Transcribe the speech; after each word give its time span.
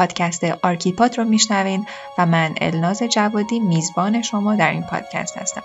پادکست 0.00 0.44
آرکیپات 0.44 1.18
رو 1.18 1.24
میشنوین 1.24 1.86
و 2.18 2.26
من 2.26 2.54
الناز 2.60 3.02
جوادی 3.02 3.60
میزبان 3.60 4.22
شما 4.22 4.56
در 4.56 4.70
این 4.70 4.82
پادکست 4.82 5.38
هستم. 5.38 5.62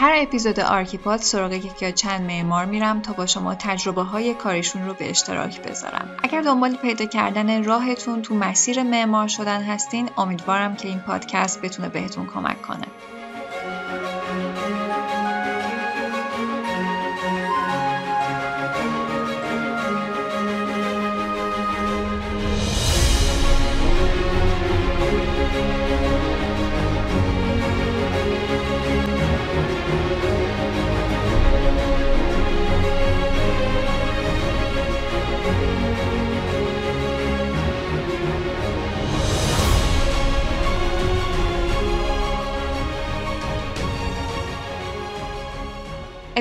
هر 0.00 0.14
اپیزود 0.16 0.60
آرکیپاد 0.60 1.20
سراغ 1.20 1.52
یکی 1.52 1.86
یا 1.86 1.90
چند 1.90 2.20
معمار 2.20 2.64
میرم 2.64 3.02
تا 3.02 3.12
با 3.12 3.26
شما 3.26 3.54
تجربه 3.54 4.02
های 4.02 4.34
کاریشون 4.34 4.86
رو 4.86 4.94
به 4.94 5.10
اشتراک 5.10 5.62
بذارم. 5.62 6.16
اگر 6.22 6.42
دنبال 6.42 6.74
پیدا 6.74 7.04
کردن 7.04 7.64
راهتون 7.64 8.22
تو 8.22 8.34
مسیر 8.34 8.82
معمار 8.82 9.28
شدن 9.28 9.62
هستین 9.62 10.10
امیدوارم 10.18 10.76
که 10.76 10.88
این 10.88 10.98
پادکست 10.98 11.62
بتونه 11.62 11.88
بهتون 11.88 12.26
کمک 12.26 12.62
کنه. 12.62 12.86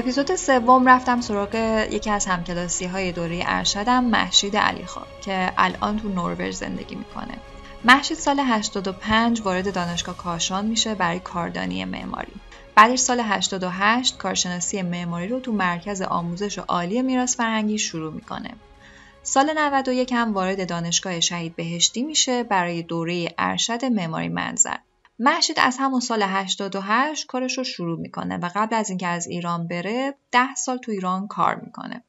اپیزود 0.07 0.35
سوم 0.35 0.89
رفتم 0.89 1.21
سراغ 1.21 1.55
یکی 1.91 2.09
از 2.09 2.25
همکلاسی 2.25 2.85
های 2.85 3.11
دوره 3.11 3.43
ارشدم 3.45 4.03
محشید 4.03 4.57
علیخا 4.57 5.01
که 5.21 5.51
الان 5.57 5.99
تو 5.99 6.09
نروژ 6.09 6.55
زندگی 6.55 6.95
می‌کنه. 6.95 7.37
محشید 7.83 8.17
سال 8.17 8.39
85 8.39 9.41
وارد 9.41 9.73
دانشگاه 9.73 10.17
کاشان 10.17 10.65
میشه 10.65 10.95
برای 10.95 11.19
کاردانی 11.19 11.85
معماری. 11.85 12.31
بعدش 12.75 12.99
سال 12.99 13.19
88 13.19 14.17
کارشناسی 14.17 14.81
معماری 14.81 15.27
رو 15.27 15.39
تو 15.39 15.51
مرکز 15.51 16.01
آموزش 16.01 16.57
عالی 16.57 17.01
میراث 17.01 17.35
فرهنگی 17.35 17.77
شروع 17.77 18.13
می‌کنه. 18.13 18.51
سال 19.23 19.53
91 19.57 20.13
هم 20.13 20.33
وارد 20.33 20.69
دانشگاه 20.69 21.19
شهید 21.19 21.55
بهشتی 21.55 22.03
میشه 22.03 22.43
برای 22.43 22.81
دوره 22.81 23.33
ارشد 23.37 23.85
معماری 23.85 24.29
منظر. 24.29 24.77
محشید 25.19 25.59
از 25.59 25.77
همون 25.79 25.99
سال 25.99 26.23
88 26.23 27.27
کارش 27.27 27.57
رو 27.57 27.63
شروع 27.63 27.99
می‌کنه 27.99 28.37
و 28.37 28.49
قبل 28.55 28.75
از 28.75 28.89
اینکه 28.89 29.07
از 29.07 29.27
ایران 29.27 29.67
بره 29.67 30.15
10 30.31 30.55
سال 30.55 30.77
تو 30.77 30.91
ایران 30.91 31.27
کار 31.27 31.55
می‌کنه. 31.55 32.03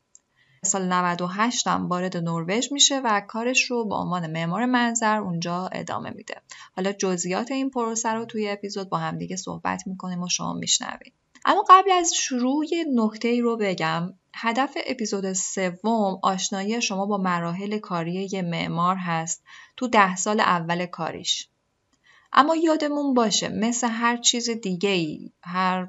سال 0.64 0.92
98 0.92 1.66
هم 1.66 1.88
وارد 1.88 2.16
نروژ 2.16 2.72
میشه 2.72 3.00
و 3.04 3.20
کارش 3.20 3.70
رو 3.70 3.88
به 3.88 3.94
عنوان 3.94 4.30
معمار 4.30 4.64
منظر 4.64 5.18
اونجا 5.18 5.68
ادامه 5.72 6.10
میده. 6.10 6.34
حالا 6.76 6.92
جزئیات 6.92 7.50
این 7.50 7.70
پروسه 7.70 8.08
رو 8.08 8.24
توی 8.24 8.48
اپیزود 8.48 8.88
با 8.88 8.98
هم 8.98 9.18
دیگه 9.18 9.36
صحبت 9.36 9.86
می‌کنیم 9.86 10.22
و 10.22 10.28
شما 10.28 10.52
میشنوید. 10.52 11.12
اما 11.44 11.64
قبل 11.70 11.90
از 11.90 12.14
شروع 12.14 12.64
یه 12.72 12.84
نکته 12.94 13.28
ای 13.28 13.40
رو 13.40 13.56
بگم 13.56 14.14
هدف 14.34 14.76
اپیزود 14.86 15.32
سوم 15.32 16.18
آشنایی 16.22 16.82
شما 16.82 17.06
با 17.06 17.18
مراحل 17.18 17.78
کاری 17.78 18.28
یه 18.32 18.42
معمار 18.42 18.96
هست 18.96 19.44
تو 19.76 19.88
ده 19.88 20.16
سال 20.16 20.40
اول 20.40 20.86
کاریش. 20.86 21.48
اما 22.32 22.56
یادمون 22.56 23.14
باشه 23.14 23.48
مثل 23.48 23.88
هر 23.88 24.16
چیز 24.16 24.50
دیگه 24.50 24.90
ای 24.90 25.32
هر 25.42 25.88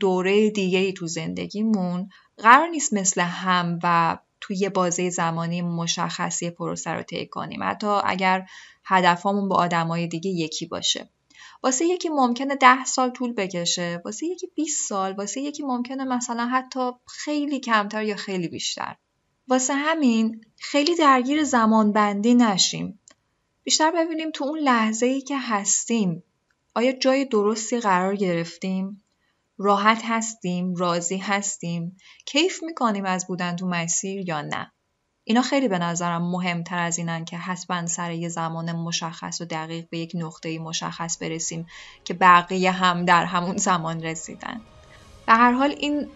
دوره 0.00 0.50
دیگه 0.50 0.78
ای 0.78 0.92
تو 0.92 1.06
زندگیمون 1.06 2.08
قرار 2.38 2.68
نیست 2.68 2.92
مثل 2.92 3.20
هم 3.20 3.78
و 3.82 4.18
توی 4.40 4.56
یه 4.56 4.68
بازه 4.68 5.10
زمانی 5.10 5.62
مشخصی 5.62 6.50
پروسه 6.50 6.90
رو 6.90 7.02
طی 7.02 7.26
کنیم. 7.26 7.62
حتی 7.62 8.00
اگر 8.04 8.46
هدفمون 8.84 9.48
با 9.48 9.56
آدمای 9.56 10.06
دیگه 10.06 10.30
یکی 10.30 10.66
باشه. 10.66 11.10
واسه 11.62 11.84
یکی 11.84 12.08
ممکنه 12.08 12.56
ده 12.56 12.84
سال 12.84 13.10
طول 13.10 13.32
بکشه 13.32 14.02
واسه 14.04 14.26
یکی 14.26 14.46
20 14.56 14.88
سال 14.88 15.12
واسه 15.12 15.40
یکی 15.40 15.62
ممکنه 15.62 16.04
مثلا 16.04 16.46
حتی 16.46 16.90
خیلی 17.06 17.60
کمتر 17.60 18.02
یا 18.02 18.16
خیلی 18.16 18.48
بیشتر. 18.48 18.96
واسه 19.48 19.74
همین 19.74 20.40
خیلی 20.58 20.96
درگیر 20.96 21.44
زمان 21.44 21.92
بندی 21.92 22.34
نشیم. 22.34 22.97
بیشتر 23.68 23.90
ببینیم 23.90 24.30
تو 24.30 24.44
اون 24.44 24.58
لحظه 24.58 25.06
ای 25.06 25.20
که 25.20 25.38
هستیم 25.38 26.22
آیا 26.74 26.92
جای 26.92 27.24
درستی 27.24 27.80
قرار 27.80 28.16
گرفتیم؟ 28.16 29.04
راحت 29.58 30.02
هستیم؟ 30.04 30.74
راضی 30.74 31.16
هستیم؟ 31.16 31.96
کیف 32.26 32.62
می‌کنیم 32.62 33.04
از 33.04 33.26
بودن 33.26 33.56
تو 33.56 33.66
مسیر 33.66 34.28
یا 34.28 34.42
نه؟ 34.42 34.72
اینا 35.24 35.42
خیلی 35.42 35.68
به 35.68 35.78
نظرم 35.78 36.30
مهمتر 36.30 36.78
از 36.78 36.98
اینن 36.98 37.24
که 37.24 37.36
حتما 37.36 37.86
سر 37.86 38.12
یه 38.12 38.28
زمان 38.28 38.72
مشخص 38.72 39.40
و 39.40 39.44
دقیق 39.44 39.88
به 39.90 39.98
یک 39.98 40.12
نقطه 40.14 40.58
مشخص 40.58 41.22
برسیم 41.22 41.66
که 42.04 42.14
بقیه 42.14 42.70
هم 42.70 43.04
در 43.04 43.24
همون 43.24 43.56
زمان 43.56 44.02
رسیدن. 44.02 44.60
به 45.26 45.32
هر 45.32 45.52
حال 45.52 45.70
این 45.70 46.08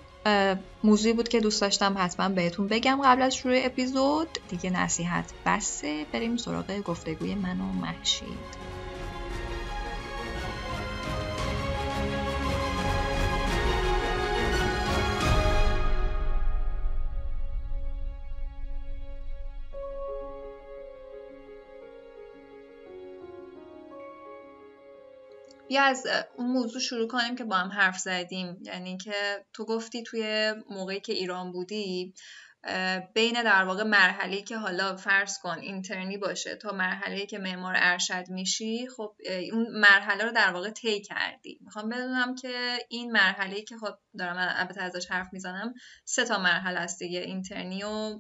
موضوعی 0.85 1.15
بود 1.15 1.29
که 1.29 1.41
دوست 1.41 1.61
داشتم 1.61 1.95
حتما 1.99 2.29
بهتون 2.29 2.67
بگم 2.67 3.01
قبل 3.05 3.23
از 3.23 3.35
شروع 3.35 3.55
اپیزود. 3.57 4.29
دیگه 4.49 4.71
نصیحت 4.71 5.33
بسه. 5.47 6.07
بریم 6.13 6.37
سراغ 6.37 6.81
گفتگوی 6.81 7.35
من 7.35 7.61
و 7.61 7.65
محشید. 7.65 8.72
بیا 25.73 25.83
از 25.83 26.07
اون 26.37 26.47
موضوع 26.47 26.81
شروع 26.81 27.09
کنیم 27.09 27.37
که 27.37 27.45
با 27.45 27.57
هم 27.57 27.69
حرف 27.69 27.99
زدیم. 27.99 28.59
یعنی 28.63 28.97
که 28.97 29.45
تو 29.53 29.65
گفتی 29.65 30.03
توی 30.03 30.55
موقعی 30.71 31.01
که 31.01 31.13
ایران 31.13 31.53
بودی 31.53 32.15
بین 33.15 33.43
در 33.43 33.65
واقع 33.65 33.83
مرحله 33.83 34.43
که 34.43 34.57
حالا 34.57 34.97
فرض 34.97 35.39
کن 35.39 35.59
intern 35.59 36.10
ی 36.10 36.19
باشه 36.19 36.57
تا 36.57 36.73
مرحله 36.73 37.27
که 37.27 37.39
معمار 37.39 37.75
ارشد 37.77 38.25
میشی 38.29 38.89
خب 38.97 39.15
اون 39.53 39.67
مرحله 39.71 40.25
رو 40.25 40.33
در 40.33 40.51
واقع 40.53 40.71
طی 40.71 41.01
کردی. 41.01 41.59
می‌خوام 41.61 41.89
بدونم 41.89 42.35
که 42.35 42.79
این 42.89 43.13
مرحله 43.13 43.63
که 43.63 43.77
خب 43.77 43.95
دارم 44.19 44.37
البته 44.39 44.83
ازش 44.83 45.11
حرف 45.11 45.29
می‌زنم 45.33 45.75
سه 46.05 46.25
تا 46.25 46.39
مرحله 46.39 46.81
است 46.81 46.99
دیگه 46.99 47.21
intern 47.21 47.75
ی 47.75 47.85
و 47.85 48.19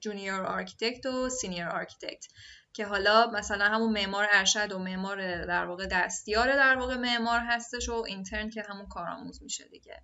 junior 0.00 0.42
architect 0.46 1.06
و 1.06 1.28
senior 1.28 1.66
architect. 1.66 2.26
که 2.72 2.86
حالا 2.86 3.30
مثلا 3.30 3.64
همون 3.64 3.92
معمار 3.92 4.26
ارشد 4.32 4.72
و 4.72 4.78
معمار 4.78 5.46
در 5.46 5.66
واقع 5.66 5.86
دستیار 5.86 6.56
در 6.56 6.76
واقع 6.76 6.96
معمار 6.96 7.40
هستش 7.40 7.88
و 7.88 7.92
intern 7.92 8.50
که 8.50 8.62
همون 8.68 8.86
کارآموز 8.86 9.42
میشه 9.42 9.68
دیگه. 9.68 10.02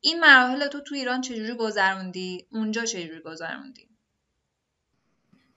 این 0.00 0.20
مراحل 0.20 0.66
تو 0.66 0.80
تو 0.80 0.94
ایران 0.94 1.20
چجوری 1.20 1.54
گذروندی؟ 1.54 2.46
اونجا 2.50 2.84
چجوری 2.84 3.20
گذروندی؟ 3.24 3.88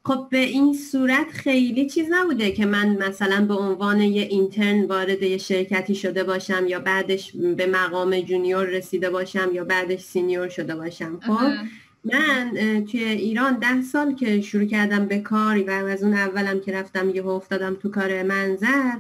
خب 0.06 0.28
به 0.32 0.38
این 0.38 0.74
صورت 0.74 1.32
خیلی 1.32 1.90
چیز 1.90 2.08
نبوده 2.12 2.52
که 2.52 2.66
من 2.66 2.90
مثلا 2.90 3.46
به 3.46 3.54
عنوان 3.54 4.02
یه 4.02 4.22
intern 4.22 4.86
وارد 4.86 5.24
یه 5.24 5.38
شرکتی 5.38 5.96
شده 5.96 6.24
باشم 6.24 6.68
یا 6.68 6.80
بعدش 6.80 7.32
به 7.58 7.66
مقام 7.66 8.20
junior 8.22 8.66
رسیده 8.66 9.10
باشم 9.10 9.50
یا 9.54 9.64
بعدش 9.64 10.00
senior 10.00 10.50
شده 10.50 10.76
باشم. 10.76 11.20
خب 11.20 11.52
من 12.06 12.52
توی 12.92 13.04
ایران 13.04 13.60
ده 13.60 13.82
سال 13.82 14.16
که 14.16 14.42
شروع 14.42 14.66
کردم 14.66 15.06
به 15.06 15.20
کاری 15.20 15.64
و 15.64 15.70
از 15.70 16.04
اون 16.04 16.14
اولم 16.14 16.60
که 16.60 16.72
رفتم 16.72 17.10
یه 17.10 17.28
افتادم 17.28 17.76
تو 17.76 17.90
کار 17.90 18.24
منظر 18.24 18.92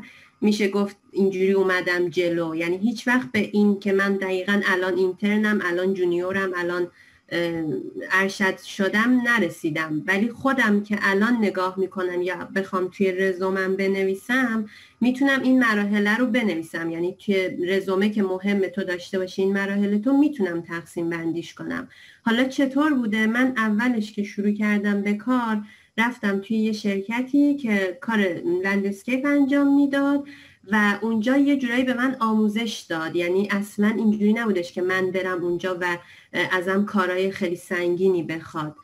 میشه 0.41 0.67
گفت 0.67 0.97
اینجوری 1.11 1.51
اومدم 1.51 2.09
جلو. 2.09 2.55
یعنی 2.55 2.77
هیچ 2.77 3.07
وقت 3.07 3.31
به 3.31 3.39
این 3.39 3.79
که 3.79 3.93
من 3.93 4.17
دقیقا 4.17 4.61
الان 4.65 4.97
اینترنم 4.97 5.61
الان 5.63 5.93
جونیورم 5.93 6.51
الان 6.55 6.87
ارشد 8.11 8.57
شدم 8.57 9.21
نرسیدم. 9.25 10.03
ولی 10.07 10.29
خودم 10.29 10.83
که 10.83 10.97
الان 11.01 11.35
نگاه 11.35 11.79
می‌کنم 11.79 12.21
یا 12.21 12.49
بخوام 12.55 12.87
توی 12.87 13.11
رزومم 13.11 13.75
بنویسم 13.75 14.65
می‌تونم 15.01 15.41
این 15.41 15.59
مراحله 15.59 16.17
رو 16.17 16.25
بنویسم. 16.25 16.89
یعنی 16.89 17.17
توی 17.25 17.49
رزومه 17.67 18.09
که 18.09 18.23
مهم 18.23 18.67
تو 18.67 18.83
داشته 18.83 19.19
باشی 19.19 19.41
این 19.41 19.53
مراحل 19.53 19.97
تو 19.97 20.17
می‌تونم 20.17 20.61
تقسیم 20.61 21.09
بندیش 21.09 21.53
کنم. 21.53 21.87
حالا 22.25 22.43
چطور 22.43 22.93
بوده؟ 22.93 23.27
من 23.27 23.53
اولش 23.57 24.11
که 24.11 24.23
شروع 24.23 24.51
کردم 24.51 25.01
به 25.01 25.13
کار 25.13 25.61
رفتم 25.97 26.39
توی 26.39 26.57
یه 26.57 26.71
شرکتی 26.71 27.55
که 27.55 27.97
کار 28.01 28.19
لندسکیپ 28.63 29.25
انجام 29.25 29.75
می‌داد. 29.75 30.23
و 30.71 30.99
اونجا 31.01 31.37
یه 31.37 31.57
جورایی 31.57 31.83
به 31.83 31.93
من 31.93 32.15
آموزش 32.19 32.85
داد. 32.89 33.15
یعنی 33.15 33.47
اصلا 33.51 33.87
اینجوری 33.87 34.33
نبودش 34.33 34.73
که 34.73 34.81
من 34.81 35.11
برم 35.11 35.43
اونجا 35.43 35.77
و 35.81 35.97
ازم 36.51 36.85
کارهای 36.85 37.31
خیلی 37.31 37.55
سنگینی 37.55 38.23
بخواد. 38.23 38.75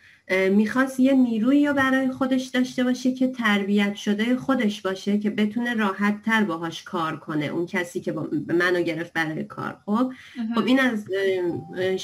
می‌خواست 0.52 1.00
یه 1.00 1.14
نیروی 1.14 1.68
رو 1.68 1.74
برای 1.74 2.12
خودش 2.12 2.46
داشته 2.46 2.84
باشه 2.84 3.12
که 3.12 3.28
تربیت 3.28 3.96
شده 3.96 4.36
خودش 4.36 4.82
باشه 4.82 5.20
که 5.20 5.30
بتونه 5.30 5.74
راحت 5.74 6.22
تر 6.22 6.44
باهاش 6.44 6.84
کار 6.84 7.18
کنه. 7.18 7.46
اون 7.46 7.66
کسی 7.66 8.00
که 8.00 8.16
منو 8.48 8.82
گرفت 8.82 9.14
برای 9.14 9.44
کار. 9.44 9.78
خب؟ 9.86 10.14
خب 10.56 10.66
این 10.66 10.80
از 10.80 11.06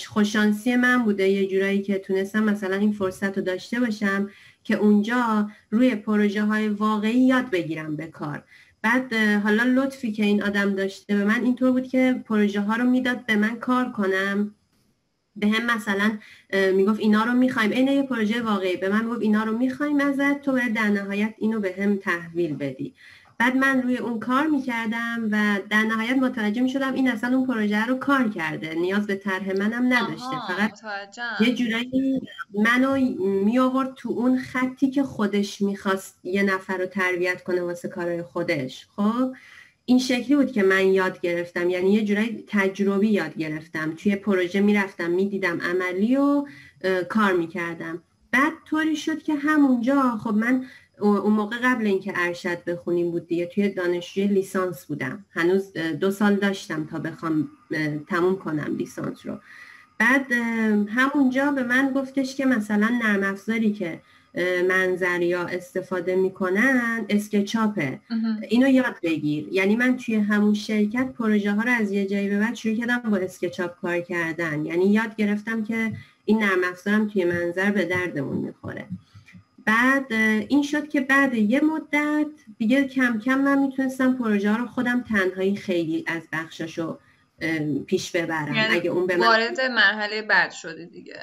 خوششانسی 0.08 0.76
من 0.76 1.04
بوده. 1.04 1.30
یه 1.30 1.48
جورایی 1.48 1.82
که 1.82 2.00
تونستم 2.00 2.44
مثلا 2.44 2.76
این 2.76 2.92
فرصت 2.92 3.38
رو 3.38 3.44
داشته 3.44 3.80
باشم 3.80 4.30
که 4.64 4.76
اونجا 4.76 5.50
روی 5.70 5.96
پروژه 5.96 6.44
های 6.44 6.68
واقعی 6.68 7.20
یاد 7.20 7.50
بگیرم 7.50 7.96
به 7.96 8.08
کار. 8.08 8.44
بعد 8.88 9.14
حالا 9.14 9.64
لطفی 9.64 10.12
که 10.12 10.24
این 10.24 10.44
آدم 10.44 10.76
داشته 10.76 11.16
به 11.16 11.26
من 11.26 11.44
اینطور 11.44 11.72
بود 11.72 11.88
که 11.88 12.24
پروژه 12.26 12.62
ها 12.62 12.76
رو 12.76 12.90
می‌داد 12.90 13.26
به 13.26 13.36
من 13.36 13.56
کار 13.60 13.92
کنم. 13.92 14.56
به 15.36 15.48
هم 15.48 15.76
مثلا 15.76 16.18
می‌گفت 16.74 17.00
اینا 17.00 17.24
رو 17.24 17.34
می‌خوایم. 17.34 17.72
این 17.72 17.88
یه 17.88 18.04
پروژه 18.04 18.42
واقعی. 18.42 18.78
به 18.78 18.90
من 18.90 19.06
می‌گفت 19.06 19.22
اینا 19.22 19.44
رو 19.44 19.58
می‌خوایم 19.58 20.00
ازت. 20.00 20.42
تو 20.42 20.52
باید 20.52 20.74
در 20.74 20.90
نهایت 20.90 21.34
اینو 21.38 21.60
به 21.60 21.76
هم 21.80 21.98
تحویل 21.98 22.56
بدی. 22.56 22.94
بعد 23.40 23.56
من 23.56 23.82
روی 23.82 23.98
اون 23.98 24.20
کار 24.20 24.48
می‌کردم 24.48 25.30
و 25.32 25.60
در 25.70 25.84
نهایت 25.84 26.18
متوجه 26.18 26.62
می‌شدم 26.62 26.94
این 26.94 27.12
اصلا 27.12 27.38
اون 27.38 27.48
پروژه 27.48 27.86
رو 27.86 27.96
کار 27.96 28.30
کرده. 28.30 28.76
نیاز 28.76 29.08
به 29.08 29.16
طرح 29.16 29.58
منم 29.58 29.94
نداشته. 29.94 30.36
فقط 30.48 30.80
یه 31.40 31.56
جورایی 31.56 32.22
منو 32.54 32.96
می 33.46 33.60
آورد 33.60 33.94
تو 33.96 34.10
اون 34.10 34.40
خطی 34.40 34.92
که 34.92 35.04
خودش 35.04 35.62
می‌خواست 35.62 36.20
یه 36.24 36.44
نفر 36.44 36.78
رو 36.78 36.86
تربیت 36.86 37.44
کنه 37.44 37.62
واسه 37.62 37.88
کارهای 37.88 38.22
خودش. 38.22 38.88
خب 38.96 39.34
این 39.86 40.00
شکلی 40.00 40.36
بود 40.36 40.52
که 40.52 40.64
من 40.64 40.88
یاد 40.88 41.22
گرفتم. 41.22 41.70
یعنی 41.70 41.94
یه 41.94 42.06
جورایی 42.06 42.44
تجربی 42.48 43.10
یاد 43.10 43.38
گرفتم. 43.38 43.96
توی 43.96 44.16
پروژه 44.16 44.60
می‌رفتم 44.60 45.10
می‌دیدم 45.10 45.62
عملی 45.62 46.16
و 46.18 46.46
کار 47.10 47.34
می‌کردم. 47.34 48.04
بعد 48.32 48.54
طوری 48.66 48.96
شد 48.96 49.24
که 49.24 49.36
همونجا 49.36 50.20
خب 50.24 50.34
من 50.34 50.66
اون 51.00 51.34
موقع 51.34 51.58
قبل 51.64 51.88
اینکه 51.88 52.14
ارشد 52.16 52.64
بخونیم 52.64 53.12
بود 53.12 53.28
دیگه 53.28 53.46
توی 53.46 53.70
دانشجوی 53.70 54.28
لیسانس 54.28 54.86
بودم. 54.86 55.26
هنوز 55.32 55.74
دو 55.74 56.12
سال 56.12 56.36
داشتم 56.36 56.86
تا 56.86 57.00
بخوام 57.00 57.50
تموم 58.10 58.36
کنم 58.36 58.76
لیسانس 58.78 59.26
رو. 59.26 59.40
بعد 59.98 60.32
همونجا 60.90 61.52
به 61.52 61.64
من 61.64 61.92
گفتش 61.96 62.36
که 62.36 62.46
مثلا 62.46 63.00
نرم 63.04 63.24
افزاری 63.24 63.74
که 63.74 64.02
منظریا 64.70 65.42
استفاده 65.42 66.16
می‌کنن 66.16 67.06
اسکچاپه 67.10 68.00
اینو 68.50 68.68
یاد 68.68 68.96
بگیر. 69.04 69.48
یعنی 69.52 69.76
من 69.76 69.98
توی 69.98 70.16
همون 70.16 70.54
شرکت 70.54 71.14
پروژه 71.14 71.52
ها 71.52 71.62
رو 71.62 71.70
از 71.70 71.92
یه 71.92 72.06
جایی 72.06 72.30
به 72.30 72.40
بعد 72.40 72.56
شروع 72.56 72.76
کردم 72.76 72.98
با 72.98 73.18
اسکچاپ 73.18 73.80
کار 73.82 74.00
کردن. 74.00 74.66
یعنی 74.66 74.86
یاد 74.86 75.16
گرفتم 75.16 75.64
که 75.64 75.92
این 76.26 76.44
نرم 76.44 76.64
افزارم 76.72 77.08
توی 77.08 77.26
منظر 77.26 77.72
به 77.72 77.86
دردمون 77.86 78.38
می‌خوره. 78.38 78.86
بعد 79.68 80.14
این 80.48 80.64
شد 80.64 80.90
که 80.90 81.02
بعد 81.02 81.34
یه 81.34 81.62
مدت 81.62 82.28
دیگه 82.58 82.88
کم 82.88 83.20
کم 83.20 83.40
من 83.40 83.60
می‌تونستم 83.60 84.14
پروژه 84.14 84.52
ها 84.52 84.58
رو 84.58 84.66
خودم 84.66 85.02
تنهایی 85.02 85.56
خیلی 85.56 86.06
از 86.08 86.22
بخشاشو 86.34 87.00
پیش 87.88 88.12
ببرم. 88.12 88.56
یعنی 88.56 88.76
اگه 88.76 88.90
اون 88.90 89.08
به 89.08 89.18
وارد 89.18 89.62
مرحله 89.62 90.22
بعد 90.22 90.52
شده 90.52 90.86
دیگه. 90.86 91.20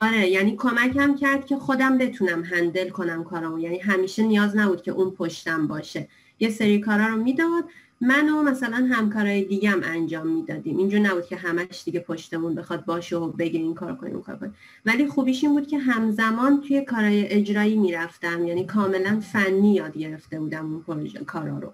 آره 0.00 0.28
یعنی 0.28 0.56
کمکم 0.56 1.16
کرد 1.16 1.46
که 1.46 1.56
خودم 1.56 1.98
بتونم 1.98 2.44
هندل 2.44 2.88
کنم 2.88 3.24
کارامو. 3.24 3.58
یعنی 3.58 3.78
همیشه 3.78 4.22
نیاز 4.22 4.56
نبود 4.56 4.82
که 4.82 4.90
اون 4.90 5.10
پشتم 5.10 5.66
باشه. 5.66 6.08
یه 6.38 6.50
سری 6.50 6.80
کارا 6.80 7.06
رو 7.06 7.16
می‌داد. 7.16 7.64
من 8.00 8.28
و 8.28 8.42
مثلا 8.42 8.76
همکارای 8.76 9.44
دیگه 9.44 9.70
هم 9.70 9.80
انجام 9.84 10.26
می‌دادیم. 10.26 10.78
اینجور 10.78 11.00
نبود 11.00 11.26
که 11.26 11.36
همش 11.36 11.82
دیگه 11.84 12.00
پشتمون 12.00 12.54
بخواد 12.54 12.84
باشه 12.84 13.16
و 13.16 13.28
بگه 13.32 13.60
این 13.60 13.74
کار 13.74 13.96
کنیم 13.96 14.22
کار 14.22 14.36
کنیم 14.36 14.54
ولی 14.86 15.06
خوبیش 15.06 15.44
این 15.44 15.52
بود 15.52 15.66
که 15.66 15.78
همزمان 15.78 16.60
توی 16.60 16.84
کارهای 16.84 17.26
اجرایی 17.26 17.76
می‌رفتم. 17.76 18.44
یعنی 18.44 18.64
کاملا 18.64 19.20
فنی 19.20 19.74
یاد 19.74 19.98
گرفته 19.98 20.40
بودم 20.40 20.72
اون 20.72 20.82
پروژه 20.82 21.18
کارا 21.18 21.58
رو. 21.58 21.72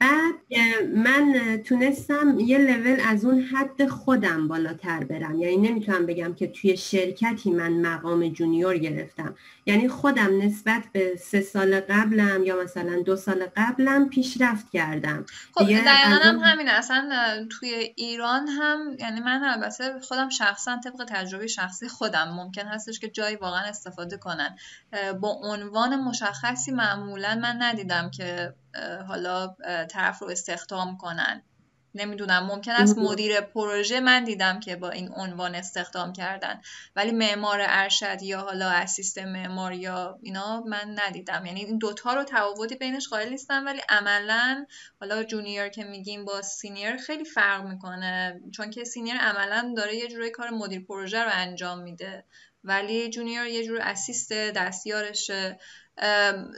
بعد 0.00 0.34
من 0.94 1.56
تونستم 1.64 2.40
یه 2.40 2.58
لول 2.58 3.00
از 3.06 3.24
اون 3.24 3.40
حد 3.40 3.86
خودم 3.86 4.48
بالاتر 4.48 5.04
برم. 5.04 5.38
یعنی 5.38 5.56
نمی‌تونم 5.56 6.06
بگم 6.06 6.34
که 6.34 6.46
توی 6.46 6.76
شرکتی 6.76 7.50
من 7.50 7.72
مقام 7.72 8.28
جونیور 8.28 8.78
گرفتم. 8.78 9.34
یعنی 9.66 9.88
خودم 9.88 10.42
نسبت 10.42 10.82
به 10.92 11.16
سه 11.16 11.40
سال 11.40 11.80
قبلم 11.80 12.44
یا 12.44 12.62
مثلا 12.62 13.02
دو 13.02 13.16
سال 13.16 13.46
قبلم 13.56 14.08
پیشرفت 14.08 14.70
کردم. 14.70 15.24
خب 15.54 15.64
دقیقا 15.64 16.18
هم 16.22 16.38
همین 16.38 16.68
اصلا 16.68 17.10
توی 17.50 17.92
ایران 17.96 18.48
هم 18.48 18.96
یعنی 19.00 19.20
من 19.20 19.44
البته 19.44 20.00
خودم 20.00 20.28
شخصا 20.28 20.80
طبق 20.84 21.04
تجربه 21.08 21.46
شخصی 21.46 21.88
خودم 21.88 22.28
ممکن 22.36 22.66
هستش 22.66 23.00
که 23.00 23.08
جایی 23.08 23.36
واقعا 23.36 23.62
استفاده 23.62 24.16
کنن. 24.16 24.56
با 25.20 25.28
عنوان 25.42 26.00
مشخصی 26.00 26.72
معمولا 26.72 27.38
من 27.42 27.56
ندیدم 27.62 28.10
که 28.10 28.54
حالا 29.08 29.56
طرف 29.90 30.18
رو 30.18 30.28
استخدام 30.28 30.96
کنن. 30.96 31.42
نمی‌دونم 31.94 32.46
ممکن 32.46 32.72
است 32.72 32.98
مدیر 32.98 33.40
پروژه 33.40 34.00
من 34.00 34.24
دیدم 34.24 34.60
که 34.60 34.76
با 34.76 34.90
این 34.90 35.12
عنوان 35.16 35.54
استخدام 35.54 36.12
کردن. 36.12 36.60
ولی 36.96 37.12
معمار 37.12 37.58
ارشد 37.62 38.22
یا 38.22 38.40
حالا 38.40 38.70
اسیست 38.70 39.18
معمار 39.18 39.72
یا 39.72 40.18
اینا 40.22 40.60
من 40.60 40.98
ندیدم. 40.98 41.46
یعنی 41.46 41.64
این 41.64 41.78
دوتا 41.78 42.14
رو 42.14 42.24
تفاوتی 42.24 42.76
بینش 42.76 43.08
قائل 43.08 43.28
نیستم 43.28 43.66
ولی 43.66 43.80
عملا 43.88 44.66
حالا 45.00 45.24
junior 45.24 45.68
که 45.68 45.84
میگیم 45.84 46.24
با 46.24 46.42
senior 46.42 46.96
خیلی 46.96 47.24
فرق 47.24 47.64
می‌کنه. 47.64 48.40
چون 48.52 48.70
که 48.70 48.84
senior 48.84 49.16
عملا 49.16 49.74
داره 49.76 49.96
یه 49.96 50.08
جوری 50.08 50.30
کار 50.30 50.50
مدیر 50.50 50.80
پروژه 50.80 51.24
رو 51.24 51.30
انجام 51.32 51.78
میده. 51.78 52.24
ولی 52.64 53.10
junior 53.10 53.46
یه 53.46 53.64
جور 53.64 53.78
assist 53.82 54.32
دستیارشه. 54.32 55.58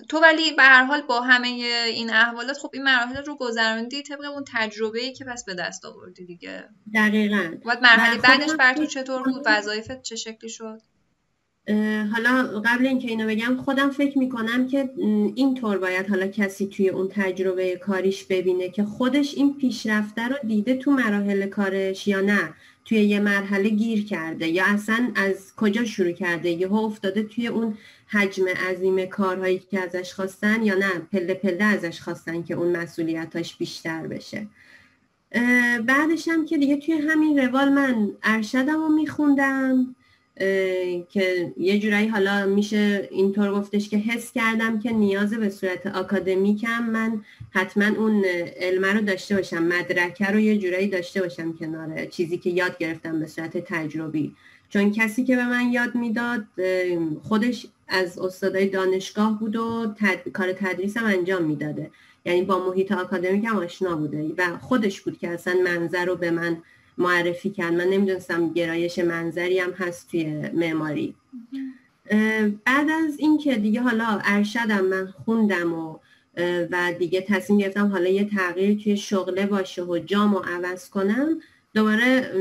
تو 0.08 0.20
ولی 0.20 0.52
به 0.52 0.62
هر 0.62 0.84
حال 0.84 1.02
با 1.02 1.20
همه 1.20 1.48
این 1.48 2.10
احوالات 2.10 2.58
خب 2.58 2.70
این 2.72 2.82
مراحل 2.82 3.24
رو 3.24 3.36
گذراندی 3.36 4.02
طبق 4.02 4.24
اون 4.24 4.44
تجربه 4.52 5.00
ای 5.00 5.12
که 5.12 5.24
پس 5.24 5.44
به 5.44 5.54
دست 5.54 5.84
آوردی 5.84 6.24
دیگه. 6.24 6.64
دقیقا. 6.94 7.54
بعد 7.66 7.82
مرحله 7.82 8.20
بعدش 8.20 8.50
برا 8.58 8.74
تو 8.74 8.86
چطور 8.86 9.22
بود؟ 9.22 9.42
وظایفت 9.46 10.02
چه 10.02 10.16
شکلی 10.16 10.50
شد؟ 10.50 10.80
حالا 12.12 12.62
قبل 12.64 12.86
اینکه 12.86 13.08
اینو 13.08 13.26
بگم 13.26 13.56
خودم 13.56 13.90
فکر 13.90 14.18
می‌کنم 14.18 14.68
که 14.68 14.90
این 15.34 15.54
طور 15.54 15.78
باید 15.78 16.08
حالا 16.08 16.26
کسی 16.26 16.66
توی 16.66 16.88
اون 16.88 17.08
تجربه 17.08 17.76
کاریش 17.76 18.24
ببینه 18.24 18.68
که 18.70 18.84
خودش 18.84 19.34
این 19.34 19.58
پیشرفته 19.58 20.28
رو 20.28 20.36
دیده 20.46 20.76
تو 20.76 20.90
مراحل 20.90 21.46
کارش 21.46 22.08
یا 22.08 22.20
نه 22.20 22.54
توی 22.84 22.98
یه 22.98 23.20
مرحله 23.20 23.68
گیر 23.68 24.06
کرده 24.06 24.48
یا 24.48 24.64
اصلا 24.66 25.12
از 25.14 25.52
کجا 25.56 25.84
شروع 25.84 26.12
کرده 26.12 26.50
یهو 26.50 26.74
افتاده 26.74 27.22
توی 27.22 27.46
اون 27.46 27.78
حجم 28.12 28.48
عظیم 28.48 29.06
کارهایی 29.06 29.58
که 29.70 29.80
ازش 29.80 30.12
خواستن 30.12 30.62
یا 30.62 30.74
نه 30.74 30.90
پله 31.12 31.34
پله 31.34 31.64
ازش 31.64 32.00
خواستن 32.00 32.42
که 32.42 32.54
اون 32.54 32.76
مسئولیتاش 32.76 33.56
بیشتر 33.56 34.06
بشه. 34.06 34.46
بعدش 35.86 36.28
هم 36.28 36.44
که 36.46 36.58
دیگه 36.58 36.76
توی 36.76 36.94
همین 36.94 37.38
روال 37.38 37.68
من 37.68 38.10
ارشدم 38.22 38.80
رو 38.80 38.88
میخوندم 38.88 39.94
که 41.08 41.52
یه 41.56 41.78
جورایی 41.78 42.08
حالا 42.08 42.46
میشه 42.46 43.08
اینطور 43.10 43.54
گفتش 43.54 43.88
که 43.88 43.96
حس 43.96 44.32
کردم 44.32 44.78
که 44.78 44.92
نیاز 44.92 45.34
به 45.34 45.50
صورت 45.50 45.86
آکادمیکم 45.86 46.82
من 46.82 47.24
حتما 47.50 47.86
اون 47.86 48.24
علمه 48.56 48.92
رو 48.92 49.00
داشته 49.00 49.36
باشم 49.36 49.62
مدرکه 49.62 50.26
رو 50.26 50.40
یه 50.40 50.58
جورایی 50.58 50.88
داشته 50.88 51.22
باشم 51.22 51.52
کنار 51.52 52.04
چیزی 52.04 52.38
که 52.38 52.50
یاد 52.50 52.78
گرفتم 52.78 53.20
به 53.20 53.26
صورت 53.26 53.56
تجربی. 53.56 54.36
چون 54.68 54.92
کسی 54.92 55.24
که 55.24 55.36
به 55.36 55.44
من 55.44 55.72
یاد 55.72 55.94
می‌داد 55.94 56.44
خودش 57.22 57.66
از 57.92 58.18
استادای 58.18 58.68
دانشگاه 58.68 59.38
بود 59.38 59.56
و 59.56 59.94
کار 60.32 60.52
تدریسم 60.52 61.04
انجام 61.04 61.44
می‌داده. 61.44 61.90
یعنی 62.24 62.42
با 62.42 62.68
محیط 62.68 62.92
آکادمیک 62.92 63.44
هم 63.44 63.56
آشنا 63.56 63.96
بوده. 63.96 64.32
و 64.38 64.58
خودش 64.58 65.00
بود 65.00 65.18
که 65.18 65.28
اصلا 65.28 65.54
منظر 65.64 66.04
رو 66.04 66.16
به 66.16 66.30
من 66.30 66.56
معرفی 66.98 67.50
کرد. 67.50 67.72
من 67.72 67.84
نمی‌دونستم 67.84 68.52
گرایش 68.52 68.98
منظری 68.98 69.58
هم 69.58 69.70
هست 69.70 70.10
توی 70.10 70.24
معماری. 70.54 71.14
بعد 72.64 72.90
از 73.06 73.18
اینکه 73.18 73.54
دیگه 73.56 73.80
حالا 73.80 74.20
ارشدم 74.24 74.84
من 74.84 75.06
خوندم 75.06 75.74
و 75.74 75.98
و 76.70 76.92
دیگه 76.98 77.20
تصمیم 77.20 77.58
گرفتم 77.58 77.86
حالا 77.86 78.08
یه 78.08 78.24
تغییر 78.24 78.82
توی 78.82 78.96
شغله 78.96 79.46
باشه 79.46 79.82
و 79.82 79.98
جامو 79.98 80.38
عوض 80.38 80.88
کنم 80.88 81.40
دوباره 81.74 82.32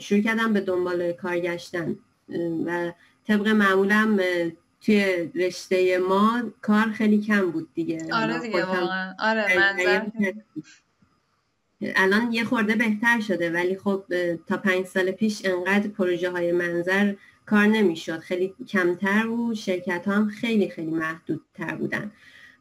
شروع 0.00 0.20
کردم 0.20 0.52
به 0.52 0.60
دنبال 0.60 1.12
کار 1.12 1.38
گشتن 1.38 1.96
و 2.66 2.92
طبق 3.28 3.48
معمولم 3.48 4.20
توی 4.84 5.30
رشته 5.34 5.98
ما 5.98 6.42
کار 6.62 6.86
خیلی 6.86 7.20
کم 7.20 7.50
بود 7.50 7.68
دیگه. 7.74 8.06
آره 8.12 8.38
دیگه 8.38 8.66
واقعا. 8.66 9.14
آره 9.18 9.58
منظر 9.58 10.02
الان 11.96 12.32
یه 12.32 12.44
خورده 12.44 12.74
بهتر 12.74 13.20
شده 13.20 13.50
ولی 13.50 13.76
خب 13.76 14.04
تا 14.46 14.56
پنج 14.56 14.86
سال 14.86 15.10
پیش 15.10 15.42
انقدر 15.44 15.88
پروژه 15.88 16.30
های 16.30 16.52
منظر 16.52 17.14
کار 17.46 17.66
نمی‌شد. 17.66 18.18
خیلی 18.18 18.54
کمتر 18.68 19.26
بود 19.26 19.54
شرکت 19.54 20.08
هم 20.08 20.28
خیلی 20.28 20.68
خیلی 20.68 20.90
محدودتر 20.90 21.74
بودن. 21.74 22.12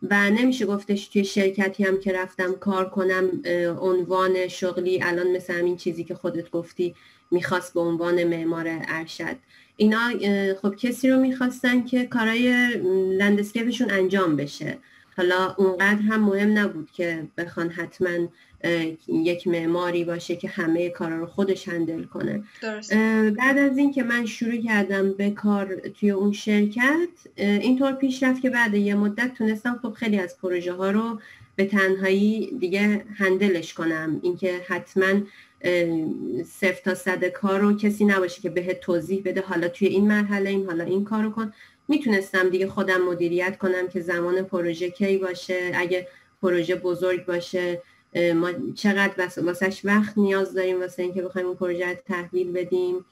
و 0.10 0.30
نمیشه 0.30 0.66
گفتش 0.66 1.08
توی 1.08 1.26
شرکتی 1.26 1.84
هم 1.84 2.00
که 2.00 2.14
رفتم 2.14 2.54
کار 2.54 2.90
کنم 2.90 3.42
عنوان 3.80 4.48
شغلی. 4.48 5.04
الان 5.04 5.28
مثل 5.28 5.54
همین 5.54 5.78
چیزی 5.78 6.04
که 6.04 6.16
خودت 6.16 6.52
گفتی 6.52 6.96
می‌خواست 7.32 7.74
به 7.74 7.80
عنوان 7.80 8.24
معمار 8.24 8.66
ارشد. 8.68 9.36
اینا 9.78 10.12
خب 10.62 10.76
کسی 10.76 11.10
رو 11.10 11.20
می‌خواستن 11.20 11.84
که 11.84 12.06
کارهای 12.06 12.68
لندسکیپشون 13.18 13.92
انجام 13.92 14.36
بشه. 14.36 14.78
حالا 15.18 15.56
اونقدر 15.58 16.02
هم 16.02 16.22
مهم 16.22 16.58
نبود 16.58 16.92
که 16.92 17.24
بخوان 17.38 17.70
حتما 17.70 18.28
یک 19.08 19.48
معماری 19.48 20.04
باشه 20.04 20.36
که 20.36 20.48
همه 20.48 20.90
کارا 20.90 21.20
رو 21.20 21.26
خودش 21.26 21.68
هندل 21.68 22.04
کنه. 22.04 22.44
بعد 23.38 23.58
از 23.58 23.78
اینکه 23.78 24.04
من 24.04 24.26
شروع 24.26 24.58
کردم 24.58 25.14
به 25.14 25.32
کار 25.32 25.76
توی 25.76 26.12
اون 26.12 26.32
شرکت 26.32 27.10
اینطور 27.36 27.92
پیش 27.92 28.24
رفت 28.24 28.42
که 28.42 28.50
بعد 28.50 28.74
یه 28.74 28.96
مدت 28.96 29.34
تونستم 29.34 29.80
خب 29.82 29.94
خیلی 29.94 30.20
از 30.20 30.38
پروژه 30.38 30.74
ها 30.74 30.92
رو 30.92 31.20
به 31.56 31.66
تنهایی 31.66 32.58
دیگه 32.60 33.06
هندلش 33.16 33.74
کنم. 33.74 34.20
اینکه 34.24 34.62
حتما 34.68 35.22
صفر 36.46 36.82
تا 36.84 36.96
صد 36.96 37.26
کار 37.26 37.60
رو 37.60 37.78
کسی 37.78 38.06
نباشه 38.06 38.42
که 38.42 38.50
بهت 38.50 38.80
توضیح 38.80 39.22
بده 39.26 39.42
حالا 39.42 39.68
توی 39.68 39.88
این 39.88 40.08
مرحله 40.08 40.50
این 40.50 40.66
حالا 40.66 40.84
این 40.84 41.04
کارو 41.04 41.32
کن. 41.32 41.54
می‌تونستم 41.88 42.50
دیگه 42.50 42.68
خودم 42.68 43.02
مدیریت 43.02 43.58
کنم 43.58 43.88
که 43.88 44.02
زمان 44.02 44.42
پروژه 44.42 44.90
کی 44.90 45.18
باشه 45.18 45.72
اگه 45.76 46.08
پروژه 46.42 46.76
بزرگ 46.76 47.26
باشه 47.26 47.82
ما 48.36 48.50
چقدر 48.76 49.30
واسهش 49.38 49.82
وقت 49.86 50.18
نیاز 50.18 50.54
داریم 50.54 50.80
واسه 50.80 51.04
اینکه 51.04 51.22
بخوایم 51.22 51.48
اون 51.48 51.56
پروژه 51.56 51.96
تحویل 51.96 52.52
بدیم؟ 52.52 53.06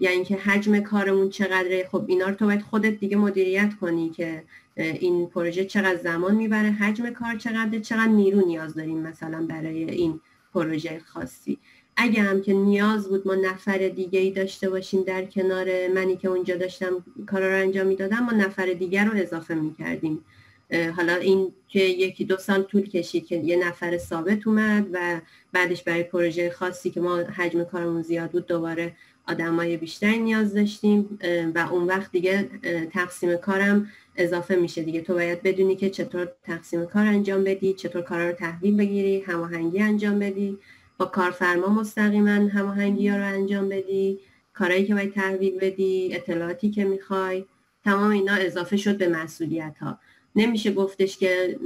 یا 0.00 0.10
اینکه 0.10 0.36
حجم 0.36 0.80
کارمون 0.80 1.30
چقدره؟ 1.30 1.88
خب 1.92 2.04
اینا 2.06 2.28
رو 2.28 2.34
تو 2.34 2.44
باید 2.44 2.62
خودت 2.62 3.00
دیگه 3.00 3.16
مدیریت 3.16 3.74
کنی 3.80 4.10
که 4.10 4.44
این 4.76 5.26
پروژه 5.26 5.64
چقدر 5.64 5.96
زمان 5.96 6.34
می‌بره 6.34 6.70
حجم 6.70 7.10
کار 7.10 7.36
چقدر 7.36 7.78
چقدر 7.78 8.06
نیرو 8.06 8.46
نیاز 8.46 8.74
داریم 8.74 8.98
مثلا 8.98 9.46
برای 9.46 9.84
این 9.84 10.20
پروژه 10.54 10.98
خاصی. 10.98 11.58
اگه 11.96 12.22
هم 12.22 12.42
که 12.42 12.52
نیاز 12.52 13.08
بود 13.08 13.26
ما 13.26 13.34
نفر 13.34 13.78
دیگه 13.88 14.20
ای 14.20 14.30
داشته 14.30 14.70
باشیم 14.70 15.02
در 15.02 15.24
کنار 15.24 15.88
منی 15.88 16.16
که 16.16 16.28
اونجا 16.28 16.56
داشتم 16.56 17.04
کارا 17.26 17.48
رو 17.48 17.62
انجام 17.62 17.86
می‌دادم 17.86 18.18
ما 18.18 18.32
نفر 18.32 18.66
دیگر 18.66 19.04
رو 19.04 19.18
اضافه 19.18 19.54
می‌کردیم. 19.54 20.24
حالا 20.96 21.14
این 21.14 21.52
که 21.68 21.80
یکی 21.80 22.24
دو 22.24 22.36
سال 22.36 22.62
طول 22.62 22.88
کشید 22.88 23.26
که 23.26 23.36
یه 23.36 23.68
نفر 23.68 23.98
ثابت 23.98 24.46
اومد 24.46 24.86
و 24.92 25.20
بعدش 25.52 25.82
برای 25.82 26.02
پروژه 26.02 26.50
خاصی 26.50 26.90
که 26.90 27.00
ما 27.00 27.16
حجم 27.16 27.64
کارمون 27.64 28.02
زیاد 28.02 28.30
بود 28.30 28.46
دوباره 28.46 28.92
آدمای 29.28 29.76
بیشتری 29.76 30.18
نیاز 30.18 30.54
داشتیم 30.54 31.18
و 31.54 31.68
اون 31.72 31.86
وقت 31.86 32.12
دیگه 32.12 32.48
تقسیم 32.92 33.36
کارم 33.36 33.90
اضافه 34.16 34.56
میشه 34.56 34.82
دیگه. 34.82 35.00
تو 35.00 35.14
باید 35.14 35.42
بدونی 35.42 35.76
که 35.76 35.90
چطور 35.90 36.28
تقسیم 36.42 36.86
کار 36.86 37.06
انجام 37.06 37.44
بدی 37.44 37.72
چطور 37.72 38.02
کارا 38.02 38.26
رو 38.28 38.32
تحویل 38.32 38.76
بگیری 38.76 39.20
هماهنگی 39.20 39.80
انجام 39.80 40.18
بدی. 40.18 40.58
با 40.98 41.06
کارفرما 41.06 41.68
مستقیما 41.68 42.30
هماهنگی 42.30 43.08
ها 43.08 43.16
رو 43.16 43.24
انجام 43.24 43.68
بدی 43.68 44.20
کارهایی 44.52 44.86
که 44.86 44.94
باید 44.94 45.12
تحویل 45.12 45.58
بدی 45.58 46.10
اطلاعاتی 46.14 46.70
که 46.70 46.84
می‌خوای 46.84 47.44
تمام 47.84 48.10
اینا 48.10 48.34
اضافه 48.34 48.76
شد 48.76 48.98
به 48.98 49.08
مسئولیت 49.08 49.78
ها 49.80 49.98
نمیشه 50.36 50.72
گفتش 50.72 51.18
که 51.18 51.58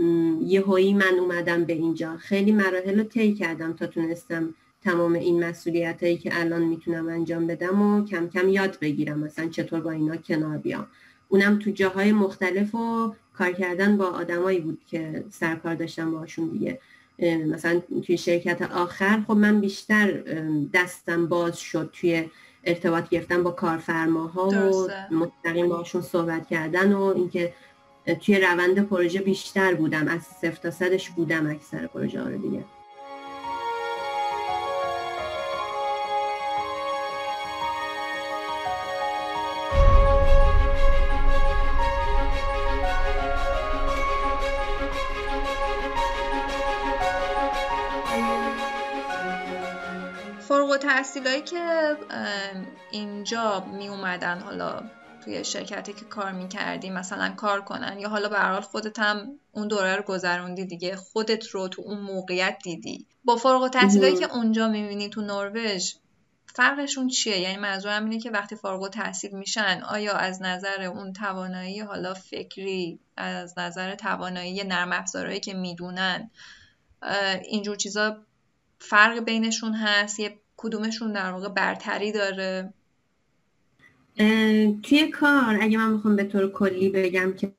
هایی 0.66 0.94
من 0.94 1.18
اومدم 1.20 1.64
به 1.64 1.72
اینجا. 1.72 2.16
خیلی 2.16 2.52
مراحل 2.52 2.98
رو 2.98 3.04
طی 3.04 3.34
کردم 3.34 3.72
تا 3.72 3.86
تونستم 3.86 4.54
تمام 4.82 5.12
این 5.12 5.44
مسئولیت 5.44 6.02
هایی 6.02 6.16
که 6.16 6.30
الان 6.40 6.62
می‌تونم 6.62 7.08
انجام 7.08 7.46
بدم 7.46 7.82
و 7.82 8.04
کم 8.04 8.28
کم 8.28 8.48
یاد 8.48 8.78
بگیرم. 8.80 9.18
مثلا 9.18 9.48
چطور 9.48 9.80
با 9.80 9.90
اینا 9.90 10.16
کنار 10.16 10.58
بیام. 10.58 10.86
اونم 11.28 11.58
تو 11.58 11.70
جاهای 11.70 12.12
مختلف 12.12 12.74
و 12.74 13.14
کار 13.34 13.52
کردن 13.52 13.96
با 13.96 14.06
آدمایی 14.06 14.60
بود 14.60 14.80
که 14.86 15.24
سرکار 15.30 15.74
داشتم 15.74 16.10
باشون 16.10 16.48
دیگه. 16.48 16.80
مثلا 17.18 17.80
توی 18.06 18.18
شرکت 18.18 18.62
آخر 18.62 19.22
خب 19.26 19.32
من 19.32 19.60
بیشتر 19.60 20.22
دستم 20.72 21.26
باز 21.26 21.58
شد 21.58 21.90
توی 21.92 22.30
ارتباط 22.64 23.08
گرفتن 23.08 23.42
با 23.42 23.50
کارفرماها 23.50 24.48
و 24.48 24.88
مستقیم 25.14 25.68
باشون 25.68 26.02
صحبت 26.02 26.48
کردن 26.48 26.92
و 26.92 27.02
اینکه 27.02 27.54
توی 28.20 28.40
روند 28.40 28.88
پروژه 28.88 29.20
بیشتر 29.20 29.74
بودم 29.74 30.08
از 30.08 30.22
صفر 30.22 30.56
تا 30.62 30.70
صدش 30.70 31.10
بودم 31.10 31.50
اکثر 31.50 31.86
پروژه 31.86 32.22
ها 32.22 32.28
رو 32.28 32.38
دیگه. 32.38 32.64
تحصیلایی 51.08 51.42
که 51.42 51.96
اینجا 52.90 53.60
می 53.60 53.88
اومدن 53.88 54.40
حالا 54.40 54.82
توی 55.24 55.44
شرکتی 55.44 55.92
که 55.92 56.04
کار 56.04 56.32
می‌کردی 56.32 56.90
مثلا 56.90 57.34
کار 57.36 57.60
کنن 57.60 57.98
یا 57.98 58.08
حالا 58.08 58.28
به 58.28 58.38
حال 58.38 58.60
خودت 58.60 58.98
هم 58.98 59.38
اون 59.52 59.68
دوره 59.68 59.96
رو 59.96 60.02
گذروندی 60.02 60.64
دیگه 60.64 60.96
خودت 60.96 61.46
رو 61.46 61.68
تو 61.68 61.82
اون 61.82 61.98
موقعیت 61.98 62.58
دیدی. 62.62 63.06
با 63.24 63.36
فارغ 63.36 63.62
التحصیلایی 63.62 64.16
که 64.16 64.34
اونجا 64.34 64.68
می‌بینی 64.68 65.08
تو 65.08 65.20
نروژ 65.20 65.94
فرقشون 66.54 67.08
چیه؟ 67.08 67.38
یعنی 67.38 67.56
منظورم 67.56 68.04
اینه 68.04 68.20
که 68.20 68.30
وقتی 68.30 68.56
فارغ 68.56 68.88
تحصیل 68.88 69.30
میشن 69.30 69.82
آیا 69.88 70.12
از 70.12 70.42
نظر 70.42 70.82
اون 70.82 71.12
توانایی 71.12 71.80
حالا 71.80 72.14
فکری 72.14 73.00
از 73.16 73.58
نظر 73.58 73.94
توانایی 73.94 74.64
نرم 74.64 74.92
افزارهایی 74.92 75.40
که 75.40 75.54
می‌دونن 75.54 76.30
اینجور 77.42 77.76
چیزا 77.76 78.16
فرق 78.78 79.18
بینشون 79.18 79.74
هست؟ 79.74 80.20
یه 80.20 80.38
کدومشون 80.58 81.12
در 81.12 81.30
واقع 81.30 81.48
برتری 81.48 82.12
داره؟ 82.12 82.72
توی 84.82 85.10
کار 85.12 85.58
اگه 85.60 85.78
من 85.78 85.96
بخوام 85.96 86.16
به 86.16 86.24
طور 86.24 86.52
کلی 86.52 86.88
بگم 86.88 87.32
که 87.32 87.52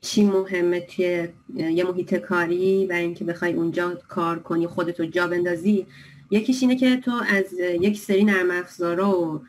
چی 0.00 0.24
مهمه 0.24 0.80
توی 0.80 1.28
یه 1.54 1.84
محیط 1.84 2.14
کاری 2.14 2.86
و 2.86 2.92
اینکه 2.92 3.24
بخوای 3.24 3.52
اونجا 3.52 3.94
کار 3.94 4.38
کنی 4.38 4.66
خودتو 4.66 5.04
جا 5.04 5.26
بندازی 5.26 5.86
یکیش 6.30 6.62
اینه 6.62 6.76
که 6.76 6.96
تو 6.96 7.12
از 7.28 7.52
یک 7.80 8.00
سری 8.00 8.24
نرم 8.24 8.50
افزارا 8.50 9.20
و 9.20 9.40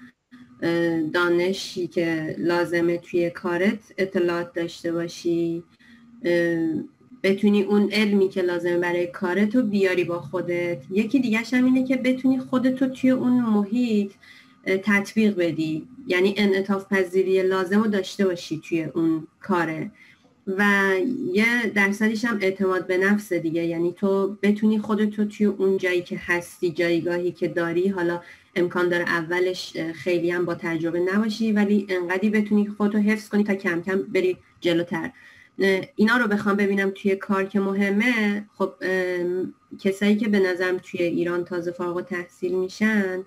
دانشی 1.13 1.87
که 1.87 2.35
لازمه 2.37 2.97
توی 2.97 3.29
کارت 3.29 3.79
اطلاعات 3.97 4.53
داشته 4.53 4.91
باشی 4.91 5.63
بتونی 7.27 7.63
اون 7.63 7.91
علمی 7.91 8.29
که 8.29 8.41
لازمه 8.41 8.77
برای 8.77 9.07
کارت 9.07 9.55
بیاری 9.57 10.03
با 10.03 10.19
خودت. 10.19 10.77
یکی 10.91 11.19
دیگه 11.19 11.39
هم 11.53 11.65
اینه 11.65 11.83
که 11.87 11.95
بتونی 11.95 12.39
خودتو 12.39 12.87
توی 12.87 13.09
اون 13.09 13.41
محیط 13.41 14.11
تطبیق 14.83 15.35
بدی. 15.35 15.87
یعنی 16.07 16.33
انعطاف 16.37 16.93
پذیری 16.93 17.43
لازم 17.43 17.83
رو 17.83 17.87
داشته 17.87 18.25
باشی 18.25 18.61
توی 18.69 18.83
اون 18.83 19.27
کاره. 19.39 19.91
و 20.47 20.91
یه 21.33 21.71
درصدیش 21.75 22.25
هم 22.25 22.37
اعتماد 22.41 22.87
به 22.87 22.97
نفس 22.97 23.33
دیگه. 23.33 23.65
یعنی 23.65 23.93
تو 23.93 24.37
بتونی 24.41 24.79
خودتو 24.79 25.25
توی 25.25 25.45
اون 25.45 25.77
جایی 25.77 26.01
که 26.01 26.17
هستی 26.25 26.71
جایگاهی 26.71 27.31
که 27.31 27.47
داری. 27.47 27.87
حالا 27.87 28.21
امکان 28.55 28.89
داره 28.89 29.03
اولش 29.03 29.77
خیلی 29.77 30.31
هم 30.31 30.45
با 30.45 30.55
تجربه 30.55 30.99
نباشی 30.99 31.51
ولی 31.51 31.87
انقدی 31.89 32.29
بتونی 32.29 32.67
خودتو 32.67 32.97
حفظ 32.97 33.29
کنی 33.29 33.43
تا 33.43 33.55
کم 33.55 33.81
کم 33.81 34.01
بری 34.01 34.37
جلوتر. 34.61 35.11
اینا 35.95 36.17
رو 36.17 36.27
بخوام 36.27 36.55
ببینم 36.55 36.89
توی 36.89 37.15
کار 37.15 37.43
که 37.43 37.59
مهمه. 37.59 38.45
خب 38.57 38.73
کسایی 39.79 40.15
که 40.15 40.27
به 40.27 40.39
نظرم 40.39 40.77
توی 40.77 41.03
ایران 41.03 41.45
تازه 41.45 41.71
فارغ 41.71 42.01
تحصیل 42.01 42.55
میشن 42.55 43.23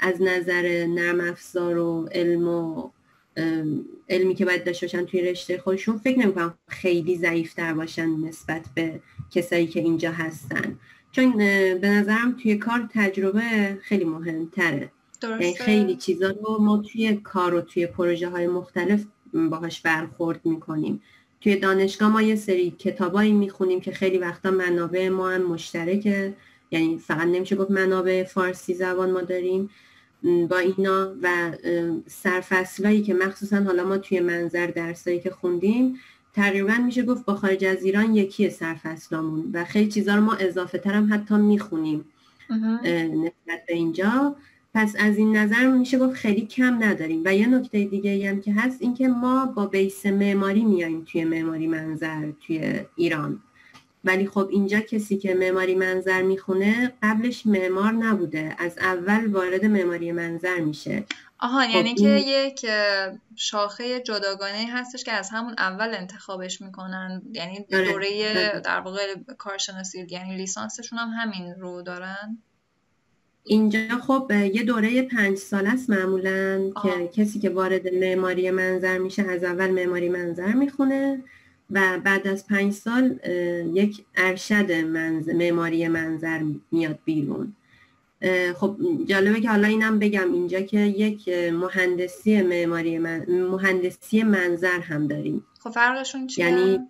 از 0.00 0.22
نظر 0.22 0.86
نرم 0.86 1.20
افزار 1.20 1.78
و 1.78 2.08
علم 2.12 2.48
و 2.48 2.90
علمی 4.08 4.34
که 4.34 4.44
باید 4.44 4.64
داشته 4.64 4.86
باشن 4.86 5.04
توی 5.04 5.20
رشته 5.20 5.58
خودشون 5.58 5.98
فکر 5.98 6.18
نمی‌کنم 6.18 6.54
خیلی 6.68 7.16
ضعیفتر 7.16 7.74
باشن 7.74 8.08
نسبت 8.08 8.66
به 8.74 9.00
کسایی 9.30 9.66
که 9.66 9.80
اینجا 9.80 10.12
هستن. 10.12 10.78
چون 11.12 11.36
به 11.80 11.88
نظرم 11.88 12.36
توی 12.42 12.56
کار 12.56 12.88
تجربه 12.94 13.78
خیلی 13.82 14.04
مهمتره. 14.04 14.92
یعنی 15.22 15.54
خیلی 15.54 15.96
چیزا 15.96 16.30
رو 16.30 16.58
ما 16.58 16.82
توی 16.92 17.16
کار 17.16 17.54
و 17.54 17.60
توی 17.60 17.86
پروژه 17.86 18.28
های 18.28 18.46
مختلف 18.46 19.04
باهاش 19.34 19.80
برخورد 19.80 20.40
می‌کنیم. 20.44 21.02
توی 21.40 21.56
دانشگاه 21.56 22.08
ما 22.08 22.22
یه 22.22 22.36
سری 22.36 22.70
کتابایی 22.70 23.32
می‌خونیم 23.32 23.80
که 23.80 23.92
خیلی 23.92 24.18
وقتا 24.18 24.50
منابع 24.50 25.08
ما 25.08 25.30
هم 25.30 25.42
مشترکه. 25.42 26.34
یعنی 26.70 26.98
فقط 26.98 27.26
نمیشه 27.26 27.56
گفت 27.56 27.70
منابع 27.70 28.24
فارسی 28.24 28.74
زبان 28.74 29.10
ما 29.10 29.20
داریم. 29.20 29.70
با 30.48 30.58
اینا 30.58 31.14
و 31.22 31.52
سرفصلایی 32.06 33.02
که 33.02 33.14
مخصوصا 33.14 33.56
حالا 33.56 33.84
ما 33.84 33.98
توی 33.98 34.20
منظر 34.20 34.66
درسایی 34.66 35.20
که 35.20 35.30
خوندیم 35.30 35.96
تقریبا 36.34 36.74
میشه 36.74 37.02
گفت 37.02 37.24
با 37.24 37.34
خارج 37.34 37.64
از 37.64 37.84
ایران 37.84 38.14
یکی 38.14 38.50
سرفصلامون 38.50 39.50
و 39.52 39.64
خیلی 39.64 39.90
چیزا 39.90 40.14
رو 40.14 40.20
ما 40.20 40.34
اضافه 40.34 40.78
ترم 40.78 41.08
حتی 41.12 41.34
می‌خونیم. 41.34 42.04
نسبت 42.94 43.66
به 43.68 43.74
اینجا. 43.74 44.36
پس 44.74 44.94
از 44.98 45.16
این 45.16 45.36
نظر 45.36 45.66
میشه 45.66 45.98
گفت 45.98 46.14
خیلی 46.14 46.46
کم 46.46 46.84
نداریم. 46.84 47.22
و 47.24 47.34
یه 47.34 47.46
نکته 47.46 47.84
دیگه 47.84 48.10
ای 48.10 48.26
هم 48.26 48.40
که 48.40 48.52
هست 48.52 48.82
اینکه 48.82 49.08
ما 49.08 49.46
با 49.46 49.66
بیس 49.66 50.06
معماری 50.06 50.64
میایم 50.64 51.04
توی 51.04 51.24
معماری 51.24 51.66
منظر 51.66 52.30
توی 52.46 52.80
ایران. 52.96 53.42
ولی 54.04 54.26
خب 54.26 54.48
اینجا 54.50 54.80
کسی 54.80 55.18
که 55.18 55.34
معماری 55.34 55.74
منظر 55.74 56.22
می‌خونه 56.22 56.92
قبلش 57.02 57.46
معمار 57.46 57.92
نبوده. 57.92 58.56
از 58.58 58.78
اول 58.78 59.26
وارد 59.26 59.64
معماری 59.64 60.12
منظر 60.12 60.60
میشه. 60.60 61.04
آها 61.38 61.62
خب 61.62 61.74
یعنی 61.74 61.94
که 61.94 62.08
یک 62.08 62.66
شاخه 63.36 64.00
جداگانه 64.00 64.66
هستش 64.72 65.04
که 65.04 65.12
از 65.12 65.30
همون 65.32 65.54
اول 65.58 65.94
انتخابش 65.94 66.60
می‌کنن. 66.60 67.22
یعنی 67.32 67.66
آره، 67.72 67.92
دوره 67.92 68.06
آره. 68.30 68.60
در 68.64 68.80
واقع 68.80 69.14
کارشناسی 69.38 70.06
یعنی 70.10 70.36
لیسانسشون 70.36 70.98
هم 70.98 71.08
همین 71.08 71.54
رو 71.54 71.82
دارن. 71.82 72.38
اینجا 73.44 73.80
خب 74.06 74.32
یه 74.52 74.62
دوره 74.62 75.02
پنج 75.02 75.36
سال 75.38 75.66
است 75.66 75.90
معمولا 75.90 76.70
که 76.82 77.22
کسی 77.22 77.38
که 77.38 77.50
وارد 77.50 77.94
معماری 77.94 78.50
منظر 78.50 78.98
میشه 78.98 79.22
از 79.22 79.44
اول 79.44 79.70
معماری 79.70 80.08
منظر 80.08 80.52
می‌خونه 80.52 81.22
و 81.70 81.98
بعد 82.04 82.28
از 82.28 82.46
پنج 82.46 82.72
سال 82.72 83.18
یک 83.74 84.04
ارشد 84.16 84.72
معماری 85.34 85.88
منظر 85.88 86.40
میاد 86.72 86.98
بیرون. 87.04 87.52
خب 88.54 88.76
جالبه 89.06 89.40
که 89.40 89.48
حالا 89.48 89.68
اینم 89.68 89.98
بگم 89.98 90.32
اینجا 90.32 90.60
که 90.60 90.80
یک 90.80 91.28
مهندسی 91.28 92.42
معماری 92.42 92.98
من... 92.98 93.24
مهندسی 93.28 94.22
منظر 94.22 94.80
هم 94.80 95.06
داریم. 95.06 95.46
خب 95.60 95.70
فرقشون 95.70 96.26
چیه؟ 96.26 96.46
یعنی 96.46 96.80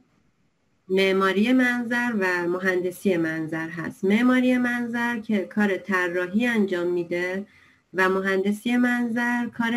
معماری 0.91 1.53
منظر 1.53 2.13
و 2.21 2.49
مهندسی 2.49 3.17
منظر 3.17 3.69
هست. 3.69 4.05
معماری 4.05 4.59
منظر 4.59 5.19
که 5.19 5.39
کار 5.39 5.77
طراحی 5.77 6.47
انجام 6.47 6.87
میده 6.87 7.47
و 7.95 8.09
مهندسی 8.09 8.77
منظر 8.77 9.47
کار 9.47 9.73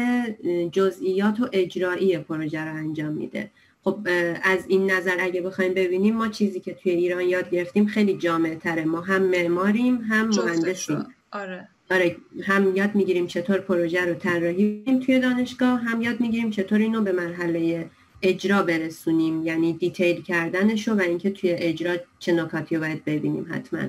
جزئیات 0.72 1.40
و 1.40 1.50
اجرایی 1.52 2.18
پروژه 2.18 2.62
رو 2.62 2.76
انجام 2.76 3.14
میده. 3.14 3.50
خب 3.84 4.08
از 4.44 4.60
این 4.68 4.92
نظر 4.92 5.16
اگه 5.20 5.42
بخوایم 5.42 5.74
ببینیم 5.74 6.16
ما 6.16 6.28
چیزی 6.28 6.60
که 6.60 6.74
توی 6.74 6.92
ایران 6.92 7.22
یاد 7.22 7.50
گرفتیم 7.50 7.86
خیلی 7.86 8.18
جامعه 8.18 8.56
تره 8.56 8.86
ما 8.86 9.02
هم 9.02 9.22
معماریم 9.22 9.98
هم 9.98 10.28
مهندسیم. 10.28 11.06
آره. 11.32 11.68
آره 11.92 12.16
هم 12.44 12.76
یاد 12.76 12.96
می‌گیریم 12.96 13.28
چطور 13.28 13.58
پروژه 13.58 14.06
رو 14.06 14.14
طراحی 14.14 14.84
توی 15.06 15.20
دانشگاه 15.20 15.80
هم 15.80 16.02
یاد 16.02 16.22
می‌گیریم 16.22 16.50
چطور 16.50 16.80
اینو 16.80 17.02
به 17.02 17.12
مرحله 17.12 17.90
اجرا 18.24 18.64
برسونیم 18.64 19.46
یعنی 19.46 19.74
دیتیل 19.74 20.22
کردنشو 20.22 20.94
و 20.94 21.02
اینکه 21.02 21.32
توی 21.32 21.50
اجرا 21.50 21.96
چه 22.20 22.32
نکاتی 22.32 22.76
رو 22.76 22.82
باید 22.82 23.06
ببینیم 23.06 23.48
حتما. 23.54 23.82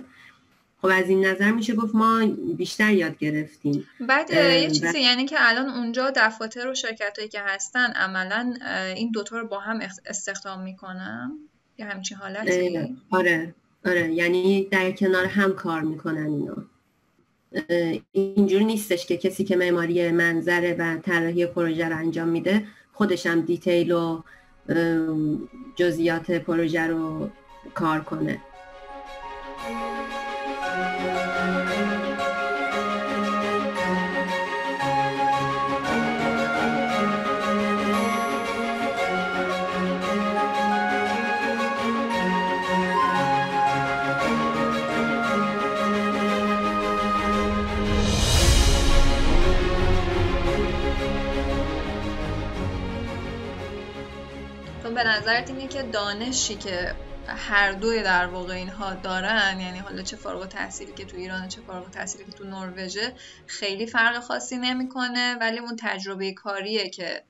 خب 0.82 0.90
از 0.92 1.08
این 1.08 1.26
نظر 1.26 1.50
میشه 1.50 1.74
گفت 1.74 1.94
ما 1.94 2.26
بیشتر 2.56 2.92
یاد 2.92 3.18
گرفتیم. 3.18 3.86
بعد 4.00 4.30
یه 4.30 4.70
چیزی 4.70 5.00
یعنی 5.00 5.26
که 5.26 5.36
الان 5.38 5.68
اونجا 5.68 6.12
دفاتر 6.16 6.68
و 6.68 6.74
شرکت 6.74 7.18
هایی 7.18 7.28
که 7.28 7.40
هستن 7.40 7.92
عملا 7.92 8.54
این 8.96 9.10
دوتا 9.10 9.38
رو 9.38 9.46
با 9.48 9.60
هم 9.60 9.80
استخدام 10.06 10.62
می‌کنن؟ 10.62 11.32
یا 11.78 11.86
همچین 11.86 12.16
حالتی؟ 12.16 12.96
آره 13.10 13.54
آره. 13.86 14.12
یعنی 14.12 14.68
در 14.70 14.92
کنار 14.92 15.26
هم 15.26 15.52
کار 15.52 15.80
می‌کنن 15.80 16.26
اینا. 16.26 16.56
اینجور 18.12 18.62
نیستش 18.62 19.06
که 19.06 19.16
کسی 19.16 19.44
که 19.44 19.56
معماری 19.56 20.10
منظره 20.10 20.76
و 20.78 20.96
طراحی 20.96 21.46
پروژه 21.46 21.88
رو 21.88 21.96
انجام 21.96 22.28
میده 22.28 22.66
خودش 22.94 23.26
هم 23.26 23.40
دیتیل 23.40 23.92
و 23.92 24.22
جزئیات 25.76 26.30
پروژه 26.30 26.86
رو 26.86 27.30
کار 27.74 28.00
کنه. 28.00 28.40
نظرت 55.24 55.50
اینه 55.50 55.68
که 55.68 55.82
دانشی 55.82 56.54
که 56.54 56.94
هر 57.26 57.72
دوی 57.72 58.02
در 58.02 58.26
واقع 58.26 58.54
اینها 58.54 58.94
دارن 58.94 59.60
یعنی 59.60 59.78
حالا 59.78 60.02
چه 60.02 60.16
فارغ 60.16 60.48
تحصیلی 60.48 60.92
که 60.92 61.04
تو 61.04 61.16
ایران 61.16 61.48
چه 61.48 61.60
فارغ 61.60 61.90
تحصیلی 61.90 62.24
که 62.24 62.32
تو 62.32 62.44
نروژ 62.44 62.98
خیلی 63.46 63.86
فرق 63.86 64.20
خاصی 64.20 64.56
نمی‌کنه 64.56 65.36
ولی 65.40 65.58
اون 65.58 65.76
تجربه 65.80 66.32
کاریه 66.32 66.90
که 66.90 67.24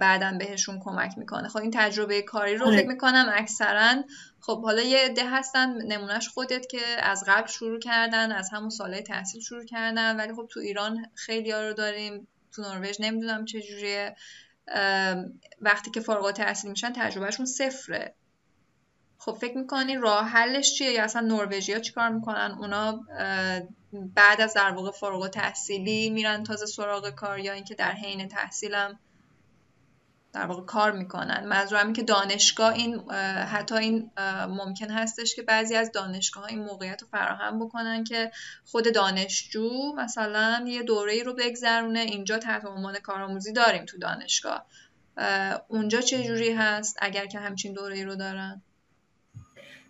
بعدا 0.00 0.36
بهشون 0.38 0.80
کمک 0.84 1.18
می‌کنه 1.18 1.48
خب 1.48 1.56
این 1.56 1.70
تجربه 1.74 2.22
کاری 2.22 2.56
رو 2.56 2.66
آره. 2.66 2.76
فکر 2.76 2.88
می‌کنم 2.88 3.26
اکثرا 3.32 3.94
خب 4.40 4.62
حالا 4.62 4.82
یه 4.82 5.08
ده 5.08 5.30
هستن 5.30 5.82
نمونهش 5.82 6.28
خودت 6.28 6.66
که 6.66 6.80
از 7.02 7.24
قبل 7.28 7.46
شروع 7.46 7.78
کردن 7.78 8.32
از 8.32 8.50
همون 8.52 8.70
ساله 8.70 9.02
تحصیل 9.02 9.40
شروع 9.40 9.64
کردن 9.64 10.16
ولی 10.16 10.34
خب 10.34 10.46
تو 10.50 10.60
ایران 10.60 11.06
خیلی 11.14 11.50
ها 11.50 11.62
رو 11.62 11.72
داریم 11.72 12.28
تو 12.52 12.62
نروژ 12.62 12.96
نمی‌دونم 13.00 13.44
چجوریه 13.44 14.16
وقتی 15.60 15.90
که 15.90 16.00
فارغ 16.00 16.24
التحصیل 16.24 16.70
میشن 16.70 16.92
تجربهشون 16.92 17.46
صفره. 17.46 18.14
خب 19.18 19.32
فکر 19.32 19.58
می‌کنی 19.58 19.96
راه 19.96 20.28
حلش 20.28 20.74
چیه؟ 20.74 20.92
یا 20.92 21.04
اصلا 21.04 21.26
نروژیا 21.26 21.78
چیکار 21.78 22.08
می‌کنن؟ 22.08 22.56
اونا 22.58 23.00
بعد 23.92 24.40
از 24.40 24.54
در 24.54 24.70
واقع 24.70 24.90
فارغ 24.90 25.28
تحصیلی 25.28 26.10
میرن 26.10 26.42
تازه 26.42 26.66
سراغ 26.66 27.10
کار 27.10 27.38
یا 27.38 27.52
اینکه 27.52 27.74
در 27.74 27.92
حین 27.92 28.28
تحصیلم 28.28 28.98
در 30.34 30.46
واقع 30.46 30.62
کار 30.64 30.92
می‌کنن. 30.92 31.46
منظورم 31.46 31.92
که 31.92 32.02
دانشگاه 32.02 32.72
این 32.72 33.10
حتی 33.52 33.74
این 33.74 34.10
ممکن 34.48 34.90
هستش 34.90 35.34
که 35.34 35.42
بعضی 35.42 35.74
از 35.74 35.92
دانشگاه 35.92 36.42
ها 36.42 36.48
این 36.48 36.64
موقعیت 36.64 37.02
رو 37.02 37.08
فراهم 37.10 37.58
بکنن 37.58 38.04
که 38.04 38.30
خود 38.64 38.94
دانشجو 38.94 39.92
مثلا 39.96 40.64
یه 40.68 40.82
دوره 40.82 41.22
رو 41.22 41.34
بگذرونه. 41.34 42.00
اینجا 42.00 42.38
تحت 42.38 42.64
عنوان 42.64 42.94
کارآموزی 42.98 43.52
داریم 43.52 43.84
تو 43.84 43.98
دانشگاه. 43.98 44.66
اونجا 45.68 46.00
چه 46.00 46.22
جوری 46.22 46.52
هست؟ 46.52 46.98
اگر 47.02 47.26
که 47.26 47.38
همچین 47.38 47.72
دوره 47.72 48.04
رو 48.04 48.14
دارن. 48.14 48.62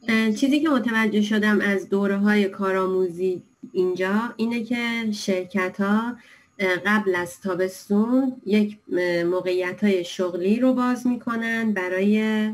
چیزی 0.08 0.60
که 0.60 0.68
متوجه 0.68 1.22
شدم 1.22 1.60
از 1.60 1.88
دوره 1.88 2.16
های 2.16 2.48
کارآموزی 2.48 3.42
اینجا 3.72 4.34
اینه 4.36 4.64
که 4.64 5.12
شرکت 5.12 5.80
ها 5.80 6.16
قبل 6.58 7.14
از 7.14 7.40
تابستون 7.40 8.36
یک 8.46 8.78
موقعیت 9.26 9.84
های 9.84 10.04
شغلی 10.04 10.60
رو 10.60 10.72
باز 10.72 11.06
می‌کنن 11.06 11.72
برای 11.72 12.50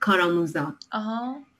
کارآموزا. 0.00 0.74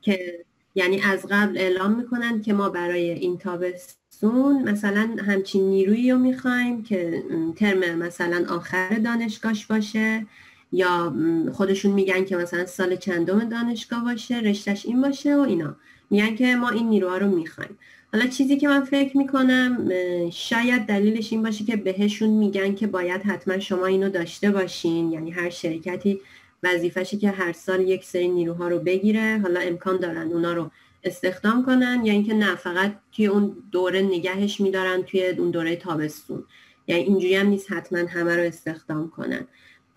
که 0.02 0.44
یعنی 0.74 1.00
از 1.00 1.26
قبل 1.30 1.59
اعلام 1.59 1.96
می‌کنن 1.96 2.42
که 2.42 2.52
ما 2.52 2.68
برای 2.68 3.11
این 3.11 3.38
تابستون 3.38 4.62
مثلا 4.70 5.16
همچین 5.26 5.68
نیرویی 5.68 6.12
رو 6.12 6.18
می‌خوایم 6.18 6.82
که 6.82 7.22
ترم 7.56 7.98
مثلا 7.98 8.54
آخر 8.54 8.88
دانشگاهش 8.88 9.66
باشه 9.66 10.26
یا 10.72 11.14
خودشون 11.52 11.92
میگن 11.92 12.24
که 12.24 12.37
مثلا 12.37 12.66
سال 12.66 12.96
چندم 12.96 13.48
دانشگاه 13.48 14.04
باشه 14.04 14.37
رشتش 14.37 14.87
این 14.87 15.00
باشه 15.02 15.37
و 15.37 15.40
اینا. 15.40 15.76
میگن 16.11 16.35
که 16.35 16.56
ما 16.56 16.68
این 16.68 16.88
نیروها 16.88 17.16
رو 17.16 17.28
می‌خوایم. 17.28 17.78
حالا 18.16 18.29
چیزی 18.29 18.57
که 18.57 18.68
من 18.68 18.85
فکر 18.85 19.16
می‌کنم 19.16 19.90
شاید 20.31 20.83
دلیلش 20.83 21.33
این 21.33 21.42
باشه 21.42 21.64
که 21.64 21.76
بهشون 21.76 22.31
میگن 22.31 22.74
که 22.74 22.87
باید 22.87 23.22
حتما 23.22 23.59
شما 23.59 23.87
اینو 23.87 24.09
داشته 24.09 24.50
باشین. 24.50 25.12
یعنی 25.12 25.31
هر 25.31 25.50
شرکتی 25.50 26.20
وظیفشه 26.62 27.16
که 27.16 27.31
هر 27.31 27.52
سال 27.52 27.81
یک 27.81 28.05
سری 28.05 28.29
نیروها 28.29 28.68
رو 28.68 28.79
بگیره 28.79 29.38
حالا 29.42 29.61
امکان 29.61 29.96
دارن 29.96 30.33
اونا 30.33 30.52
رو 30.52 30.70
استخدام 31.05 31.64
کنن 31.64 32.02
یا 32.05 32.12
اینکه 32.12 32.35
نه 32.35 32.55
فقط 32.55 32.94
توی 33.12 33.26
اون 33.26 33.57
دوره 33.72 34.02
نگهش 34.02 34.61
میدارن 34.61 35.02
توی 35.02 35.29
اون 35.29 35.50
دوره 35.50 35.76
تابستون. 35.76 36.44
یعنی 36.87 37.02
اینجوری 37.02 37.37
هم 37.37 37.46
نیست 37.46 37.72
حتما 37.72 37.98
همه 37.98 38.37
رو 38.37 38.42
استخدام 38.42 39.11
کنن. 39.11 39.46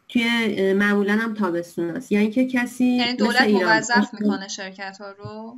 توی 0.09 0.73
معمولا 0.73 1.13
هم 1.13 1.33
تابستون 1.33 1.89
هست. 1.89 2.11
یعنی 2.11 2.29
که 2.29 2.47
کسی 2.47 2.85
یعنی 2.85 3.17
دولت 3.17 3.41
موظف 3.41 4.13
می‌کنه 4.13 4.47
شرکت 4.47 4.97
ها 5.01 5.11
رو؟ 5.11 5.57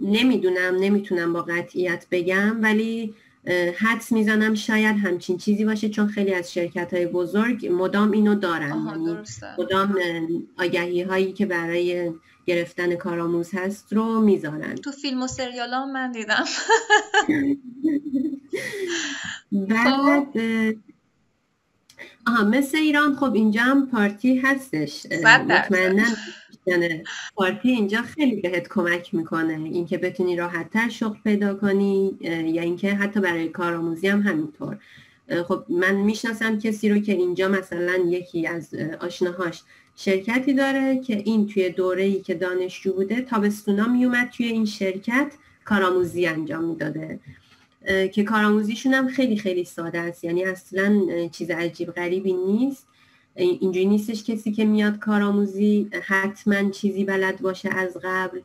نمی‌دونم 0.00 0.76
نمی‌تونم 0.80 1.32
با 1.32 1.42
قطعیت 1.42 2.06
بگم 2.10 2.62
ولی 2.62 3.14
حدس 3.78 4.12
می‌زنم 4.12 4.54
شاید 4.54 4.96
همچین 4.96 5.38
چیزی 5.38 5.64
باشه 5.64 5.88
چون 5.88 6.06
خیلی 6.06 6.34
از 6.34 6.52
شرکت 6.52 6.94
های 6.94 7.06
بزرگ 7.06 7.68
مدام 7.72 8.10
اینو 8.10 8.34
دارن. 8.34 8.82
یعنی 8.86 9.18
مدام 9.58 9.98
آگهی 10.58 11.02
هایی 11.02 11.32
که 11.32 11.46
برای 11.46 12.12
گرفتن 12.46 12.94
کارآموز 12.94 13.50
هست 13.54 13.92
رو 13.92 14.20
می‌ذارن. 14.20 14.74
تو 14.74 14.92
فیلم 14.92 15.22
و 15.22 15.26
سریال 15.26 15.74
هم 15.74 15.92
من 15.92 16.12
دیدم. 16.12 16.44
بعد 19.52 20.38
آها 22.26 22.44
مثل 22.44 22.78
ایران 22.78 23.16
خب 23.16 23.34
اینجا 23.34 23.62
هم 23.62 23.86
پارتی 23.86 24.38
هستش. 24.38 25.06
مطمئنا 25.24 26.04
اپلیکیشن 26.66 27.04
پارتی 27.34 27.70
اینجا 27.70 28.02
خیلی 28.02 28.40
بهت 28.40 28.68
کمک 28.68 29.14
می‌کنه. 29.14 29.52
اینکه 29.52 29.98
بتونی 29.98 30.36
راحتتر 30.36 30.88
شغل 30.88 31.18
پیدا 31.24 31.54
کنی 31.54 32.16
یا 32.20 32.62
اینکه 32.62 32.94
حتی 32.94 33.20
برای 33.20 33.48
کارآموزی 33.48 34.08
هم 34.08 34.20
همینطور. 34.20 34.78
خب 35.48 35.64
من 35.68 35.94
می‌شناسم 35.94 36.58
کسی 36.58 36.88
رو 36.88 36.98
که 36.98 37.12
اینجا 37.12 37.48
مثلا 37.48 37.96
یکی 38.06 38.46
از 38.46 38.74
آشناهاش 39.00 39.62
شرکتی 39.96 40.54
داره 40.54 41.00
که 41.00 41.16
این 41.16 41.46
توی 41.46 41.70
دوره 41.70 42.02
ای 42.02 42.20
که 42.20 42.34
دانشجو 42.34 42.92
بوده 42.92 43.20
تابستونا 43.20 43.88
میومد 43.88 44.30
توی 44.36 44.46
این 44.46 44.64
شرکت 44.64 45.32
کارآموزی 45.64 46.26
انجام 46.26 46.64
می‌داده. 46.64 47.20
که 48.12 48.24
کارآموزیشون 48.24 48.94
هم 48.94 49.08
خیلی 49.08 49.36
خیلی 49.36 49.64
ساده 49.64 49.98
است. 49.98 50.24
یعنی 50.24 50.44
اصلا 50.44 51.00
چیز 51.32 51.50
عجیب 51.50 51.90
غریبی 51.90 52.32
نیست. 52.32 52.86
اینجوری 53.34 53.86
نیستش 53.86 54.24
کسی 54.24 54.52
که 54.52 54.64
میاد 54.64 54.98
کارآموزی 54.98 55.90
حتما 56.02 56.70
چیزی 56.70 57.04
بلد 57.04 57.40
باشه 57.40 57.70
از 57.70 57.96
قبل 58.02 58.40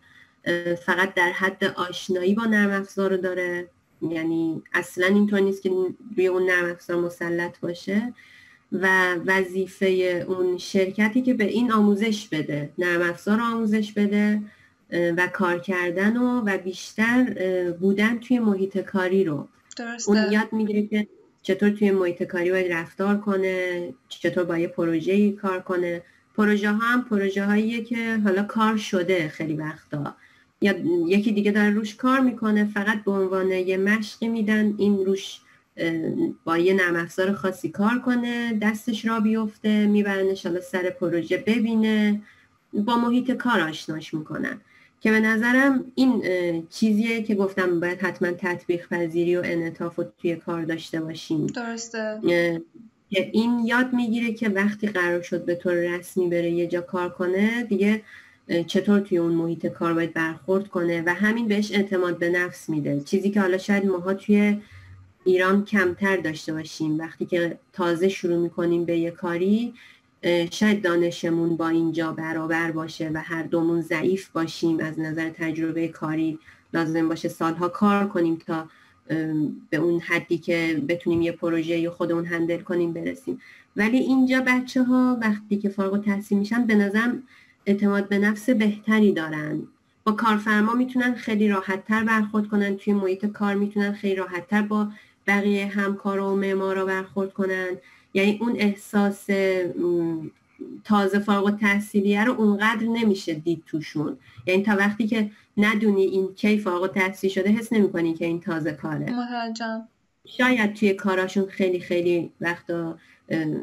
فقط 0.86 1.14
در 1.14 1.32
حد 1.32 1.64
آشنایی 1.64 2.34
با 2.34 2.46
نرم 2.46 2.82
افزار 2.82 3.12
رو 3.12 3.18
داره 3.18 3.70
یعنی 4.02 4.62
اصلا 4.74 5.08
اینطور 5.08 5.40
نیست 5.40 5.64
که 5.64 5.72
روی 6.18 6.28
اون 6.28 6.50
نرم 6.50 6.72
افزار 6.72 6.98
مسلط 7.02 7.60
باشه 7.60 8.14
و 8.72 9.16
وظیفه 9.26 9.86
اون 10.28 10.58
شرکتی 10.58 11.22
که 11.22 11.34
به 11.34 11.44
این 11.44 11.72
آموزش 11.72 12.28
بده 12.28 12.70
نرم 12.78 13.10
افزار 13.10 13.42
آموزش 13.42 13.92
بده 13.92 14.42
و 14.92 15.28
کار 15.34 15.60
کردن 15.60 16.18
و, 16.18 16.42
و 16.46 16.58
بیشتر 16.58 17.24
بودن 17.80 18.20
توی 18.20 18.40
محیط 18.40 18.78
کاری 18.78 19.24
رو 19.24 19.48
درسته. 19.78 20.12
اون 20.12 20.32
یاد 20.32 20.54
می‌گیره 20.54 20.88
که 20.88 21.08
چطور 21.48 21.70
توی 21.70 21.92
محیط 21.92 22.24
کاری 22.24 22.52
باید 22.52 22.72
رفتار 22.72 23.18
کنه 23.18 23.90
چطور 24.10 24.44
با 24.44 24.58
یه 24.58 24.68
پروژه 24.68 25.32
کار 25.32 25.60
کنه. 25.60 26.02
پروژه 26.38 26.72
ها 26.72 26.78
هم 26.78 27.04
پروژه 27.04 27.46
هاییه 27.46 27.84
که 27.84 28.18
حالا 28.24 28.44
کار 28.44 28.78
شده 28.78 29.28
خیلی 29.30 29.54
وقتا. 29.54 30.16
یا 30.62 30.74
یکی 31.08 31.32
دیگه 31.32 31.52
داره 31.52 31.70
روش 31.70 31.96
کار 31.96 32.20
می‌کنه 32.20 32.66
فقط 32.66 33.04
به 33.04 33.12
عنوان 33.12 33.52
یه 33.52 33.78
مشقی 33.78 34.28
میدن 34.28 34.74
این 34.78 35.06
روش 35.06 35.40
با 36.44 36.58
یه 36.58 36.74
نرم 36.74 36.96
افزار 36.96 37.34
خاصی 37.34 37.70
کار 37.70 38.00
کنه 38.00 38.60
دستش 38.62 39.06
را 39.06 39.20
بیفته 39.20 39.88
میبرنش 39.88 40.46
حالا 40.46 40.62
سر 40.62 40.90
پروژه 40.90 41.38
ببینه 41.38 42.22
با 42.74 42.98
محیط 42.98 43.32
کار 43.32 43.60
آشناش 43.60 44.14
می‌کنن. 44.14 44.62
که 45.02 45.12
به 45.12 45.20
نظرم 45.20 45.92
این 45.96 46.24
چیزیه 46.70 47.24
که 47.24 47.36
گفتم 47.36 47.80
باید 47.80 48.00
حتما 48.00 48.32
تطبیق 48.32 48.88
پذیری 48.88 49.36
و 49.36 49.42
انعطاف 49.46 50.00
و 50.00 50.04
توی 50.22 50.36
کار 50.36 50.64
داشته 50.64 51.02
باشیم. 51.02 51.48
درسته. 51.48 52.20
که 53.10 53.30
این 53.34 53.60
یاد 53.66 53.94
می‌گیره 53.94 54.34
که 54.34 54.50
وقتی 54.50 54.88
قرار 54.88 55.22
شد 55.22 55.46
به 55.46 55.56
طور 55.56 55.74
رسمی 55.74 56.28
بره 56.28 56.52
یه 56.52 56.68
جا 56.68 56.82
کار 56.82 57.10
کنه 57.10 57.64
دیگه 57.64 58.02
چطور 58.68 59.00
توی 59.00 59.18
اون 59.18 59.32
محیط 59.32 59.66
کار 59.66 59.94
باید 59.94 60.14
برخورد 60.14 60.68
کنه 60.68 61.04
و 61.06 61.14
همین 61.14 61.48
بهش 61.48 61.72
اعتماد 61.72 62.20
به 62.20 62.30
نفس 62.30 62.70
میده. 62.70 63.00
چیزی 63.00 63.30
که 63.30 63.42
حالا 63.42 63.58
شاید 63.58 63.86
ماها 63.86 64.14
توی 64.14 64.58
ایران 65.24 65.66
کمتر 65.66 66.18
داشته 66.18 66.54
باشیم. 66.54 66.98
وقتی 66.98 67.26
که 67.26 67.58
تازه 67.74 68.10
شروع 68.10 68.38
می‌کنیم 68.38 68.86
به 68.86 68.98
یه 68.98 69.12
کاری 69.12 69.74
شاید 70.52 70.82
دانشمون 70.82 71.58
با 71.58 71.68
اینجا 71.68 72.12
برابر 72.12 72.72
باشه 72.72 73.12
و 73.14 73.22
هر 73.22 73.44
دومون 73.44 73.82
ضعیف 73.82 74.30
باشیم 74.30 74.80
از 74.80 75.00
نظر 75.00 75.30
تجربه 75.30 75.88
کاری 75.88 76.40
لازم 76.74 77.10
باشه 77.10 77.30
سالها 77.30 77.68
کار 77.68 78.08
کنیم 78.08 78.36
تا 78.48 78.70
به 79.70 79.78
اون 79.78 80.00
حدی 80.00 80.38
که 80.38 80.82
بتونیم 80.88 81.22
یه 81.22 81.32
پروژه 81.32 81.90
خودمون 81.90 82.26
هندل 82.26 82.62
کنیم 82.62 82.94
برسیم. 82.94 83.42
ولی 83.76 83.98
اینجا 83.98 84.44
بچه 84.48 84.84
ها 84.84 85.18
وقتی 85.22 85.58
که 85.58 85.70
فارغ 85.70 86.04
تحصیل 86.04 86.38
میشن 86.38 86.66
به 86.66 86.76
نظرم 86.76 87.24
اعتماد 87.66 88.10
به 88.10 88.18
نفس 88.18 88.50
بهتری 88.50 89.14
دارن. 89.14 89.62
با 90.04 90.12
کارفرما 90.12 90.74
می‌تونن 90.74 91.16
خیلی 91.16 91.50
راحتتر 91.50 92.04
برخورد 92.04 92.48
کنن 92.48 92.78
توی 92.78 92.94
محیط 92.94 93.26
کار 93.26 93.54
می‌تونن 93.54 93.94
خیلی 93.94 94.16
راحتتر 94.16 94.62
با 94.62 94.88
بقیه 95.28 95.68
همکار 95.68 96.20
و 96.20 96.36
معمارا 96.36 96.86
برخورد 96.86 97.34
کنن. 97.34 97.78
یعنی 98.18 98.38
اون 98.42 98.56
احساس 98.60 99.26
تازه 100.84 101.20
فارغ 101.20 101.46
و 101.46 101.52
تحصیلیه 101.52 102.24
رو 102.24 102.34
اونقدر 102.34 102.84
نمیشه 102.84 103.34
دید 103.34 103.64
توشون. 103.66 104.18
یعنی 104.48 104.64
تا 104.64 104.76
وقتی 104.76 105.08
که 105.08 105.32
ندونی 105.58 106.04
این 106.04 106.36
کی 106.36 106.58
فارغ 106.60 106.84
و 106.84 106.88
تحصیل 106.88 107.30
شده 107.30 107.50
حس 107.50 107.74
نمی‌کنی 107.74 108.14
که 108.14 108.26
این 108.26 108.42
تازه 108.42 108.72
کاره. 108.72 109.06
متوجهم 109.12 109.88
شاید 110.26 110.74
توی 110.74 110.94
کاراشون 110.94 111.46
خیلی 111.46 111.80
خیلی 111.80 112.32
وقتا 112.42 112.98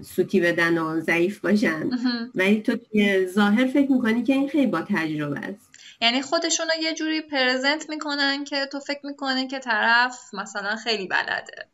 سوتی 0.02 0.40
بدن 0.40 0.78
و 0.78 1.00
ضعیف 1.00 1.40
باشن. 1.40 1.90
ولی 2.34 2.62
تو 2.62 2.76
توی 2.76 3.26
ظاهر 3.26 3.66
فکر 3.66 3.92
می‌کنی 3.92 4.22
که 4.22 4.32
این 4.32 4.48
خیلی 4.48 4.66
با 4.66 4.82
تجربه 4.82 5.38
است. 5.38 5.70
یعنی 6.00 6.22
خودشون 6.22 6.66
رو 6.66 6.82
یه 6.82 6.94
جوری 6.94 7.20
پرزنت 7.20 7.90
می‌کنن 7.90 8.44
که 8.44 8.66
تو 8.72 8.80
فکر 8.80 9.06
می‌کنی 9.06 9.46
که 9.46 9.58
طرف 9.58 10.34
مثلا 10.34 10.76
خیلی 10.76 11.06
بلده. 11.06 11.66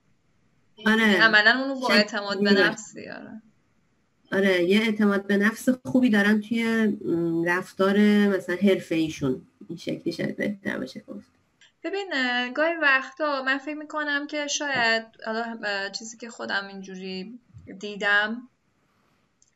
آره. 0.87 1.23
عملا 1.23 1.61
اونو 1.61 1.81
با 1.81 1.89
اعتماد 1.89 2.43
به 2.43 2.53
نفس 2.53 2.95
آره. 2.97 3.43
آره 4.33 4.65
یه 4.65 4.81
اعتماد 4.81 5.27
به 5.27 5.37
نفس 5.37 5.69
خوبی 5.69 6.11
دارن 6.11 6.41
توی 6.41 6.93
رفتار 7.47 7.99
مثلا 8.27 8.57
حرفه 8.57 8.95
ایشون. 8.95 9.47
این 9.69 9.79
شکلی 9.79 10.13
شاید 10.13 10.37
بهتر 10.37 10.79
باشه 10.79 11.01
گفت. 11.01 11.27
ببین 11.85 12.13
گاهی 12.55 12.75
وقتا 12.83 13.43
من 13.43 13.59
فکر 13.59 13.75
می‌کنم 13.75 14.27
که 14.27 14.47
شاید 14.47 15.05
چیزی 15.99 16.17
که 16.17 16.31
خودم 16.31 16.67
اینجوری 16.69 17.39
دیدم 17.79 18.49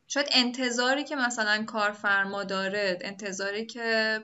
شاید 0.08 0.26
انتظاری 0.32 1.04
که 1.04 1.16
مثلا 1.16 1.64
کارفرما 1.64 2.44
داره 2.44 2.98
انتظاری 3.00 3.66
که 3.66 4.20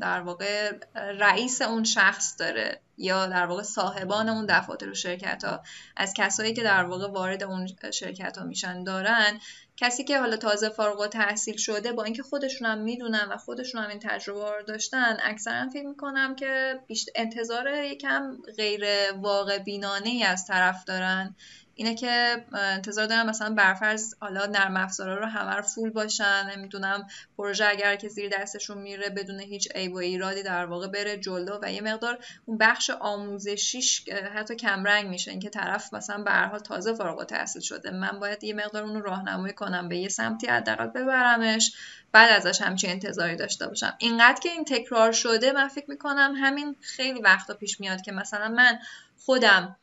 در 0.00 0.20
واقع 0.20 0.72
رئیس 0.94 1.62
اون 1.62 1.84
شخص 1.84 2.40
داره 2.40 2.80
یا 2.98 3.26
در 3.26 3.46
واقع 3.46 3.62
صاحبان 3.62 4.28
اون 4.28 4.46
دفاتر 4.46 4.90
و 4.90 4.94
شرکت 4.94 5.44
ها 5.44 5.62
از 5.96 6.14
کسایی 6.16 6.54
که 6.54 6.62
در 6.62 6.84
واقع 6.84 7.10
وارد 7.10 7.42
اون 7.42 7.68
شرکت 7.90 8.38
ها 8.38 8.44
میشن 8.44 8.84
دارن 8.84 9.40
کسی 9.76 10.04
که 10.04 10.18
حالا 10.18 10.36
تازه 10.36 10.68
فارغ 10.68 11.00
و 11.00 11.06
تحصیل 11.06 11.56
شده 11.56 11.92
با 11.92 12.04
اینکه 12.04 12.22
خودشون 12.22 12.68
هم 12.68 12.78
می‌دونن 12.78 13.28
و 13.30 13.36
خودشون 13.36 13.82
هم 13.82 13.90
این 13.90 13.98
تجربه 13.98 14.50
رو 14.50 14.62
داشتن 14.62 15.16
اکثرا 15.22 15.68
فکر 15.68 15.86
می‌کنم 15.86 16.36
که 16.36 16.80
انتظار 17.14 17.74
یکم 17.74 18.36
غیر 18.56 18.84
واقع 19.12 19.58
بینانه 19.58 20.08
ای 20.08 20.22
از 20.22 20.46
طرف 20.46 20.84
دارن. 20.84 21.36
اینه 21.74 21.94
که 21.94 22.44
انتظار 22.52 23.06
دارم 23.06 23.26
مثلا 23.26 23.54
برفرض 23.54 24.14
حالا 24.20 24.46
نرم 24.46 24.76
افزارا 24.76 25.18
رو 25.18 25.26
همه 25.26 25.56
رو 25.56 25.62
فول 25.62 25.90
باشن. 25.90 26.50
نمی‌دونم 26.56 27.06
پروژه 27.38 27.66
اگر 27.66 27.96
که 27.96 28.08
زیر 28.08 28.30
دستشون 28.38 28.78
میره 28.78 29.10
بدون 29.10 29.40
هیچ 29.40 29.68
عیب 29.74 29.92
و 29.92 29.96
ایرادی 29.96 30.42
در 30.42 30.66
واقع 30.66 30.86
بره 30.86 31.16
جلو 31.16 31.58
و 31.62 31.72
یه 31.72 31.80
مقدار 31.80 32.18
اون 32.46 32.58
بخش 32.58 32.90
آموزشیش 32.90 34.08
حتی 34.34 34.56
کمرنگ 34.56 35.08
میشه. 35.08 35.30
اینکه 35.30 35.50
طرف 35.50 35.94
مثلا 35.94 36.22
به 36.22 36.30
هر 36.30 36.46
حال 36.46 36.58
تازه 36.58 36.94
فارغ 36.94 37.18
التحصیل 37.18 37.62
شده. 37.62 37.90
من 37.90 38.20
باید 38.20 38.44
یه 38.44 38.54
مقدار 38.54 38.82
اون 38.82 38.94
رو 38.94 39.02
راهنمایی 39.02 39.54
کنم 39.54 39.88
به 39.88 39.96
یه 39.96 40.08
سمتی 40.08 40.46
حداقل 40.46 40.86
ببرمش 40.86 41.72
بعد 42.12 42.30
ازش 42.30 42.62
همچین 42.62 42.90
انتظاری 42.90 43.36
داشته 43.36 43.66
باشم. 43.66 43.94
اینقدر 43.98 44.40
که 44.40 44.48
این 44.48 44.64
تکرار 44.64 45.12
شده 45.12 45.52
من 45.52 45.68
فکر 45.68 45.90
می‌کنم 45.90 46.34
همین 46.36 46.76
خیلی 46.80 47.20
وقتا 47.20 47.54
پیش 47.54 47.80
میاد 47.80 48.02
که 48.02 48.12
مثلا 48.12 48.48
من 48.48 48.78
خودم 49.18 49.76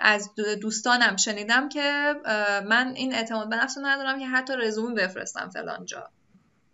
از 0.00 0.30
دوستانم 0.60 1.16
شنیدم 1.16 1.68
که 1.68 2.14
من 2.68 2.92
این 2.96 3.14
اعتماد 3.14 3.48
به 3.48 3.56
نفس 3.56 3.78
ندارم 3.82 4.18
که 4.18 4.26
حتی 4.26 4.52
رزومه 4.56 4.94
بفرستم 4.94 5.50
فلان 5.50 5.84
جا. 5.84 6.10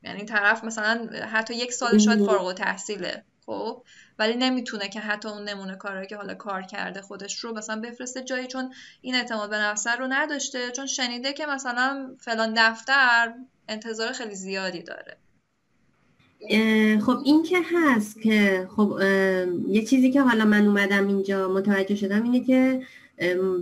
یعنی 0.02 0.24
طرف 0.24 0.64
مثلا 0.64 1.08
حتی 1.32 1.54
یک 1.54 1.72
سال 1.72 1.98
شاید 1.98 2.26
فارغ 2.26 2.46
و 2.46 2.52
تحصیله 2.52 3.24
خب؟ 3.46 3.84
ولی 4.18 4.36
نمی‌تونه 4.36 4.88
که 4.88 5.00
حتی 5.00 5.28
اون 5.28 5.48
نمونه 5.48 5.76
کاری 5.76 6.06
که 6.06 6.16
حالا 6.16 6.34
کار 6.34 6.62
کرده 6.62 7.02
خودش 7.02 7.38
رو 7.38 7.54
مثلا 7.54 7.80
بفرسته 7.80 8.22
جایی 8.22 8.46
چون 8.46 8.74
این 9.00 9.14
اعتماد 9.14 9.50
به 9.50 9.56
نفس 9.56 9.86
رو 9.86 10.06
نداشته 10.10 10.70
چون 10.70 10.86
شنیده 10.86 11.32
که 11.32 11.46
مثلا 11.46 12.16
فلان 12.20 12.54
دفتر 12.56 13.34
انتظار 13.68 14.12
خیلی 14.12 14.34
زیادی 14.34 14.82
داره. 14.82 15.16
خب 17.06 17.16
این 17.24 17.42
که 17.42 17.58
هست 17.74 18.22
که 18.22 18.68
خب 18.76 18.98
یه 19.68 19.84
چیزی 19.84 20.10
که 20.10 20.22
حالا 20.22 20.44
من 20.44 20.66
اومدم 20.66 21.08
اینجا 21.08 21.52
متوجه 21.52 21.96
شدم 21.96 22.22
اینه 22.22 22.44
که 22.44 22.82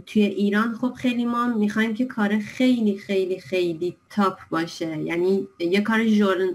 توی 0.06 0.22
ایران 0.22 0.74
خب 0.74 0.92
خیلی 0.92 1.24
ما 1.24 1.46
می‌خوایم 1.46 1.94
که 1.94 2.04
کار 2.04 2.38
خیلی 2.38 2.98
خیلی 2.98 3.40
خیلی 3.40 3.96
تاپ 4.10 4.38
باشه. 4.50 4.98
یعنی 4.98 5.48
یه 5.58 5.80
کار 5.80 6.06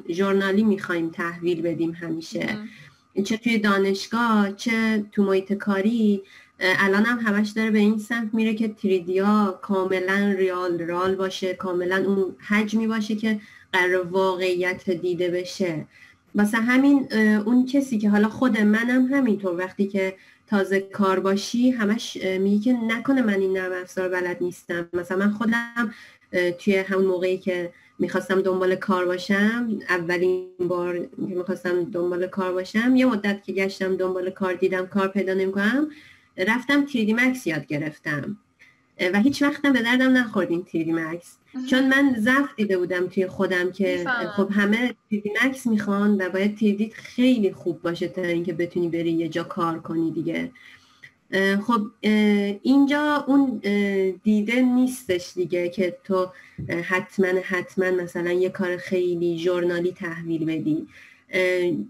ژورنالی 0.09 0.63
می‌خوایم 0.63 1.09
تحویل 1.09 1.61
بدیم 1.61 1.91
همیشه. 1.91 2.57
چه 3.23 3.37
توی 3.37 3.57
دانشگاه 3.57 4.55
چه 4.55 5.05
تو 5.11 5.23
محیط 5.23 5.53
کاری. 5.53 6.21
الان 6.59 7.05
هم 7.05 7.19
همش 7.19 7.49
داره 7.49 7.71
به 7.71 7.79
این 7.79 7.97
سمت 7.97 8.33
میره 8.33 8.53
که 8.53 8.67
تریدیا 8.67 9.59
کاملا 9.61 10.35
ریال 10.37 10.79
رال 10.79 11.15
باشه. 11.15 11.53
کاملا 11.53 12.03
اون 12.07 12.35
حجمی 12.47 12.87
باشه 12.87 13.15
که 13.15 13.39
قرار 13.73 14.07
واقعیت 14.07 14.89
دیده 14.89 15.29
بشه. 15.31 15.85
واسه 16.35 16.57
همین 16.57 17.13
اون 17.45 17.65
کسی 17.65 17.97
که 17.97 18.09
حالا 18.09 18.29
خود 18.29 18.61
منم 18.61 19.05
همینطور 19.05 19.57
وقتی 19.57 19.87
که 19.87 20.15
تازه 20.47 20.79
کار 20.81 21.19
باشی 21.19 21.71
همش 21.71 22.17
میگه 22.17 22.63
که 22.63 22.73
نکنه 22.73 23.21
من 23.21 23.33
این 23.33 23.57
نرم 23.57 23.81
افزار 23.81 24.09
بلد 24.09 24.37
نیستم. 24.41 24.89
مثلا 24.93 25.17
من 25.17 25.31
خودم 25.31 25.93
توی 26.59 26.75
همون 26.75 27.05
موقعی 27.05 27.37
که 27.37 27.73
می‌خواستم 27.99 28.41
دنبال 28.41 28.75
کار 28.75 29.05
باشم 29.05 29.79
اولین 29.89 30.47
بار 30.59 30.99
که 30.99 31.07
می‌خواستم 31.17 31.83
دنبال 31.83 32.27
کار 32.27 32.53
باشم 32.53 32.95
یه 32.95 33.05
مدت 33.05 33.43
که 33.43 33.53
گشتم 33.53 33.95
دنبال 33.95 34.29
کار 34.29 34.53
دیدم 34.53 34.85
کار 34.85 35.07
پیدا 35.07 35.33
نمی‌کنم 35.33 35.87
رفتم 36.37 36.85
تیری 36.85 37.13
مکس 37.13 37.47
یاد 37.47 37.65
گرفتم. 37.65 38.37
و 38.99 39.19
هیچ 39.19 39.41
وقتم 39.41 39.73
به 39.73 39.81
دردم 39.81 40.17
نخورد 40.17 40.51
این 40.51 40.63
تیری 40.63 40.91
مکس 40.91 41.37
چون 41.69 41.87
من 41.87 42.15
ضعف 42.19 42.55
دیده 42.55 42.77
بودم 42.77 43.07
توی 43.07 43.27
خودم 43.27 43.71
که 43.71 44.05
خب 44.35 44.51
همه 44.51 44.95
تیری 45.09 45.31
مکس 45.43 45.67
می‌خوان 45.67 46.21
و 46.21 46.29
باید 46.29 46.57
تیریت 46.57 46.93
خیلی 46.93 47.53
خوب 47.53 47.81
باشه 47.81 48.07
تا 48.07 48.21
اینکه 48.21 48.53
بتونی 48.53 48.89
بری 48.89 49.11
یه 49.11 49.27
جا 49.27 49.43
کار 49.43 49.79
کنی 49.79 50.11
دیگه. 50.11 50.51
خب 51.67 51.81
اینجا 52.61 53.25
اون 53.27 53.61
دیده 54.23 54.61
نیستش 54.61 55.33
دیگه 55.35 55.69
که 55.69 55.97
تو 56.03 56.31
حتما 56.83 57.27
حتما 57.43 57.91
مثلا 57.91 58.31
یه 58.31 58.49
کار 58.49 58.77
خیلی 58.77 59.39
ژورنالی 59.39 59.91
تحویل 59.91 60.45
بدی. 60.45 60.87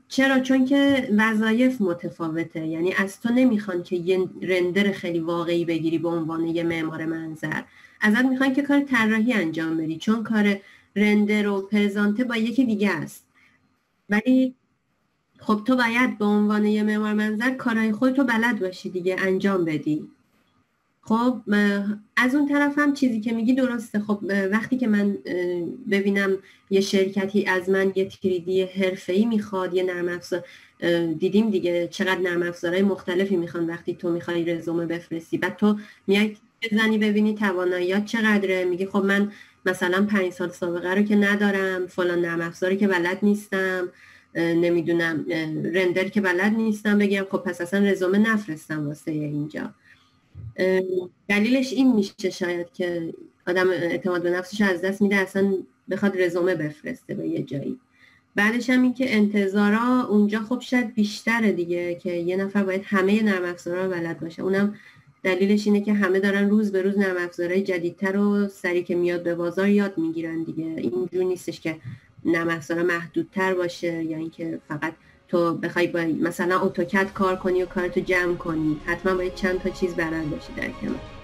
چرا؟ 0.08 0.40
چون 0.40 0.66
که 0.66 1.10
وظایف 1.18 1.82
متفاوته. 1.82 2.68
یعنی 2.68 2.94
از 2.94 3.22
تو 3.22 3.30
نمی‌خوان 3.34 3.84
که 3.84 3.96
یه 3.96 4.30
رندر 4.42 4.92
خیلی 4.92 5.20
واقعی 5.20 5.66
بگیری 5.66 5.98
به 5.98 6.10
عنوان 6.10 6.48
یه 6.48 6.64
معمار 6.64 7.06
منظر. 7.06 7.62
ازت 8.02 8.26
می‌خوان 8.26 8.54
که 8.54 8.62
کار 8.62 8.80
طراحی 8.80 9.34
انجام 9.34 9.78
بدی 9.78 9.98
چون 9.98 10.24
کار 10.24 10.58
رندر 10.96 11.48
و 11.48 11.62
پرزانته 11.62 12.24
با 12.24 12.36
یکی 12.36 12.66
دیگه 12.66 12.92
است. 12.92 13.26
ولی 14.10 14.56
خب 15.40 15.62
تو 15.68 15.76
باید 15.76 16.18
به 16.18 16.26
عنوان 16.26 16.66
یه 16.66 16.84
معمار 16.84 17.14
منظر 17.14 17.50
کارهای 17.52 17.92
خودتو 17.92 18.24
بلد 18.24 18.60
باشی 18.60 18.90
دیگه 18.90 19.16
انجام 19.20 19.66
بدی. 19.66 20.10
خب 21.08 21.42
از 22.18 22.36
اون 22.36 22.48
طرف 22.48 22.78
هم 22.78 22.94
چیزی 22.94 23.22
که 23.22 23.34
میگی 23.34 23.54
درسته. 23.54 24.00
خب 24.00 24.20
وقتی 24.52 24.78
که 24.78 24.88
من 24.88 25.18
ببینم 25.92 26.38
یه 26.70 26.82
شرکتی 26.82 27.46
از 27.46 27.70
من 27.70 27.92
یه 27.96 28.06
تریدی 28.06 28.64
حرفه‌ای 28.64 29.26
می‌خواد 29.26 29.74
یه 29.74 29.84
نرم 29.84 30.10
افزار 30.10 30.44
دیدیم 31.20 31.50
دیگه 31.50 31.88
چقدر 31.88 32.20
نرم 32.20 32.44
افزارهای 32.44 32.82
مختلفی 32.82 33.36
می‌خوان 33.36 33.68
وقتی 33.68 33.96
تو 33.96 34.12
می‌خوای 34.12 34.46
رزومه 34.46 34.86
بفرستی. 34.86 35.38
بعد 35.38 35.56
تو 35.56 35.78
میای 36.08 36.38
بزنی 36.62 36.98
ببینی 36.98 37.36
تواناییات 37.36 38.06
چقدره. 38.06 38.66
میگی 38.66 38.86
خب 38.86 39.04
من 39.06 39.32
مثلا 39.66 40.06
پنج 40.06 40.32
سال 40.34 40.50
سابقه 40.50 40.94
رو 40.94 41.02
که 41.02 41.16
ندارم 41.16 41.88
فلان 41.88 42.22
نرم 42.22 42.42
افزاری 42.42 42.78
که 42.78 42.88
بلد 42.88 43.20
نیستم 43.22 43.90
نمی‌دونم 44.36 45.26
رندر 45.74 46.08
که 46.10 46.22
بلد 46.22 46.54
نیستم 46.54 46.98
بگم 46.98 47.26
خب 47.32 47.38
پس 47.38 47.62
اصلا 47.62 47.80
رزومه 47.80 48.18
نفرستم 48.18 48.88
واسه 48.88 49.12
اینجا. 49.12 49.74
دلیلش 51.28 51.74
این 51.74 51.96
میشه 51.96 52.30
شاید 52.30 52.72
که 52.74 53.14
آدم 53.48 53.70
اعتماد 53.70 54.24
به 54.24 54.30
نفسش 54.30 54.62
از 54.62 54.82
دست 54.82 55.02
میده 55.02 55.16
اصلا 55.16 55.58
بخواد 55.90 56.22
رزومه 56.22 56.56
بفرسته 56.56 57.14
به 57.14 57.28
یه 57.28 57.44
جایی. 57.44 57.80
بعدش 58.36 58.70
هم 58.70 58.82
این 58.82 58.94
که 58.94 59.16
انتظارا 59.16 60.08
اونجا 60.10 60.40
خب 60.40 60.60
شاید 60.60 60.94
بیشتره 60.94 61.52
دیگه 61.52 61.96
که 61.96 62.12
یه 62.12 62.38
نفر 62.38 62.64
باید 62.64 62.82
همه 62.86 63.24
نرم 63.24 63.46
افزارا 63.46 63.86
رو 63.86 63.92
بلد 63.92 64.20
باشه. 64.20 64.42
اونم 64.42 64.76
دلیلش 65.24 65.68
اینه 65.68 65.82
که 65.82 65.94
همه 65.94 66.20
دارن 66.20 66.50
روز 66.50 66.72
به 66.72 66.82
روز 66.82 66.98
نرم 66.98 67.18
افزارهای 67.18 67.62
جدیدتر 67.62 68.18
و 68.18 68.48
سری 68.48 68.84
که 68.84 68.96
میاد 68.96 69.24
به 69.24 69.36
بازار 69.36 69.70
یاد 69.70 69.98
می‌گیرن 69.98 70.44
دیگه. 70.44 70.66
اینجور 70.66 71.24
نیستش 71.24 71.60
که 71.62 71.78
نرم 72.26 72.50
افزار 72.50 72.84
محدودتر 72.84 73.54
باشه 73.54 74.04
یا 74.04 74.18
اینکه 74.18 74.60
فقط 74.68 74.94
تو 75.28 75.54
بخوای 75.54 75.88
با 75.88 76.00
مثلا 76.00 76.62
اتوکد 76.62 77.14
کار 77.14 77.36
کنی 77.36 77.64
و 77.64 77.66
کارتو 77.66 78.00
جمع 78.00 78.36
کنی 78.36 78.82
حتما 78.86 79.14
باید 79.16 79.36
چند 79.36 79.62
تا 79.62 79.70
چیز 79.70 79.96
بلد 79.96 80.30
باشی 80.30 80.54
در 80.54 80.70
کنار. 80.82 81.15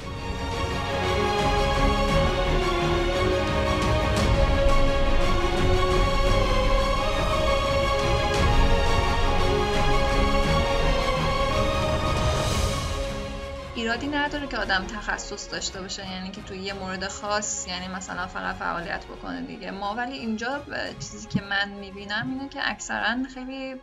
ایرادی 14.01 14.17
نداره 14.17 14.47
که 14.47 14.57
آدم 14.57 14.85
تخصص 14.87 15.51
داشته 15.51 15.81
باشه 15.81 16.11
یعنی 16.11 16.31
که 16.31 16.41
توی 16.41 16.57
یه 16.57 16.73
مورد 16.73 17.07
خاص 17.07 17.67
یعنی 17.67 17.87
مثلا 17.87 18.27
فقط 18.27 18.55
فعالیت 18.55 19.05
بکنه 19.05 19.41
دیگه. 19.41 19.71
ما 19.71 19.95
ولی 19.95 20.17
اینجا 20.17 20.65
چیزی 20.99 21.27
که 21.27 21.41
من 21.41 21.69
می‌بینم 21.69 22.29
اینه 22.29 22.49
که 22.49 22.59
اکثرا 22.63 23.23
خیلی 23.33 23.75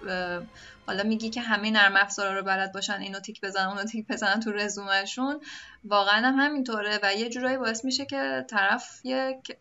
حالا 0.87 1.03
میگی 1.03 1.31
که 1.31 1.41
همه 1.41 1.71
نرم 1.71 1.97
افزارا 1.97 2.39
رو 2.39 2.45
بلد 2.45 2.73
باشن 2.73 3.01
اینو 3.01 3.21
تیک 3.21 3.41
بزنن 3.41 3.67
اونو 3.67 3.85
تیک 3.85 4.07
بزنن 4.07 4.41
تو 4.41 4.53
رزومهشون. 4.53 5.41
واقعا 5.85 6.27
هم 6.27 6.35
همینطوره 6.35 7.01
و 7.03 7.15
یه 7.15 7.29
جورایی 7.29 7.57
باعث 7.57 7.85
میشه 7.85 8.07
که 8.07 8.47
طرف 8.51 9.01
یک 9.05 9.57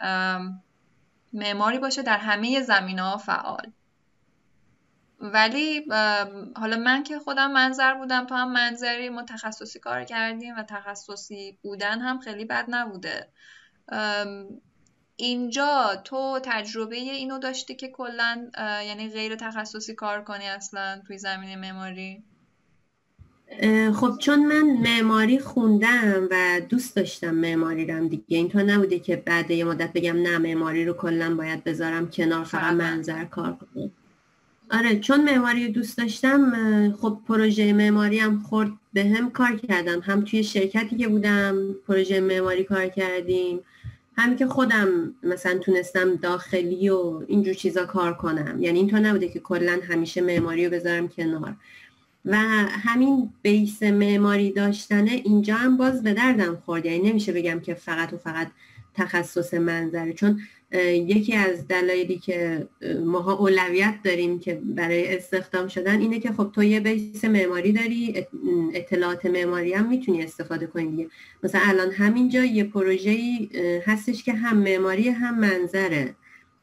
معماری 1.34 1.80
باشه 1.80 2.02
در 2.02 2.18
همه 2.18 2.62
زمینه 2.62 3.02
ها 3.02 3.18
فعال. 3.18 3.72
ولی 5.20 5.86
حالا 6.56 6.78
من 6.78 7.04
که 7.04 7.20
خودم 7.20 7.52
منظر 7.52 7.94
بودم 7.94 8.26
تو 8.26 8.36
هم 8.36 8.52
منظری 8.52 9.10
ما 9.10 9.24
تخصصی 9.24 9.80
کار 9.80 10.04
کردیم 10.04 10.56
و 10.58 10.64
تخصصی 10.64 11.58
بودن 11.62 12.00
هم 12.00 12.20
خیلی 12.20 12.46
بد 12.46 12.66
نبوده. 12.70 13.28
اینجا 15.16 16.02
تو 16.04 16.40
تجربه 16.44 16.96
اینو 16.96 17.40
داشتی 17.40 17.76
که 17.76 17.88
کلا 17.88 18.50
یعنی 18.58 19.10
غیر 19.10 19.36
تخصصی 19.36 19.96
کار 19.96 20.24
کنی 20.24 20.48
اصلا 20.48 21.02
توی 21.08 21.18
زمینه 21.18 21.56
معماری؟ 21.56 22.24
خب 23.96 24.18
چون 24.18 24.46
من 24.46 24.62
معماری 24.62 25.40
خوندم 25.40 26.28
و 26.32 26.62
دوست 26.70 26.96
داشتم 26.96 27.32
معماری 27.32 27.86
رم 27.86 28.08
دیگه. 28.08 28.38
اینطور 28.38 28.64
نبوده 28.64 29.00
که 29.00 29.16
بعد 29.16 29.52
یه 29.52 29.64
مدت 29.64 29.94
بگم 29.94 30.22
نه 30.22 30.38
معماری 30.38 30.86
رو 30.86 30.94
کلا 30.94 31.36
باید 31.36 31.64
بذارم 31.64 32.10
کنار 32.10 32.44
فقط 32.44 32.74
منظر 32.74 33.26
کار 33.26 33.54
کنم. 33.54 33.92
آره 34.72 35.00
چون 35.00 35.24
معماری 35.24 35.70
دوست 35.70 35.98
داشتم 35.98 36.52
خب 37.02 37.20
پروژه 37.28 37.74
معماری 37.74 38.20
هم 38.20 38.40
خورد 38.40 38.72
به 38.94 39.04
هم 39.04 39.30
کار 39.30 39.56
کردم. 39.56 40.00
هم 40.00 40.22
توی 40.22 40.44
شرکتی 40.44 40.98
که 40.98 41.08
بودم 41.08 41.76
پروژه 41.88 42.20
معماری 42.20 42.64
کار 42.64 42.88
کردیم 42.88 43.60
هم 44.18 44.36
که 44.36 44.48
خودم 44.48 45.16
مثلا 45.24 45.58
تونستم 45.58 46.16
داخلی 46.16 46.90
و 46.90 47.24
اینجور 47.28 47.54
چیزا 47.54 47.86
کار 47.86 48.14
کنم. 48.14 48.58
یعنی 48.60 48.80
اینطور 48.80 49.00
نبوده 49.00 49.28
که 49.30 49.40
کلا 49.40 49.80
همیشه 49.90 50.22
معماری 50.22 50.66
رو 50.66 50.72
بذارم 50.72 51.08
کنار. 51.08 51.56
و 52.26 52.38
همین 52.70 53.30
بیس 53.42 53.84
معماری 53.84 54.52
داشتنه 54.52 55.12
اینجا 55.12 55.56
هم 55.56 55.78
باز 55.78 56.04
به 56.04 56.14
دردم 56.14 56.56
خورد. 56.66 56.86
یعنی 56.86 57.10
نمیشه 57.10 57.32
بگم 57.32 57.60
که 57.60 57.74
فقط 57.74 58.14
و 58.14 58.18
فقط 58.18 58.48
تخصص 58.96 59.54
منظره. 59.54 60.14
چون 60.14 60.42
یکی 60.72 61.36
از 61.36 61.68
دلایلی 61.68 62.18
که 62.18 62.68
ماها 63.06 63.34
اولویت 63.34 63.96
داریم 64.04 64.40
که 64.40 64.62
برای 64.64 65.18
استخدام 65.18 65.68
شدن 65.68 66.00
اینه 66.00 66.20
که 66.20 66.32
خب 66.32 66.52
تو 66.56 66.64
یه 66.64 66.80
بیس 66.80 67.26
معماری 67.26 67.72
داری 67.72 68.28
اطلاعات 68.74 69.26
معماری 69.26 69.74
هم 69.74 69.90
می‌تونی 69.90 70.24
استفاده 70.24 70.68
کنی 70.68 70.92
دیگه. 70.92 71.10
مثلا 71.44 71.62
الان 71.64 71.92
همینجا 71.92 72.46
یه 72.46 72.64
پروژه 72.64 73.18
هستش 73.86 74.24
که 74.24 74.34
هم 74.34 74.58
معماری 74.58 75.10
هم 75.10 75.40
منظره. 75.40 76.16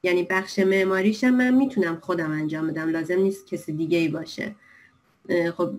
یعنی 0.02 0.22
بخش 0.22 0.58
معماریش 0.58 1.24
هم 1.24 1.34
من 1.34 1.54
می‌تونم 1.54 1.98
خودم 2.02 2.30
انجام 2.30 2.66
بدم. 2.66 2.88
لازم 2.88 3.20
نیست 3.20 3.46
کسی 3.46 3.72
دیگه 3.72 3.98
ای 3.98 4.08
باشه 4.08 4.54
خب 5.56 5.70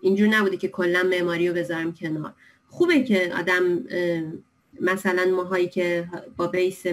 اینجور 0.00 0.28
نبوده 0.28 0.56
که 0.56 0.68
کلا 0.68 1.02
معماری 1.02 1.48
رو 1.48 1.54
بذارم 1.54 1.92
کنار. 1.92 2.32
خوبه 2.68 3.02
که 3.02 3.32
آدم 3.38 3.84
مثلا 4.80 5.24
ماهایی 5.36 5.68
که 5.68 6.08
با 6.36 6.46
بیس 6.46 6.86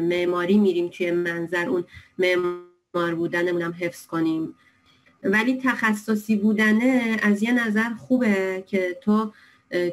معماری 0.00 0.58
میریم 0.58 0.88
توی 0.88 1.10
منظر 1.10 1.68
اون 1.68 1.84
معمار 2.18 3.14
بودنمون 3.14 3.62
هم 3.62 3.74
حفظ 3.80 4.06
کنیم. 4.06 4.54
ولی 5.22 5.60
تخصصی 5.64 6.36
بودنه 6.36 7.16
از 7.22 7.42
یه 7.42 7.66
نظر 7.66 7.94
خوبه 7.94 8.64
که 8.66 8.98
تو 9.02 9.32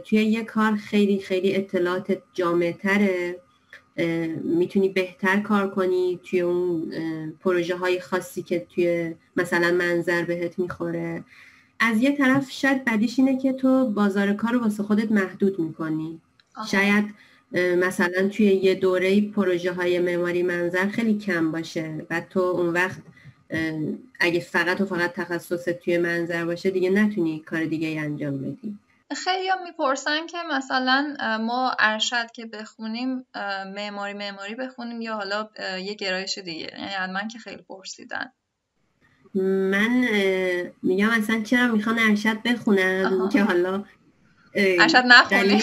توی 0.05 0.23
یه 0.23 0.43
کار 0.43 0.75
خیلی 0.75 1.19
خیلی 1.19 1.55
اطلاعات 1.55 2.17
جامع 2.33 2.71
تره. 2.71 3.39
می‌تونی 4.43 4.89
بهتر 4.89 5.39
کار 5.39 5.69
کنی 5.69 6.19
توی 6.23 6.41
اون 6.41 6.93
پروژه 7.39 7.77
های 7.77 7.99
خاصی 7.99 8.43
که 8.43 8.67
توی 8.75 9.15
مثلا 9.35 9.71
منظر 9.71 10.23
بهت 10.23 10.59
می‌خوره. 10.59 11.23
از 11.79 12.01
یه 12.01 12.17
طرف 12.17 12.51
شاید 12.51 12.85
بدیش 12.85 13.19
اینه 13.19 13.37
که 13.37 13.53
تو 13.53 13.85
بازار 13.85 14.33
کار 14.33 14.51
رو 14.51 14.59
واسه 14.59 14.83
خودت 14.83 15.11
محدود 15.11 15.59
می‌کنی. 15.59 16.21
شاید 16.71 17.05
مثلا 17.51 18.29
توی 18.29 18.45
یه 18.45 18.75
دوره 18.75 19.21
پروژه 19.21 19.73
های 19.73 19.99
معماری 19.99 20.43
منظر 20.43 20.87
خیلی 20.87 21.17
کم 21.17 21.51
باشه 21.51 22.05
و 22.09 22.21
تو 22.29 22.39
اون 22.39 22.73
وقت 22.73 23.01
اگه 24.19 24.39
فقط 24.39 24.81
و 24.81 24.85
فقط 24.85 25.13
تخصص 25.13 25.65
توی 25.65 25.97
منظر 25.97 26.45
باشه 26.45 26.71
دیگه 26.71 26.89
نتونی 26.89 27.39
کار 27.39 27.65
دیگه 27.65 28.01
انجام 28.01 28.37
بدی. 28.37 28.77
خیلی 29.23 29.49
هم 29.49 29.63
می‌پرسن 29.63 30.27
که 30.27 30.37
مثلا 30.51 31.15
ما 31.41 31.75
ارشد 31.79 32.31
که 32.31 32.45
بخونیم 32.45 33.25
معماری 33.75 34.13
معماری 34.13 34.55
بخونیم 34.55 35.01
یا 35.01 35.15
حالا 35.15 35.49
یه 35.79 35.93
گرایش 35.93 36.37
دیگه؟ 36.37 36.71
یعنی 36.91 37.13
من 37.13 37.27
که 37.27 37.39
خیلی 37.39 37.61
پرسیدن. 37.61 38.31
من 39.71 40.07
میگم 40.83 41.09
اصلا 41.09 41.41
چرا 41.41 41.67
می‌خوان 41.67 41.99
ارشد 41.99 42.41
بخونم 42.41 43.29
که 43.29 43.43
حالا 43.43 43.83
ارشد 44.55 45.03
نخونیم 45.07 45.61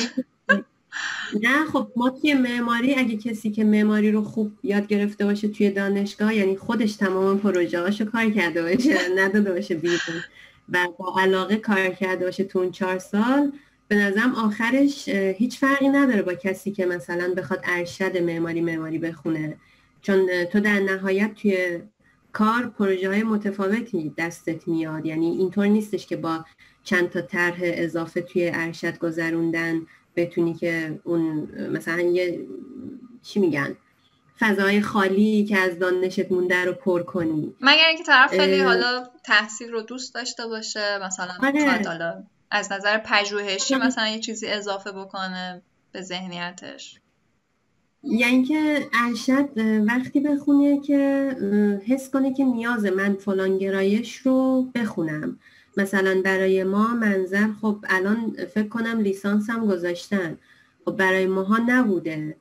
نه 1.43 1.65
خب 1.73 1.89
ما 1.97 2.11
توی 2.11 2.35
معماری 2.35 2.95
اگه 2.95 3.17
کسی 3.17 3.51
که 3.51 3.65
معماری 3.65 4.13
رو 4.13 4.25
خوب 4.25 4.53
یاد 4.63 4.87
گرفته 4.87 5.25
باشه 5.25 5.49
توی 5.49 5.71
دانشگاه 5.71 6.35
یعنی 6.35 6.57
خودش 6.57 6.97
تمام 6.97 7.39
پروژه 7.39 7.81
هاشو 7.81 8.05
کار 8.05 8.31
کرده 8.31 8.63
باشه 8.63 8.99
نداده 9.17 9.53
باشه 9.53 9.75
بیرون 9.75 10.23
و 10.69 10.89
با 10.99 11.15
علاقه 11.21 11.57
کار 11.57 11.89
کرده 11.89 12.25
باشه 12.25 12.45
تو 12.45 12.59
اون 12.59 12.71
چهار 12.71 12.99
سال 12.99 13.53
به 13.89 13.97
نظرم 13.97 14.35
آخرش 14.35 15.09
هیچ 15.09 15.59
فرقی 15.59 15.89
نداره 15.89 16.23
با 16.23 16.35
کسی 16.35 16.71
که 16.71 16.87
مثلا 16.87 17.35
بخواد 17.35 17.61
ارشد 17.65 18.17
معماری 18.17 18.61
معماری 18.61 18.99
بخونه. 18.99 19.57
چون 20.03 20.45
تو 20.45 20.61
در 20.61 20.81
نهایت 20.81 21.35
توی 21.35 21.81
کار 22.33 22.67
پروژه 22.67 23.09
های 23.09 23.23
متفاوتی 23.23 24.13
دستت 24.19 24.69
میاد. 24.69 25.07
یعنی 25.07 25.27
اینطور 25.27 25.67
نیستش 25.67 26.07
که 26.07 26.17
با 26.17 26.45
چند 26.85 27.11
تا 27.11 27.21
طرح 27.21 27.59
اضافه 27.63 28.21
توی 28.21 28.51
ارشد 28.55 28.99
گذروندن 28.99 29.87
بتونی 30.17 30.55
که 30.55 31.01
اون 31.05 31.49
مثلا 31.71 32.01
یه 32.01 32.47
چی 33.23 33.41
میگن؟ 33.41 33.77
فضای 34.39 34.81
خالی 34.81 35.45
که 35.45 35.59
از 35.59 35.79
دانشت 35.79 36.33
مونده 36.33 36.65
رو 36.65 36.73
پر 36.73 37.03
کنی. 37.03 37.55
مگر 37.61 37.87
اینکه 37.89 38.05
طرف 38.05 38.31
خیلی 38.31 38.61
حالا 38.61 39.09
تحصیل 39.25 39.71
رو 39.71 39.83
دوست 39.83 40.15
داشته 40.15 40.47
باشه 40.47 40.99
مثلا 41.07 41.33
آره. 41.43 41.83
حالا 41.87 42.23
از 42.51 42.73
نظر 42.73 42.99
پژوهشی 42.99 43.75
مثلا 43.75 44.09
یه 44.09 44.21
چیزی 44.21 44.47
اضافه 44.47 44.93
بکنه 44.93 45.63
به 45.93 46.03
ذهنیتش. 46.03 47.01
یعنی 48.03 48.45
که 48.45 48.87
ارشد 49.05 49.49
وقتی 49.87 50.21
بخونه 50.21 50.81
که 50.81 51.31
حس 51.87 52.11
کنه 52.11 52.35
که 52.35 52.45
نیاز 52.45 52.85
من 52.85 53.15
فلان 53.15 53.59
گرایش 53.59 54.17
رو 54.17 54.69
بخونم. 54.75 55.39
مثلا 55.77 56.23
برای 56.25 56.65
ما 56.65 56.95
منظر 56.95 57.49
خب 57.63 57.77
الان 57.89 58.37
فکر 58.55 58.69
کنم 58.69 59.01
لیسانس 59.01 59.51
هم 59.51 59.67
گذاشتن. 59.67 60.39
خب 60.85 60.97
برای 60.97 61.27
ماها 61.27 61.59
نبوده. 61.69 62.37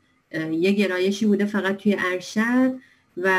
یه 0.51 0.71
گرایشی 0.71 1.25
بوده 1.25 1.45
فقط 1.45 1.77
توی 1.77 1.95
ارشد 1.99 2.73
و 3.17 3.37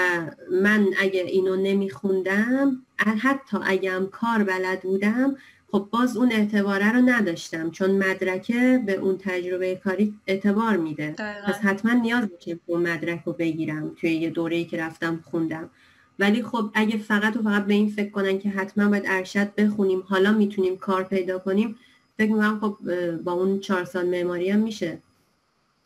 من 0.63 0.87
اگه 0.99 1.21
اینو 1.21 1.57
نمیخوندم 1.57 2.83
حتی 2.99 3.59
اگه 3.63 3.93
هم 3.93 4.07
کار 4.07 4.45
بلد 4.45 4.81
بودم 4.81 5.37
خب 5.73 5.89
باز 5.91 6.17
اون 6.17 6.33
اعتباره 6.33 6.93
رو 6.93 7.01
نداشتم. 7.01 7.71
چون 7.71 7.91
مدرکه 7.91 8.83
به 8.87 8.93
اون 8.93 9.19
تجربه 9.19 9.81
کاری 9.85 10.15
اعتبار 10.27 10.77
میده. 10.77 11.15
پس 11.47 11.55
حتما 11.55 11.93
نیاز 11.93 12.29
که 12.41 12.59
اون 12.67 12.83
مدرک 12.83 13.23
رو 13.27 13.33
بگیرم 13.33 13.93
توی 14.01 14.11
یه 14.11 14.31
دوره‌ای 14.31 14.65
که 14.65 14.77
رفتم 14.77 15.25
خوندم. 15.31 15.71
ولی 16.19 16.43
خب 16.43 16.71
اگه 16.75 16.99
فقط 16.99 17.37
و 17.37 17.43
فقط 17.43 17.67
به 17.67 17.75
این 17.75 17.89
فکر 17.89 18.11
کنن 18.11 18.39
که 18.39 18.49
حتما 18.49 18.89
باید 18.89 19.05
ارشد 19.07 19.55
بخونیم 19.55 20.05
حالا 20.09 20.33
می‌تونیم 20.33 20.79
کار 20.79 21.05
پیدا 21.05 21.39
کنیم 21.39 21.79
فکر 22.19 22.33
می‌کنم 22.33 22.61
خب 22.61 22.79
با 23.17 23.33
اون 23.33 23.61
چهار 23.61 23.85
سال 23.85 24.07
معماری 24.07 24.51
هم 24.51 24.59
میشه. 24.59 25.03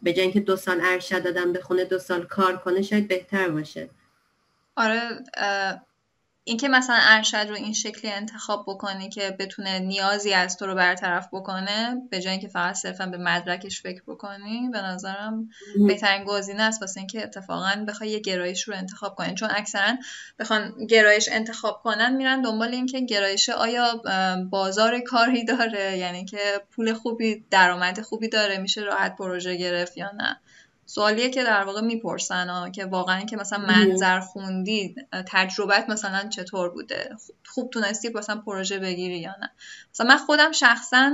به 0.03 0.12
جای 0.12 0.23
اینکه 0.23 0.41
دو 0.41 0.57
سال 0.57 0.81
ارشد 0.83 1.23
دادم 1.23 1.53
بخونه 1.53 1.85
دو 1.85 1.99
سال 1.99 2.23
کار 2.25 2.57
کنه 2.57 2.83
شاید 2.83 3.09
بهتر 3.09 3.49
باشه. 3.49 3.91
آره 4.77 5.25
اینکه 6.48 6.68
مثلا 6.68 6.98
ارشد 7.00 7.46
رو 7.48 7.54
این 7.54 7.72
شکلی 7.72 8.11
انتخاب 8.11 8.64
بکنی 8.68 9.09
که 9.09 9.37
بتونه 9.38 9.78
نیازی 9.78 10.32
از 10.32 10.56
تو 10.56 10.66
رو 10.66 10.74
برطرف 10.74 11.28
بکنه 11.32 12.02
به 12.11 12.20
جای 12.20 12.32
اینکه 12.32 12.48
فقط 12.48 12.74
صرفا 12.74 13.06
به 13.06 13.16
مدرکش 13.16 13.82
فکر 13.82 14.02
بکنی 14.06 14.68
به 14.72 14.82
نظرم 14.82 15.48
بهترین 15.88 16.24
گزینه 16.24 16.62
است 16.62 16.80
واسه 16.80 17.00
اینکه 17.00 17.22
اتفاقا 17.22 17.85
بخوای 17.88 18.11
یه 18.11 18.18
گرایش 18.18 18.68
رو 18.68 18.74
انتخاب 18.74 19.14
کنی. 19.14 19.35
چون 19.35 19.48
اکثرا 19.56 19.96
بخوان 20.38 20.87
گرایش 20.87 21.28
انتخاب 21.32 21.80
کنن 21.85 22.16
میرن 22.16 22.42
دنبال 22.42 22.74
اینکه 22.74 23.00
گرایش 23.00 23.48
آیا 23.48 24.02
بازار 24.50 25.00
کاری 25.00 25.44
داره 25.44 25.98
یعنی 25.98 26.24
که 26.24 26.62
پول 26.70 26.92
خوبی 26.94 27.44
درآمد 27.50 28.00
خوبی 28.00 28.28
داره 28.28 28.59
میشه 28.59 28.80
راحت 28.80 29.16
پروژه 29.16 29.56
گرفت 29.56 29.96
یا 29.96 30.11
نه. 30.16 30.40
سوالیه 30.87 31.31
که 31.31 31.44
در 31.44 31.64
واقع 31.64 31.81
می‌پرسن 31.81 32.70
که 32.70 32.85
واقعا 32.85 33.20
که 33.20 33.37
مثلا 33.37 33.59
منظر 33.59 34.20
خوندی 34.20 34.94
تجربت 35.27 35.88
مثلا 35.88 36.29
چطور 36.29 36.70
بوده؟ 36.70 37.16
خوب 37.46 37.70
تونستی 37.70 38.09
مثلا 38.09 38.37
پروژه 38.37 38.79
بگیری 38.79 39.18
یا 39.18 39.35
نه؟ 39.40 39.51
مثلا 39.94 40.07
من 40.07 40.16
خودم 40.16 40.53
شخصا 40.53 41.11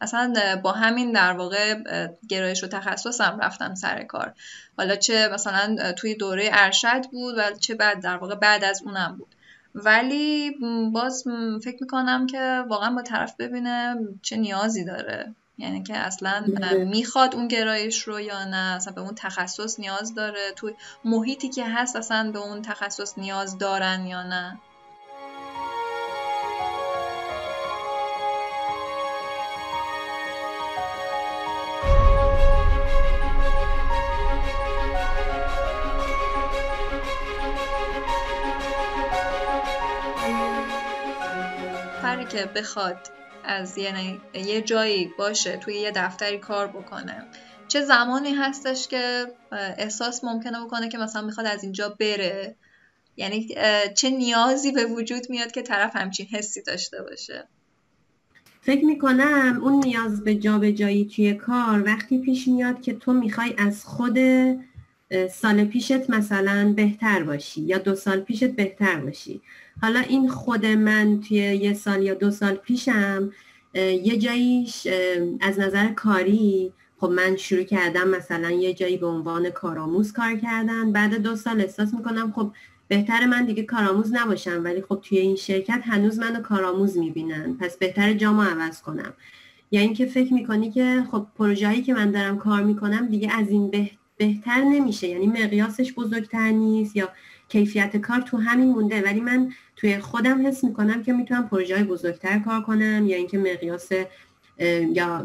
اصلا 0.00 0.60
با 0.62 0.72
همین 0.72 1.12
در 1.12 1.32
واقع 1.32 1.82
گرایش 2.28 2.64
و 2.64 2.66
تخصصم 2.66 3.38
رفتم 3.42 3.74
سر 3.74 4.02
کار. 4.02 4.34
حالا 4.78 4.96
چه 4.96 5.28
مثلا 5.34 5.92
توی 5.92 6.14
دوره 6.14 6.48
ارشد 6.52 7.02
بود 7.12 7.34
و 7.38 7.42
چه 7.60 7.74
بعد 7.74 8.02
در 8.02 8.16
واقع 8.16 8.34
بعد 8.34 8.64
از 8.64 8.82
اونم 8.84 9.16
بود. 9.18 9.34
ولی 9.74 10.50
باز 10.92 11.24
فکر 11.64 11.76
می‌کنم 11.80 12.26
که 12.26 12.64
واقعا 12.68 12.90
با 12.90 13.02
طرف 13.02 13.34
ببینه 13.38 13.96
چه 14.22 14.36
نیازی 14.36 14.84
داره. 14.84 15.34
یعنی 15.58 15.82
که 15.82 15.96
اصلا 15.96 16.44
می‌خواد 16.86 17.34
اون 17.34 17.48
گرایش 17.48 18.02
رو 18.02 18.20
یا 18.20 18.44
نه؟ 18.44 18.56
اصلا 18.56 18.92
به 18.92 19.00
اون 19.00 19.14
تخصص 19.14 19.80
نیاز 19.80 20.14
داره؟ 20.14 20.52
توی 20.56 20.74
محیطی 21.04 21.48
که 21.48 21.64
هست 21.68 21.96
اصلا 21.96 22.30
به 22.32 22.38
اون 22.38 22.62
تخصص 22.62 23.18
نیاز 23.18 23.58
دارن 23.58 24.06
یا 24.06 24.22
نه؟ 24.22 24.60
که 42.36 42.46
بخواد 42.46 43.15
از 43.46 43.78
یعنی 43.78 44.20
یه 44.34 44.62
جایی 44.62 45.10
باشه 45.18 45.56
توی 45.56 45.74
یه 45.74 45.90
دفتری 45.90 46.38
کار 46.38 46.66
بکنه. 46.66 47.26
چه 47.68 47.84
زمانی 47.84 48.34
هستش 48.34 48.88
که 48.88 49.26
احساس 49.78 50.24
ممکنه 50.24 50.64
بکنه 50.64 50.88
که 50.88 50.98
مثلا 50.98 51.22
می‌خواد 51.22 51.46
از 51.46 51.62
اینجا 51.62 51.88
بره. 51.88 52.56
یعنی 53.16 53.48
چه 53.96 54.10
نیازی 54.10 54.72
به 54.72 54.84
وجود 54.84 55.30
میاد 55.30 55.50
که 55.52 55.62
طرف 55.62 55.96
همچین 55.96 56.26
حسی 56.26 56.62
داشته 56.62 57.02
باشه؟ 57.02 57.48
فکر 58.60 58.84
می‌کنم 58.84 59.60
اون 59.62 59.84
نیاز 59.84 60.24
به 60.24 60.34
جایی 60.72 61.10
توی 61.16 61.34
کار 61.34 61.82
وقتی 61.86 62.18
پیش 62.18 62.48
میاد 62.48 62.82
که 62.82 62.94
تو 62.94 63.12
می‌خوای 63.12 63.54
از 63.58 63.84
خود 63.84 64.18
سال 65.30 65.64
پیشت 65.64 66.10
مثلا 66.10 66.72
بهتر 66.76 67.22
باشی 67.22 67.60
یا 67.60 67.78
دو 67.78 67.94
سال 67.94 68.20
پیشت 68.20 68.50
بهتر 68.50 68.96
باشی. 68.96 69.42
حالا 69.82 70.00
این 70.00 70.28
خود 70.28 70.66
من 70.66 71.20
توی 71.20 71.36
یه 71.36 71.74
سال 71.74 72.02
یا 72.02 72.14
دو 72.14 72.30
سال 72.30 72.54
پیشم 72.54 73.32
یه 73.74 74.16
جاییش 74.16 74.86
از 75.40 75.58
نظر 75.58 75.86
کاری 75.86 76.72
خب 77.00 77.10
من 77.10 77.36
شروع 77.36 77.62
کردم 77.62 78.08
مثلا 78.08 78.50
یه 78.50 78.74
جایی 78.74 78.96
به 78.96 79.06
عنوان 79.06 79.50
کارآموز 79.50 80.12
کار 80.12 80.36
کردن. 80.36 80.92
بعد 80.92 81.14
دو 81.14 81.36
سال 81.36 81.60
احساس 81.60 81.94
می‌کنم 81.94 82.32
خب 82.32 82.50
بهتر 82.88 83.26
من 83.26 83.44
دیگه 83.44 83.62
کارآموز 83.62 84.14
نباشم 84.14 84.60
ولی 84.64 84.82
خب 84.82 85.00
توی 85.02 85.18
این 85.18 85.36
شرکت 85.36 85.82
هنوز 85.84 86.18
منو 86.18 86.42
کارآموز 86.42 86.98
می‌بینن. 86.98 87.56
پس 87.60 87.76
بهتر 87.76 88.12
جامو 88.12 88.42
عوض 88.42 88.82
کنم. 88.82 89.12
یا 89.70 89.80
یعنی 89.80 89.86
اینکه 89.86 90.06
فکر 90.06 90.34
می‌کنی 90.34 90.70
که 90.70 91.04
خب 91.10 91.26
پروژه‌ای 91.38 91.82
که 91.82 91.94
من 91.94 92.10
دارم 92.10 92.38
کار 92.38 92.62
می‌کنم 92.62 93.06
دیگه 93.06 93.32
از 93.32 93.48
این 93.48 93.90
بهتر 94.16 94.60
نمیشه. 94.64 95.08
یعنی 95.08 95.26
مقیاسش 95.26 95.92
بزرگتر 95.92 96.50
نیست 96.50 96.96
یا 96.96 97.08
کیفیت 97.48 97.96
کار 97.96 98.20
تو 98.20 98.36
همین 98.36 98.68
مونده. 98.68 99.02
ولی 99.02 99.20
من 99.20 99.52
توی 99.76 99.98
خودم 99.98 100.46
حس 100.46 100.64
می‌کنم 100.64 101.02
که 101.02 101.12
می‌تونم 101.12 101.48
پروژه 101.48 101.84
بزرگتر 101.84 102.38
کار 102.38 102.62
کنم 102.62 103.06
یا 103.06 103.16
اینکه 103.16 103.38
مقیاس 103.38 103.88
یا 104.92 105.24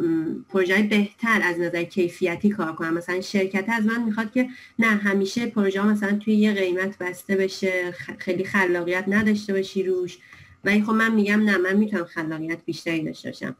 پروژه 0.50 0.84
بهتر 0.84 1.42
از 1.44 1.60
نظر 1.60 1.84
کیفیتی 1.84 2.50
کار 2.50 2.76
کنم. 2.76 2.94
مثلا 2.94 3.22
شرکت 3.22 3.66
از 3.70 3.86
من 3.86 4.04
می‌خواد 4.04 4.32
که 4.32 4.50
نه 4.80 4.88
همیشه 4.88 5.46
پروژه 5.46 5.88
مثلا 5.88 6.18
توی 6.18 6.34
یه 6.34 6.54
قیمت 6.54 6.98
بسته 6.98 7.36
بشه 7.36 7.92
خیلی 8.18 8.44
خلاقیت 8.44 9.04
نداشته 9.08 9.54
باشی 9.54 9.84
روش. 9.84 10.18
ولی 10.64 10.84
خب 10.84 10.92
من 10.92 11.12
میگم 11.12 11.42
نه 11.42 11.58
من 11.58 11.74
می‌تونم 11.74 12.06
خلاقیت 12.06 12.66
بیشتری 12.66 13.04
داشته 13.04 13.30
باشم. 13.30 13.56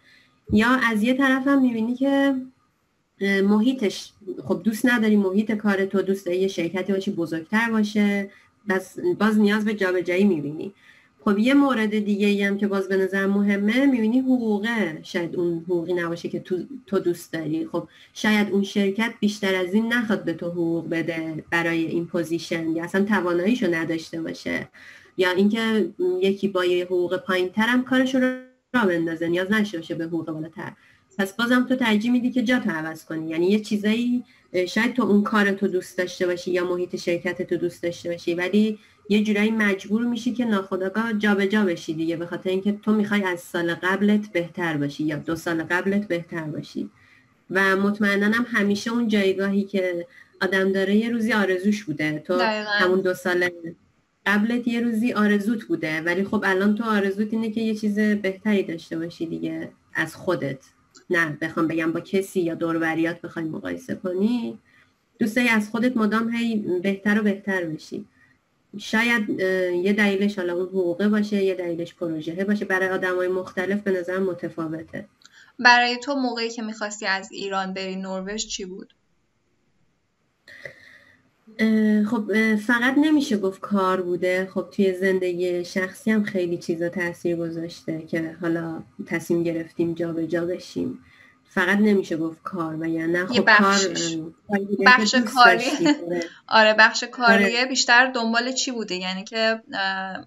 یا 0.54 0.70
از 0.70 1.04
یه 1.04 1.14
طرفم 1.14 1.62
می‌بینی 1.62 1.96
که 1.96 2.36
محیطش 3.44 4.14
خب 4.44 4.62
دوست 4.64 4.86
نداری 4.86 5.16
محیط 5.16 5.52
کار 5.52 5.86
تو 5.86 6.02
دوست 6.02 6.26
داری 6.26 6.38
یه 6.38 6.48
شرکتی 6.48 6.94
باشی 6.94 7.12
بزرگتر 7.12 7.72
باشه. 7.72 8.30
بس 8.70 9.00
باز 9.20 9.40
نیاز 9.40 9.66
به 9.66 9.74
جابجایی 9.74 10.24
می‌بینی. 10.24 10.74
خب 11.26 11.40
یه 11.40 11.54
مورد 11.54 12.00
دیگه 12.00 12.28
ای 12.28 12.44
هم 12.44 12.58
که 12.58 12.68
باز 12.68 12.88
به 12.88 12.98
نظر 12.98 13.26
مهمه 13.26 13.86
می‌بینی 13.86 14.20
حقوقه. 14.20 15.00
شاید 15.04 15.36
اون 15.36 15.58
حقوقی 15.58 15.94
نباشه 15.94 16.30
که 16.30 16.40
تو, 16.40 16.58
تو 16.88 17.00
دوست 17.00 17.34
داری. 17.34 17.68
خب 17.72 17.88
شاید 18.14 18.52
اون 18.52 18.64
شرکت 18.64 19.14
بیشتر 19.20 19.56
از 19.56 19.74
این 19.74 19.94
نخواد 19.94 20.24
به 20.24 20.34
تو 20.34 20.46
حقوق 20.46 20.90
بده 20.90 21.44
برای 21.52 21.86
این 21.86 22.06
position 22.06 22.70
یا 22.76 22.84
اصلا 22.84 23.06
تواناییشو 23.06 23.74
نداشته 23.74 24.22
باشه. 24.22 24.70
یا 25.18 25.32
اینکه 25.32 25.90
یکی 26.22 26.48
با 26.48 26.66
یه 26.66 26.86
حقوق 26.86 27.18
پایین 27.18 27.50
ترم 27.50 27.84
کارش 27.84 28.16
رو 28.16 28.22
راه 28.74 28.86
بندازه. 28.86 29.28
نیاز 29.28 29.52
نداشته 29.52 29.78
باشه 29.78 29.96
به 29.96 30.06
حقوق 30.06 30.32
بالاتر. 30.32 30.72
پس 31.22 31.36
بازم 31.36 31.66
تو 31.70 31.76
ترجیح 31.76 32.12
میدی 32.12 32.32
که 32.32 32.44
جا 32.44 32.60
تو 32.60 32.70
عوض 32.70 33.06
کنی. 33.06 33.30
یعنی 33.30 33.48
یه 33.48 33.60
چیزایی 33.60 34.24
شاید 34.68 34.94
تو 34.94 35.04
اون 35.04 35.24
کار 35.24 35.52
تو 35.52 35.68
دوست 35.68 35.98
داشته 35.98 36.26
باشی 36.26 36.52
یا 36.52 36.66
محیط 36.66 36.96
شرکت 36.96 37.42
تو 37.42 37.58
دوست 37.58 37.84
داشته 37.84 38.10
باشی 38.10 38.34
ولی 38.34 38.80
یه 39.10 39.24
جورایی 39.24 39.52
مجبور 39.52 40.02
میشی 40.02 40.32
که 40.32 40.46
ناخداگاه 40.46 41.14
جابجا 41.14 41.66
بشی 41.66 41.94
دیگه 41.94 42.18
به 42.18 42.26
خاطر 42.26 42.50
اینکه 42.50 42.72
تو 42.72 42.94
می‌خوای 42.94 43.24
از 43.24 43.40
سال 43.40 43.74
قبلت 43.74 44.32
بهتر 44.32 44.78
باشی 44.78 45.04
یا 45.04 45.16
دو 45.16 45.36
سال 45.36 45.64
قبلت 45.64 46.08
بهتر 46.08 46.44
باشی. 46.44 46.90
و 47.52 47.76
مطمئنا 47.76 48.26
هم 48.26 48.46
همیشه 48.48 48.92
اون 48.92 49.08
جایگاهی 49.08 49.64
که 49.64 50.08
آدم 50.42 50.72
داره 50.72 50.96
یه 50.96 51.10
روزی 51.10 51.34
آرزوش 51.34 51.84
بوده. 51.84 52.24
تو 52.26 52.40
همون 52.80 53.02
دو 53.02 53.14
سال 53.14 53.50
قبلت 54.26 54.68
یه 54.68 54.80
روزی 54.80 55.14
آرزوت 55.14 55.64
بوده 55.64 56.02
ولی 56.02 56.24
خب 56.24 56.44
الان 56.46 56.76
تو 56.76 56.84
آرزوت 56.84 57.34
اینه 57.34 57.52
که 57.52 57.62
یه 57.62 57.76
چیز 57.76 58.00
بهتری 58.00 58.64
داشته 58.64 58.98
باشی 58.98 59.26
دیگه 59.26 59.72
از 59.94 60.16
خودت. 60.16 60.60
نه 61.12 61.38
بخوام 61.42 61.68
بگم 61.68 61.92
با 61.92 62.00
کسی 62.00 62.42
یا 62.42 62.56
دوروریات 62.56 63.22
بخوای 63.22 63.46
مقایسه 63.46 63.96
کنی. 63.96 64.60
دوست 65.20 65.38
از 65.38 65.70
خودت 65.70 65.98
مدام 65.98 66.36
هی 66.36 66.58
بهتر 66.84 67.20
و 67.20 67.24
بهتر 67.24 67.66
بشی 67.66 68.06
شاید 68.78 69.30
یه 69.84 69.94
دلیلش 69.94 70.40
حالا 70.40 70.54
اون 70.54 70.68
حقوقه 70.68 71.10
باشه 71.10 71.44
یه 71.44 71.56
دلیلش 71.56 71.94
پروژه 71.94 72.46
باشه. 72.46 72.66
برای 72.66 72.90
آدم 72.90 73.16
های 73.16 73.28
مختلف 73.28 73.82
به 73.82 73.92
نظر 73.92 74.20
متفاوته. 74.20 75.06
برای 75.60 75.98
تو 75.98 76.16
موقعی 76.16 76.50
که 76.50 76.62
می‌خواستی 76.62 77.06
از 77.06 77.32
ایران 77.32 77.74
بری 77.74 77.96
نروژ 77.96 78.46
چی 78.46 78.66
بود؟ 78.66 78.94
خب 82.10 82.56
فقط 82.56 82.94
نمیشه 82.98 83.38
گفت 83.38 83.62
کار 83.62 84.02
بوده. 84.02 84.50
خب 84.54 84.68
توی 84.72 84.94
زندگی 84.94 85.66
شخصی 85.66 86.12
هم 86.12 86.24
خیلی 86.24 86.58
چیزا 86.58 86.90
تاثیر 86.90 87.36
گذاشته 87.36 88.02
که 88.02 88.36
حالا 88.42 88.84
تصمیم 89.06 89.44
گرفتیم 89.44 89.94
جا 89.94 90.14
به 90.14 90.28
جا 90.28 90.46
بشیم. 90.46 91.00
فقط 91.54 91.78
نمیشه 91.78 92.18
گفت 92.18 92.44
کار 92.44 92.76
و 92.80 92.86
یا 92.86 93.06
نه. 93.06 93.26
خب 93.26 93.44
بخش 93.48 93.88
بخش 94.86 95.16
کاری. 95.16 95.66
آره. 96.48 96.74
بخش 96.74 97.04
کاریه 97.04 97.60
آره. 97.60 97.66
بیشتر 97.66 98.12
دنبال 98.12 98.52
چی 98.52 98.72
بوده؟ 98.72 98.96
یعنی 98.96 99.24
که 99.24 99.62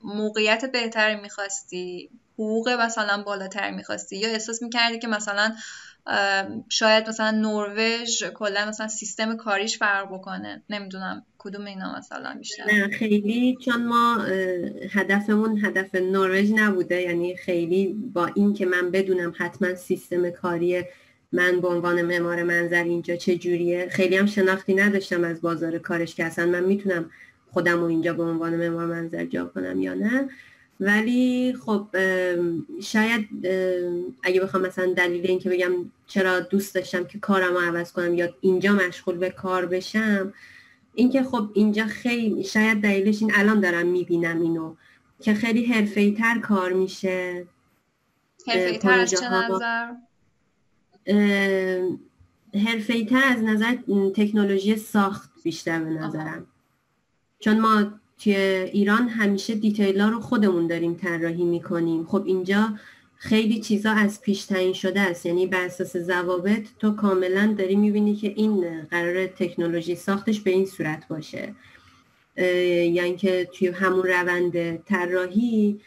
موقعیت 0.04 0.64
بهتری 0.72 1.20
می‌خواستی؟ 1.20 2.10
حقوق 2.34 2.68
مثلا 2.68 3.22
بالاتر 3.22 3.70
می‌خواستی؟ 3.70 4.16
یا 4.16 4.28
احساس 4.28 4.62
می‌کردی 4.62 4.98
که 4.98 5.08
مثلا 5.08 5.52
شاید 6.68 7.08
مثلا 7.08 7.30
نروژ 7.30 8.24
کلا 8.34 8.66
مثلا 8.68 8.88
سیستم 8.88 9.36
کاریش 9.36 9.78
فرق 9.78 10.14
بکنه. 10.14 10.62
نمی‌دونم 10.70 11.22
کدوم 11.38 11.64
اینا 11.64 11.98
مثلا 11.98 12.34
بیشتر. 12.38 12.64
نه 12.64 12.88
خیلی 12.88 13.58
چون 13.64 13.86
ما 13.86 14.16
هدفمون 14.90 15.64
هدف 15.64 15.94
نروژ 15.94 16.50
نبوده. 16.54 17.02
یعنی 17.02 17.36
خیلی 17.36 17.96
با 18.12 18.26
این 18.34 18.54
که 18.54 18.66
من 18.66 18.90
بدونم 18.90 19.32
حتما 19.36 19.74
سیستم 19.74 20.30
کاری 20.30 20.82
من 21.32 21.60
به 21.60 21.68
عنوان 21.68 22.02
معمار 22.02 22.42
منظر 22.42 22.84
اینجا 22.84 23.16
چه 23.16 23.36
جوریه 23.36 23.88
خیلی 23.88 24.16
هم 24.16 24.26
شناختی 24.26 24.74
نداشتم 24.74 25.24
از 25.24 25.40
بازار 25.40 25.78
کارش 25.78 26.14
که 26.14 26.24
اصلا 26.24 26.46
من 26.46 26.64
می‌تونم 26.64 27.10
خودم 27.50 27.80
رو 27.80 27.84
اینجا 27.84 28.12
به 28.12 28.22
عنوان 28.22 28.56
معمار 28.56 28.86
منظر 28.86 29.24
جا 29.24 29.44
کنم 29.44 29.80
یا 29.80 29.94
نه. 29.94 30.28
ولی 30.80 31.54
خب 31.66 31.86
شاید 32.82 33.28
اگه 34.22 34.40
بخوام 34.40 34.62
مثلا 34.62 34.92
دلیل 34.92 35.26
این 35.26 35.38
که 35.38 35.50
بگم 35.50 35.72
چرا 36.06 36.40
دوست 36.40 36.74
داشتم 36.74 37.04
که 37.04 37.18
کارم 37.18 37.52
رو 37.52 37.60
عوض 37.60 37.92
کنم 37.92 38.14
یا 38.14 38.28
اینجا 38.40 38.72
مشغول 38.72 39.16
به 39.16 39.30
کار 39.30 39.66
بشم 39.66 40.32
اینکه 40.94 41.22
خب 41.22 41.50
اینجا 41.54 41.86
خیلی 41.86 42.44
شاید 42.44 42.80
دلیلش 42.80 43.22
این 43.22 43.32
الان 43.34 43.60
دارم 43.60 43.86
می‌بینم 43.86 44.40
اینو 44.40 44.74
که 45.20 45.34
خیلی 45.34 45.64
حرفه‌ای 45.64 46.12
تر 46.12 46.38
کار 46.38 46.72
میشه 46.72 47.46
حرفه‌ای 48.46 48.78
تر 48.78 48.98
از 48.98 49.10
چه 49.10 49.28
نظر؟ 49.28 49.92
حرفه‌ای 52.54 53.04
تر 53.04 53.22
از 53.24 53.42
نظر 53.42 53.76
تکنولوژی 54.16 54.76
ساخت 54.76 55.30
بیشتر 55.42 55.84
به 55.84 55.90
نظرم 55.90 56.46
چون 57.38 57.60
ما 57.60 57.92
توی 58.24 58.36
ایران 58.36 59.08
همیشه 59.08 59.54
دیتیلا 59.54 60.08
رو 60.08 60.20
خودمون 60.20 60.66
داریم 60.66 60.94
طراحی 60.94 61.44
می‌کنیم. 61.44 62.04
خب 62.04 62.22
اینجا 62.26 62.74
خیلی 63.16 63.60
چیزا 63.60 63.90
از 63.90 64.20
پیش 64.20 64.44
تعیین 64.44 64.72
شده 64.72 65.00
است. 65.00 65.26
یعنی 65.26 65.46
بر 65.46 65.64
اساس 65.64 65.96
ضوابط 65.96 66.66
تو 66.78 66.90
کاملا 66.90 67.54
داری 67.58 67.76
می‌بینی 67.76 68.16
که 68.16 68.32
این 68.36 68.82
قرار 68.90 69.26
تکنولوژی 69.26 69.94
ساختش 69.94 70.40
به 70.40 70.50
این 70.50 70.66
صورت 70.66 71.08
باشه. 71.08 71.54
یعنی 72.36 73.16
که 73.16 73.48
توی 73.52 73.68
همون 73.68 74.02
روند 74.02 74.84
طراحی 74.84 75.80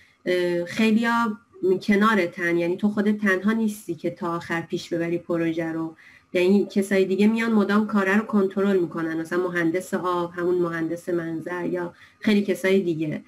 خیلی 0.65 1.05
ها 1.05 1.37
کنارتن 1.81 2.57
یعنی 2.57 2.77
تو 2.77 2.89
خودت 2.89 3.17
تنها 3.17 3.51
نیستی 3.51 3.95
که 3.95 4.09
تا 4.09 4.35
آخر 4.35 4.61
پیش 4.61 4.93
ببری 4.93 5.17
پروژه 5.17 5.71
رو. 5.71 5.95
یعنی 6.41 6.65
کسای 6.65 7.05
دیگه 7.05 7.27
میان 7.27 7.51
مدام 7.51 7.87
کاره 7.87 8.17
رو 8.17 8.25
کنترل 8.25 8.79
می‌کنن. 8.79 9.17
مثلا 9.17 9.47
مهندس 9.47 9.93
آب 9.93 10.31
همون 10.35 10.55
مهندس 10.55 11.09
منظر 11.09 11.65
یا 11.65 11.93
خیلی 12.19 12.41
کسای 12.41 12.79
دیگه. 12.79 13.21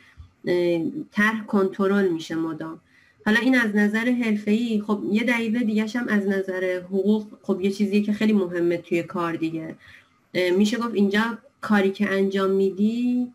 طرح 1.12 1.46
کنترل 1.46 2.08
میشه 2.08 2.36
مدام. 2.36 2.80
حالا 3.26 3.40
این 3.40 3.56
از 3.56 3.76
نظر 3.76 4.12
حرفه‌ای 4.12 4.84
خب 4.88 5.02
یه 5.12 5.24
دلیل 5.24 5.64
دیگه 5.64 5.86
هم 5.96 6.08
از 6.08 6.28
نظر 6.28 6.82
حقوق 6.86 7.28
خب 7.42 7.62
یه 7.62 7.72
چیزی 7.72 8.02
که 8.02 8.14
خیلی 8.14 8.34
مهمه 8.34 8.78
توی 8.78 9.04
کار 9.04 9.36
دیگه. 9.36 9.76
میشه 10.58 10.78
گفت 10.78 10.94
اینجا 10.94 11.38
کاری 11.62 11.92
که 11.92 12.12
انجام 12.12 12.52
میدی 12.52 13.28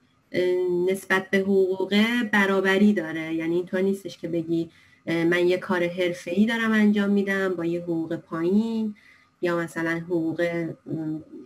نسبت 0.90 1.30
به 1.30 1.38
حقوق 1.38 1.94
برابری 2.32 2.92
داره. 2.92 3.34
یعنی 3.34 3.54
اینطور 3.54 3.80
نیستش 3.80 4.18
که 4.18 4.28
بگی 4.28 4.70
من 5.06 5.48
یه 5.48 5.56
کار 5.56 5.88
حرفه‌ای 5.88 6.46
دارم 6.46 6.72
انجام 6.72 7.10
میدم 7.10 7.54
با 7.54 7.64
یه 7.64 7.80
حقوق 7.80 8.16
پایین. 8.16 8.94
یا 9.42 9.56
مثلا 9.56 9.90
حقوق 9.90 10.68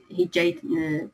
هیچ 0.09 0.33
جای 0.33 0.55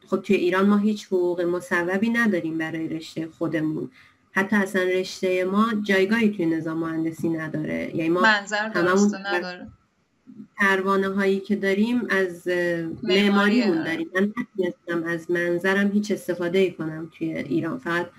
خب 0.06 0.22
توی 0.22 0.36
ایران 0.36 0.66
ما 0.66 0.76
هیچ 0.76 1.06
حقوق 1.06 1.40
مصوبی 1.40 2.08
نداریم 2.08 2.58
برای 2.58 2.88
رشته 2.88 3.28
خودمون. 3.38 3.90
حتی 4.32 4.56
اصلا 4.56 4.82
رشته 4.82 5.44
ما 5.44 5.66
جایگاهی 5.82 6.28
توی 6.30 6.46
نظام 6.46 6.78
مهندسی 6.78 7.28
نداره. 7.28 7.96
یعنی 7.96 8.08
ما 8.08 8.22
هممون 8.74 9.14
نداره. 9.26 9.66
پروانه 10.56 11.08
هایی 11.08 11.40
که 11.40 11.56
داریم 11.56 12.06
از 12.10 12.48
معماریمون 13.02 13.84
داریم. 13.84 14.10
من 14.14 14.32
نتونستم 14.36 15.04
از 15.08 15.30
منظرم 15.30 15.90
هیچ 15.90 16.10
استفاده 16.10 16.58
ای 16.58 16.72
کنم 16.72 17.10
توی 17.18 17.34
ایران. 17.34 17.78
فقط 17.78 18.10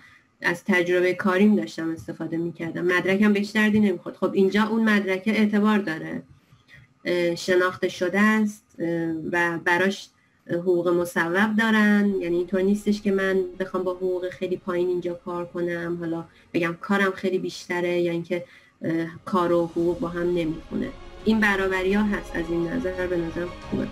از 0.42 0.64
تجربه 0.64 1.14
کاریم 1.14 1.56
داشتم 1.56 1.90
استفاده 1.90 2.38
می‌کردم. 2.38 2.86
مدرکم 2.86 3.34
بهش 3.34 3.50
دردی 3.50 3.80
نمی‌خورد 3.80 4.16
خب 4.16 4.34
اینجا 4.34 4.64
اون 4.64 4.90
مدرک 4.90 5.24
اعتبار 5.26 5.78
داره. 5.78 6.24
شناخته 7.38 7.90
شده 7.90 8.20
است 8.20 8.76
و 9.32 9.60
براش 9.64 10.10
حقوق 10.50 10.88
مصوب 10.88 11.56
دارن. 11.58 12.14
یعنی 12.20 12.38
اینطور 12.38 12.62
نیستش 12.62 13.02
که 13.02 13.12
من 13.12 13.44
بخوام 13.60 13.84
با 13.84 13.94
حقوق 13.94 14.30
خیلی 14.30 14.58
پایین 14.58 14.88
اینجا 14.88 15.14
کار 15.14 15.46
کنم 15.46 15.98
حالا 16.00 16.26
بگم 16.54 16.76
کارم 16.82 17.12
خیلی 17.12 17.40
بیشتره 17.40 18.02
یا 18.02 18.12
اینکه 18.12 18.46
کار 19.26 19.52
و 19.52 19.66
حقوق 19.66 20.00
با 20.00 20.08
هم 20.08 20.30
نمی‌خونه. 20.34 20.90
این 21.26 21.40
برابری 21.40 21.94
ها 21.94 22.04
هست 22.04 22.36
از 22.36 22.46
این 22.50 22.68
نظر 22.68 23.08
به 23.08 23.18
نظر 23.18 23.46
خوبه. 23.46 23.88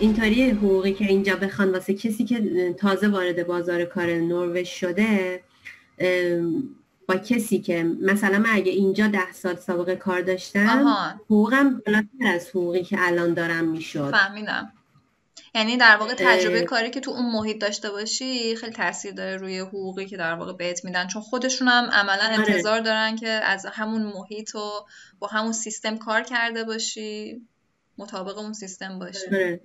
اینطوری 0.00 0.50
حقوقی 0.50 0.92
که 0.92 1.04
اینجا 1.04 1.36
بخوان 1.36 1.72
واسه 1.72 1.94
کسی 1.94 2.24
که 2.24 2.74
تازه 2.78 3.08
وارد 3.08 3.46
بازار 3.46 3.84
کار 3.84 4.06
نروژ 4.06 4.68
شده 4.68 5.42
با 7.08 7.16
کسی 7.16 7.58
که 7.58 7.82
مثلا 7.82 8.38
من 8.38 8.50
اگه 8.52 8.72
اینجا 8.72 9.06
ده 9.06 9.32
سال 9.32 9.56
سابقه 9.56 9.96
کار 9.96 10.20
داشتم 10.20 10.94
حقوقم 11.24 11.82
بالاتر 11.86 12.34
از 12.34 12.48
حقوقی 12.48 12.82
که 12.82 12.96
الان 13.00 13.34
دارم 13.34 13.68
می‌شد. 13.68 14.10
فهمیدم. 14.10 14.72
یعنی 15.54 15.76
در 15.76 15.96
واقع 15.96 16.14
تجربه 16.18 16.62
کاری 16.62 16.90
که 16.90 17.00
تو 17.00 17.10
اون 17.10 17.32
محیط 17.32 17.58
داشته 17.58 17.90
باشی 17.90 18.56
خیلی 18.56 18.72
تاثیر 18.72 19.12
داره 19.12 19.36
روی 19.36 19.58
حقوقی 19.58 20.06
که 20.06 20.16
در 20.16 20.34
واقع 20.34 20.52
بهت 20.52 20.84
میدن. 20.84 21.06
چون 21.06 21.22
خودشون 21.22 21.68
هم 21.68 21.84
عملا 21.92 22.24
آره. 22.24 22.34
انتظار 22.34 22.80
دارن 22.80 23.16
که 23.16 23.28
از 23.28 23.66
همون 23.66 24.02
محیط 24.02 24.54
و 24.54 24.70
با 25.18 25.26
همون 25.26 25.52
سیستم 25.52 25.96
کار 25.96 26.22
کرده 26.22 26.64
باشی. 26.64 27.42
مطابق 27.98 28.38
اون 28.38 28.52
سیستم 28.52 28.98
باشه. 28.98 29.26
آره. 29.32 29.60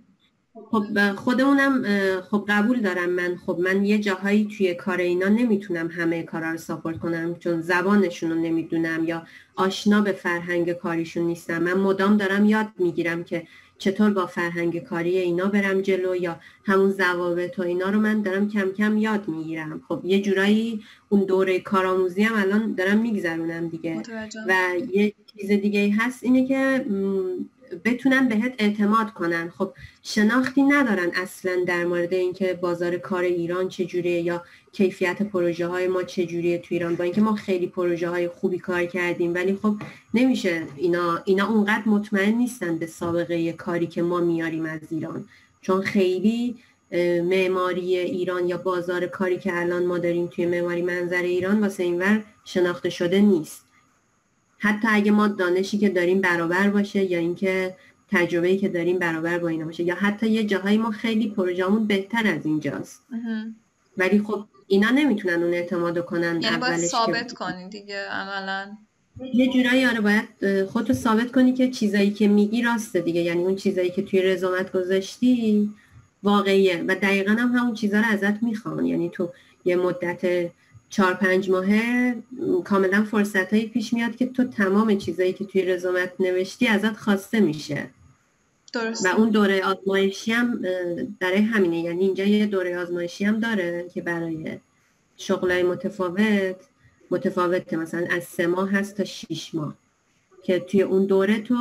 خب 0.71 1.15
خودمونم 1.15 1.83
خب 2.21 2.45
قبول 2.47 2.81
دارم 2.81 3.09
من. 3.09 3.35
خب 3.45 3.59
من 3.59 3.85
یه 3.85 3.99
جاهایی 3.99 4.49
توی 4.57 4.73
کار 4.73 4.97
اینا 4.97 5.27
نمی‌تونم 5.27 5.87
همه 5.87 6.23
کارا 6.23 6.51
رو 6.51 6.57
ساپورت 6.57 6.99
کنم 6.99 7.35
چون 7.35 7.61
زبانشون 7.61 8.29
رو 8.31 8.35
نمی‌دونم 8.35 9.05
یا 9.05 9.27
آشنا 9.55 10.01
به 10.01 10.11
فرهنگ 10.11 10.71
کاریشون 10.71 11.23
نیستم. 11.23 11.63
من 11.63 11.73
مدام 11.73 12.17
دارم 12.17 12.45
یاد 12.45 12.67
می‌گیرم 12.77 13.23
که 13.23 13.47
چطور 13.77 14.09
با 14.09 14.25
فرهنگ 14.25 14.83
کاری 14.83 15.17
اینا 15.17 15.45
برم 15.45 15.81
جلو 15.81 16.15
یا 16.15 16.39
همون 16.65 16.91
ضوابط 16.91 17.59
و 17.59 17.61
اینا 17.61 17.89
رو 17.89 17.99
من 17.99 18.21
دارم 18.21 18.49
کم 18.49 18.71
کم 18.71 18.97
یاد 18.97 19.27
می‌گیرم. 19.27 19.81
خب 19.87 20.01
یه 20.03 20.21
جورایی 20.21 20.83
اون 21.09 21.23
دوره 21.23 21.59
کارآموزی 21.59 22.23
هم 22.23 22.41
الان 22.41 22.73
دارم 22.73 22.97
میگذرونم 22.97 23.67
دیگه. 23.67 24.01
و 24.47 24.55
یه 24.91 25.13
چیز 25.37 25.51
دیگه 25.51 25.95
هست 25.99 26.23
اینه 26.23 26.47
که 26.47 26.85
بتونن 27.85 28.27
بهت 28.27 28.53
اعتماد 28.57 29.13
کنن. 29.13 29.49
خب 29.57 29.73
شناختی 30.03 30.63
ندارن 30.63 31.11
اصلا 31.15 31.63
در 31.67 31.85
مورد 31.85 32.13
اینکه 32.13 32.53
بازار 32.53 32.97
کار 32.97 33.23
ایران 33.23 33.69
چجوریه 33.69 34.21
یا 34.21 34.43
کیفیت 34.71 35.21
پروژه 35.21 35.67
های 35.67 35.87
ما 35.87 36.03
چجوریه 36.03 36.57
تو 36.57 36.67
ایران. 36.69 36.95
با 36.95 37.03
اینکه 37.03 37.21
ما 37.21 37.35
خیلی 37.35 37.67
پروژه 37.67 38.09
های 38.09 38.27
خوبی 38.27 38.59
کار 38.59 38.85
کردیم 38.85 39.33
ولی 39.33 39.59
خب 39.61 39.75
نمیشه 40.13 40.61
اینا 40.77 41.21
اینا 41.25 41.47
اونقدر 41.47 41.83
مطمئن 41.85 42.33
نیستن 42.33 42.77
به 42.77 42.85
سابقه 42.85 43.53
کاری 43.53 43.87
که 43.87 44.01
ما 44.01 44.19
میاریم 44.19 44.65
از 44.65 44.81
ایران. 44.91 45.25
چون 45.61 45.81
خیلی 45.81 46.55
معماری 47.23 47.97
ایران 47.97 48.47
یا 48.47 48.57
بازار 48.57 49.05
کاری 49.05 49.37
که 49.39 49.59
الان 49.59 49.85
ما 49.85 49.97
داریم 49.97 50.27
توی 50.27 50.45
معماری 50.45 50.81
منظر 50.81 51.21
ایران 51.21 51.61
واسه 51.61 51.83
اینور 51.83 52.23
شناخته 52.45 52.89
شده 52.89 53.21
نیست. 53.21 53.64
حتی 54.57 54.87
اگه 54.91 55.11
ما 55.11 55.27
دانشی 55.27 55.77
که 55.77 55.89
داریم 55.89 56.21
برابر 56.21 56.69
باشه 56.69 57.03
یا 57.03 57.19
اینکه 57.19 57.75
تجربه‌ای 58.11 58.57
که 58.57 58.69
داریم 58.69 58.99
برابر 58.99 59.37
با 59.39 59.47
اینا 59.47 59.65
باشه 59.65 59.83
یا 59.83 59.95
حتی 59.95 60.29
یه 60.29 60.43
جاهایی 60.43 60.77
ما 60.77 60.91
خیلی 60.91 61.29
پروژه‌مون 61.29 61.87
بهتر 61.87 62.27
از 62.27 62.45
اینجاست. 62.45 63.01
ولی 63.97 64.19
خب 64.19 64.45
اینا 64.67 64.89
نمی‌تونن 64.89 65.43
اون 65.43 65.53
اعتماد 65.53 66.05
کنن 66.05 66.41
یعنی 66.41 66.57
باید 66.57 66.77
ثابت 66.77 67.33
کنی 67.33 67.69
دیگه 67.69 68.05
عملا. 68.09 68.77
یه 69.33 69.53
جورایی 69.53 69.85
آره 69.85 70.01
باید 70.01 70.63
خودتو 70.63 70.93
ثابت 70.93 71.31
کنی 71.31 71.53
که 71.53 71.69
چیزایی 71.69 72.11
که 72.11 72.27
میگی 72.27 72.61
راسته 72.61 73.01
دیگه. 73.01 73.21
یعنی 73.21 73.43
اون 73.43 73.55
چیزایی 73.55 73.89
که 73.89 74.01
توی 74.01 74.21
رزومت 74.21 74.71
گذاشتی 74.71 75.69
واقعیه 76.23 76.83
و 76.87 76.95
دقیقا 76.95 77.31
هم 77.31 77.55
همون 77.55 77.73
چیزها 77.73 78.01
رو 78.01 78.07
ازت 78.07 78.43
می‌خوان. 78.43 78.85
یعنی 78.85 79.09
تو 79.09 79.29
یه 79.65 79.75
مدت 79.75 80.51
چهار 80.89 81.13
پنج 81.13 81.49
ماهه 81.49 82.15
کاملا 82.63 83.03
فرصت 83.11 83.53
هایی 83.53 83.67
پیش 83.67 83.93
میاد 83.93 84.15
که 84.15 84.25
تو 84.25 84.43
تمام 84.43 84.97
چیزایی 84.97 85.33
که 85.33 85.45
توی 85.45 85.61
رزومت 85.61 86.11
نوشتی 86.19 86.67
ازت 86.67 86.97
خواسته 86.97 87.39
میشه. 87.39 87.89
درست. 88.73 89.05
و 89.05 89.09
اون 89.17 89.29
دوره 89.29 89.65
آزمایشی 89.65 90.31
هم 90.31 90.61
برای 91.19 91.41
همینه. 91.41 91.79
یعنی 91.79 92.03
اینجا 92.03 92.23
یه 92.23 92.45
دوره 92.45 92.77
آزمایشی 92.77 93.25
هم 93.25 93.39
داره 93.39 93.89
که 93.93 94.01
برای 94.01 94.59
شغلای 95.17 95.63
متفاوت 95.63 96.55
متفاوته. 97.11 97.77
مثلا 97.77 98.07
از 98.11 98.23
سه 98.23 98.47
ماه 98.47 98.69
هست 98.69 98.97
تا 98.97 99.03
شیش 99.03 99.55
ماه. 99.55 99.75
که 100.43 100.59
توی 100.59 100.81
اون 100.81 101.05
دوره 101.05 101.41
تو 101.41 101.55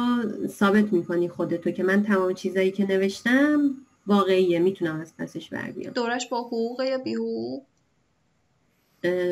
ثابت 0.46 0.92
می‌کنی 0.92 1.28
خودتو 1.28 1.70
که 1.70 1.82
من 1.82 2.02
تمام 2.02 2.34
چیزایی 2.34 2.70
که 2.70 2.86
نوشتم 2.86 3.74
واقعیه. 4.06 4.58
می‌تونم 4.58 5.00
از 5.00 5.16
پسش 5.18 5.48
بر 5.48 5.70
بیام 5.70 5.92
دورش 5.92 6.28
با 6.28 6.42
حقوق 6.42 6.80
یا 6.80 6.98
بی 6.98 7.14
حقوق 7.14 7.62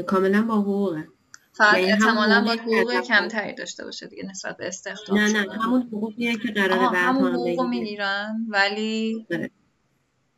کاملا 0.07 0.43
با 0.43 0.61
حقوقه. 0.61 1.09
فقط 1.53 1.79
یعنی 1.79 1.93
احتمالا 1.93 2.45
با 2.45 2.53
حقوق 2.53 3.01
کمتری 3.01 3.55
داشته 3.55 3.85
باشه 3.85 4.07
دیگه 4.07 4.27
نسبت 4.27 4.57
به 4.57 4.69
استخدام 4.69 5.19
نه 5.19 5.33
نه 5.33 5.53
همون 5.53 5.83
حقوقیه 5.83 6.37
که 6.37 6.49
قراره 6.49 6.79
بعد 6.79 6.95
همون 6.95 7.33
حقوق 7.33 7.67
می‌گیرن 7.67 8.47
ولی 8.49 9.27
بله. 9.31 9.51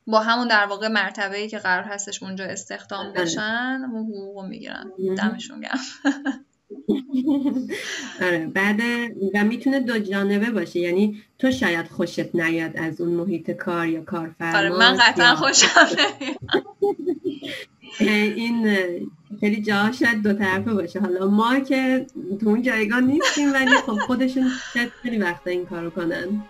با 0.06 0.20
همون 0.20 0.48
در 0.48 0.66
واقع 0.66 0.88
مرتبه 0.88 1.36
ای 1.36 1.48
که 1.48 1.58
قرار 1.58 1.84
هستش 1.84 2.22
اونجا 2.22 2.44
استخدام 2.44 3.12
بله. 3.12 3.22
بشن 3.22 3.80
همون 3.84 4.06
حقوق 4.06 4.44
می‌گیرن. 4.44 4.92
دمشون 5.18 5.60
گرم. 5.60 5.78
آره 8.26 8.46
بعد 8.46 8.80
و 9.34 9.44
می‌تونه 9.44 9.80
دو 9.80 9.98
جانبه 9.98 10.50
باشه. 10.50 10.80
یعنی 10.80 11.22
تو 11.38 11.50
شاید 11.50 11.88
خوشت 11.88 12.34
نیاد 12.34 12.76
از 12.76 13.00
اون 13.00 13.14
محیط 13.14 13.50
کار 13.50 13.88
یا 13.88 14.02
کارفرما 14.02 14.58
آره 14.58 14.70
من 14.70 14.96
قطعا 14.96 15.34
خوشم 15.34 15.68
این 18.00 18.66
خیلی 19.40 19.62
جا 19.62 19.92
شاید 19.92 20.22
دو 20.22 20.32
طرفه 20.32 20.74
باشه. 20.74 21.00
حالا 21.00 21.30
ما 21.30 21.60
که 21.60 22.06
تو 22.40 22.48
اون 22.48 22.62
جایگاه 22.62 23.00
نیستیم 23.00 23.52
ولی 23.52 23.70
خب 23.70 23.98
خودشون 24.06 24.50
شاید 24.74 24.88
خیلی 25.02 25.18
وقتا 25.18 25.50
این 25.50 25.66
کارو 25.66 25.90
کنن. 25.90 26.44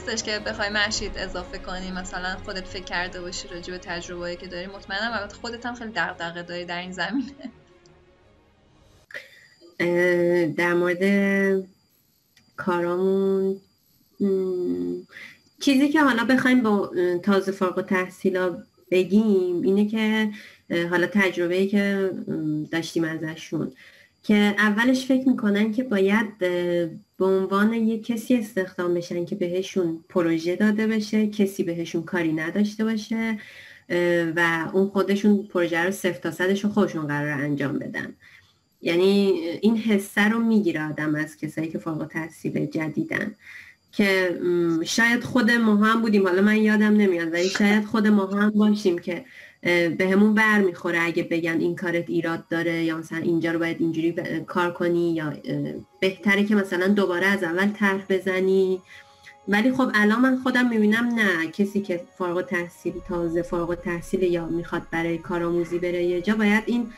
هستش 0.00 0.22
که 0.22 0.38
بخوای 0.38 0.68
مشید 0.68 1.12
اضافه 1.16 1.58
کنی 1.58 1.90
مثلا 1.90 2.36
خودت 2.44 2.64
فکر 2.64 2.84
کرده 2.84 3.20
باشی 3.20 3.48
راجع 3.48 3.72
به 3.72 3.78
تجربه‌ای 3.78 4.36
که 4.36 4.46
داری 4.46 4.66
مطمئنم 4.66 5.12
البته 5.12 5.34
خودت 5.34 5.66
هم 5.66 5.74
خیلی 5.74 5.90
دغدغه 5.90 6.42
داری 6.42 6.64
در 6.64 6.80
این 6.80 6.92
زمینه. 6.92 7.50
در 10.56 10.74
مورد 10.74 11.02
کارامون 12.56 13.60
چیزی 15.60 15.88
که 15.88 16.00
حالا 16.02 16.24
بخوایم 16.24 16.62
با 16.62 16.90
تازه 17.22 17.52
فارغ 17.52 17.78
و 17.78 17.82
تحصیلا 17.82 18.62
بگیم 18.90 19.62
اینه 19.62 19.88
که 19.88 20.30
حالا 20.90 21.06
تجربه‌ای 21.06 21.66
که 21.66 22.10
داشتیم 22.70 23.04
ازشون. 23.04 23.72
که 24.22 24.54
اولش 24.58 25.06
فکر 25.06 25.28
می‌کنن 25.28 25.72
که 25.72 25.82
باید 25.82 26.38
به 27.18 27.24
عنوان 27.26 27.72
یک 27.72 28.06
کسی 28.06 28.36
استخدام 28.36 28.94
بشن 28.94 29.24
که 29.24 29.34
بهشون 29.34 30.04
پروژه 30.08 30.56
داده 30.56 30.86
بشه 30.86 31.26
کسی 31.26 31.62
بهشون 31.62 32.02
کاری 32.02 32.32
نداشته 32.32 32.84
باشه 32.84 33.38
و 34.36 34.70
اون 34.72 34.88
خودشون 34.88 35.48
پروژه 35.52 35.84
رو 35.84 35.90
صفر 35.90 36.20
تا 36.20 36.30
صدش 36.30 36.64
رو 36.64 36.70
خودشون 36.70 37.06
قرار 37.06 37.40
انجام 37.40 37.78
بدن. 37.78 38.14
یعنی 38.82 39.32
این 39.62 39.76
حسه 39.76 40.28
رو 40.28 40.38
می‌گیره 40.38 40.88
آدم 40.88 41.14
از 41.14 41.36
کسایی 41.36 41.68
که 41.68 41.78
فوق 41.78 42.06
تحصیل 42.10 42.66
جدیدن. 42.66 43.34
که 43.92 44.40
شاید 44.84 45.24
خود 45.24 45.50
ما 45.50 45.76
هم 45.76 46.00
بودیم. 46.02 46.26
حالا 46.26 46.42
من 46.42 46.56
یادم 46.56 46.96
نمیاد 46.96 47.32
ولی 47.32 47.48
شاید 47.48 47.84
خود 47.84 48.06
ما 48.06 48.26
هم 48.26 48.50
باشیم 48.50 48.98
که 48.98 49.24
به 49.62 50.08
همون 50.12 50.34
بر 50.34 50.60
می‌خوره 50.60 51.02
اگه 51.02 51.22
بگن 51.22 51.60
این 51.60 51.76
کارت 51.76 52.10
ایراد 52.10 52.48
داره 52.48 52.84
یا 52.84 52.96
مثلا 52.96 53.18
اینجا 53.18 53.52
رو 53.52 53.58
باید 53.58 53.76
اینجوری 53.80 54.12
کار 54.46 54.72
کنی 54.72 55.14
یا 55.14 55.32
بهتره 56.00 56.44
که 56.44 56.54
مثلا 56.54 56.88
دوباره 56.88 57.26
از 57.26 57.42
اول 57.42 57.68
طرح 57.68 58.04
بزنی. 58.08 58.80
ولی 59.48 59.72
خب 59.72 59.90
الان 59.94 60.20
من 60.20 60.38
خودم 60.42 60.68
می‌بینم 60.68 61.04
نه 61.04 61.46
کسی 61.46 61.80
که 61.80 62.00
فارغ 62.18 62.46
تحصیل 62.46 62.94
تازه 63.08 63.42
فارغ 63.42 63.74
تحصیل 63.74 64.22
یا 64.22 64.46
می‌خواد 64.46 64.82
برای 64.90 65.18
کارآموزی 65.18 65.78
بره 65.78 66.04
یه 66.04 66.20
جا 66.22 66.34
باید 66.34 66.62
این 66.66 66.92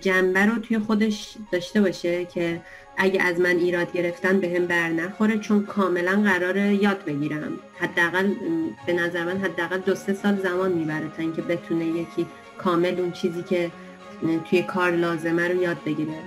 جنبه 0.00 0.46
رو 0.46 0.58
توی 0.58 0.78
خودش 0.78 1.34
داشته 1.52 1.80
باشه 1.80 2.24
که 2.24 2.60
اگه 2.96 3.22
از 3.22 3.40
من 3.40 3.56
ایراد 3.56 3.92
گرفتن 3.92 4.40
به 4.40 4.48
هم 4.56 4.66
بر 4.66 4.88
نخوره 4.88 5.38
چون 5.38 5.66
کاملا 5.66 6.22
قراره 6.22 6.74
یاد 6.74 7.04
بگیرم. 7.04 7.52
حداقل 7.78 8.30
به 8.86 8.92
نظر 8.92 9.24
من 9.24 9.38
حداقل 9.38 9.78
دو 9.78 9.94
سه 9.94 10.14
سال 10.14 10.36
زمان 10.36 10.72
می‌بره 10.72 11.08
تا 11.16 11.22
اینکه 11.22 11.42
بتونه 11.42 11.86
یکی 11.86 12.26
کامل 12.58 13.00
اون 13.00 13.12
چیزی 13.12 13.42
که 13.42 13.70
توی 14.50 14.62
کار 14.62 14.90
لازمه 14.90 15.48
رو 15.48 15.62
یاد 15.62 15.84
بگیره. 15.86 16.18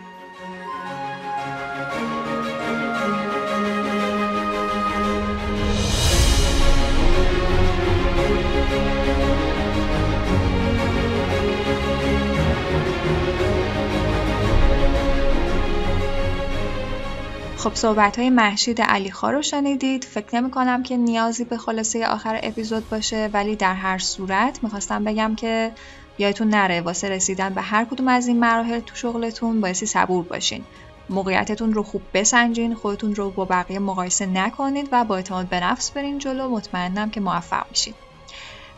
خب 17.66 17.76
صحبت 17.76 18.20
های 18.20 18.30
محشید 18.30 18.82
علیخا 18.82 19.32
رو 19.32 19.42
شنیدید. 19.42 20.04
فکر 20.04 20.36
نمی 20.36 20.52
کنم 20.52 20.84
که 20.84 20.98
نیازی 20.98 21.44
به 21.44 21.58
خلاصه 21.58 22.08
آخر 22.08 22.40
اپیزود 22.44 22.90
باشه 22.90 23.30
ولی 23.34 23.56
در 23.56 23.74
هر 23.74 23.98
صورت 23.98 24.64
می‌خواستم 24.64 25.04
بگم 25.04 25.36
که 25.36 25.72
یادتون 26.18 26.48
نره 26.50 26.82
واسه 26.82 27.10
رسیدن 27.10 27.50
به 27.50 27.62
هر 27.62 27.86
کدوم 27.86 28.08
از 28.08 28.28
این 28.28 28.40
مراحل 28.40 28.80
تو 28.80 28.96
شغلتون 28.96 29.62
بایستی 29.62 29.86
صبور 29.86 30.24
باشین. 30.24 30.64
موقعیتتون 31.10 31.74
رو 31.74 31.84
خوب 31.84 32.02
بسنجین 32.14 32.76
خودتون 32.76 33.16
رو 33.16 33.30
با 33.30 33.46
بقیه 33.46 33.80
مقایسه 33.80 34.26
نکنید 34.26 34.90
و 34.92 35.04
با 35.06 35.16
اعتماد 35.16 35.46
به 35.46 35.60
نفس 35.60 35.92
برین 35.92 36.20
جلو. 36.20 36.50
مطمئنم 36.50 37.10
که 37.10 37.20
موفق 37.20 37.66
میشید 37.70 37.96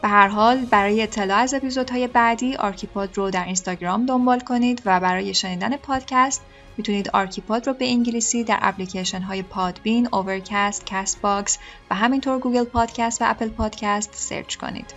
به 0.01 0.07
هر 0.07 0.27
حال 0.27 0.57
برای 0.57 1.01
اطلاع 1.01 1.39
از 1.39 1.53
اپیزودهای 1.53 2.07
بعدی 2.07 2.55
آرکیپاد 2.55 3.17
رو 3.17 3.29
در 3.31 3.45
اینستاگرام 3.45 4.05
دنبال 4.05 4.39
کنید 4.39 4.81
و 4.85 4.99
برای 4.99 5.33
شنیدن 5.33 5.77
پادکست 5.77 6.41
می‌تونید 6.77 7.09
آرکیپاد 7.09 7.67
رو 7.67 7.73
به 7.73 7.85
انگلیسی 7.85 8.43
در 8.43 8.59
اپلیکیشن 8.61 9.21
های 9.21 9.43
Podbean، 9.43 10.09
Overcast، 10.13 10.85
CastBox 10.85 11.57
و 11.89 11.95
همینطور 11.95 12.39
Google 12.39 12.63
Podcast 12.63 13.21
و 13.21 13.25
Apple 13.27 13.49
Podcast 13.49 14.09
search 14.13 14.55
کنید. 14.55 14.93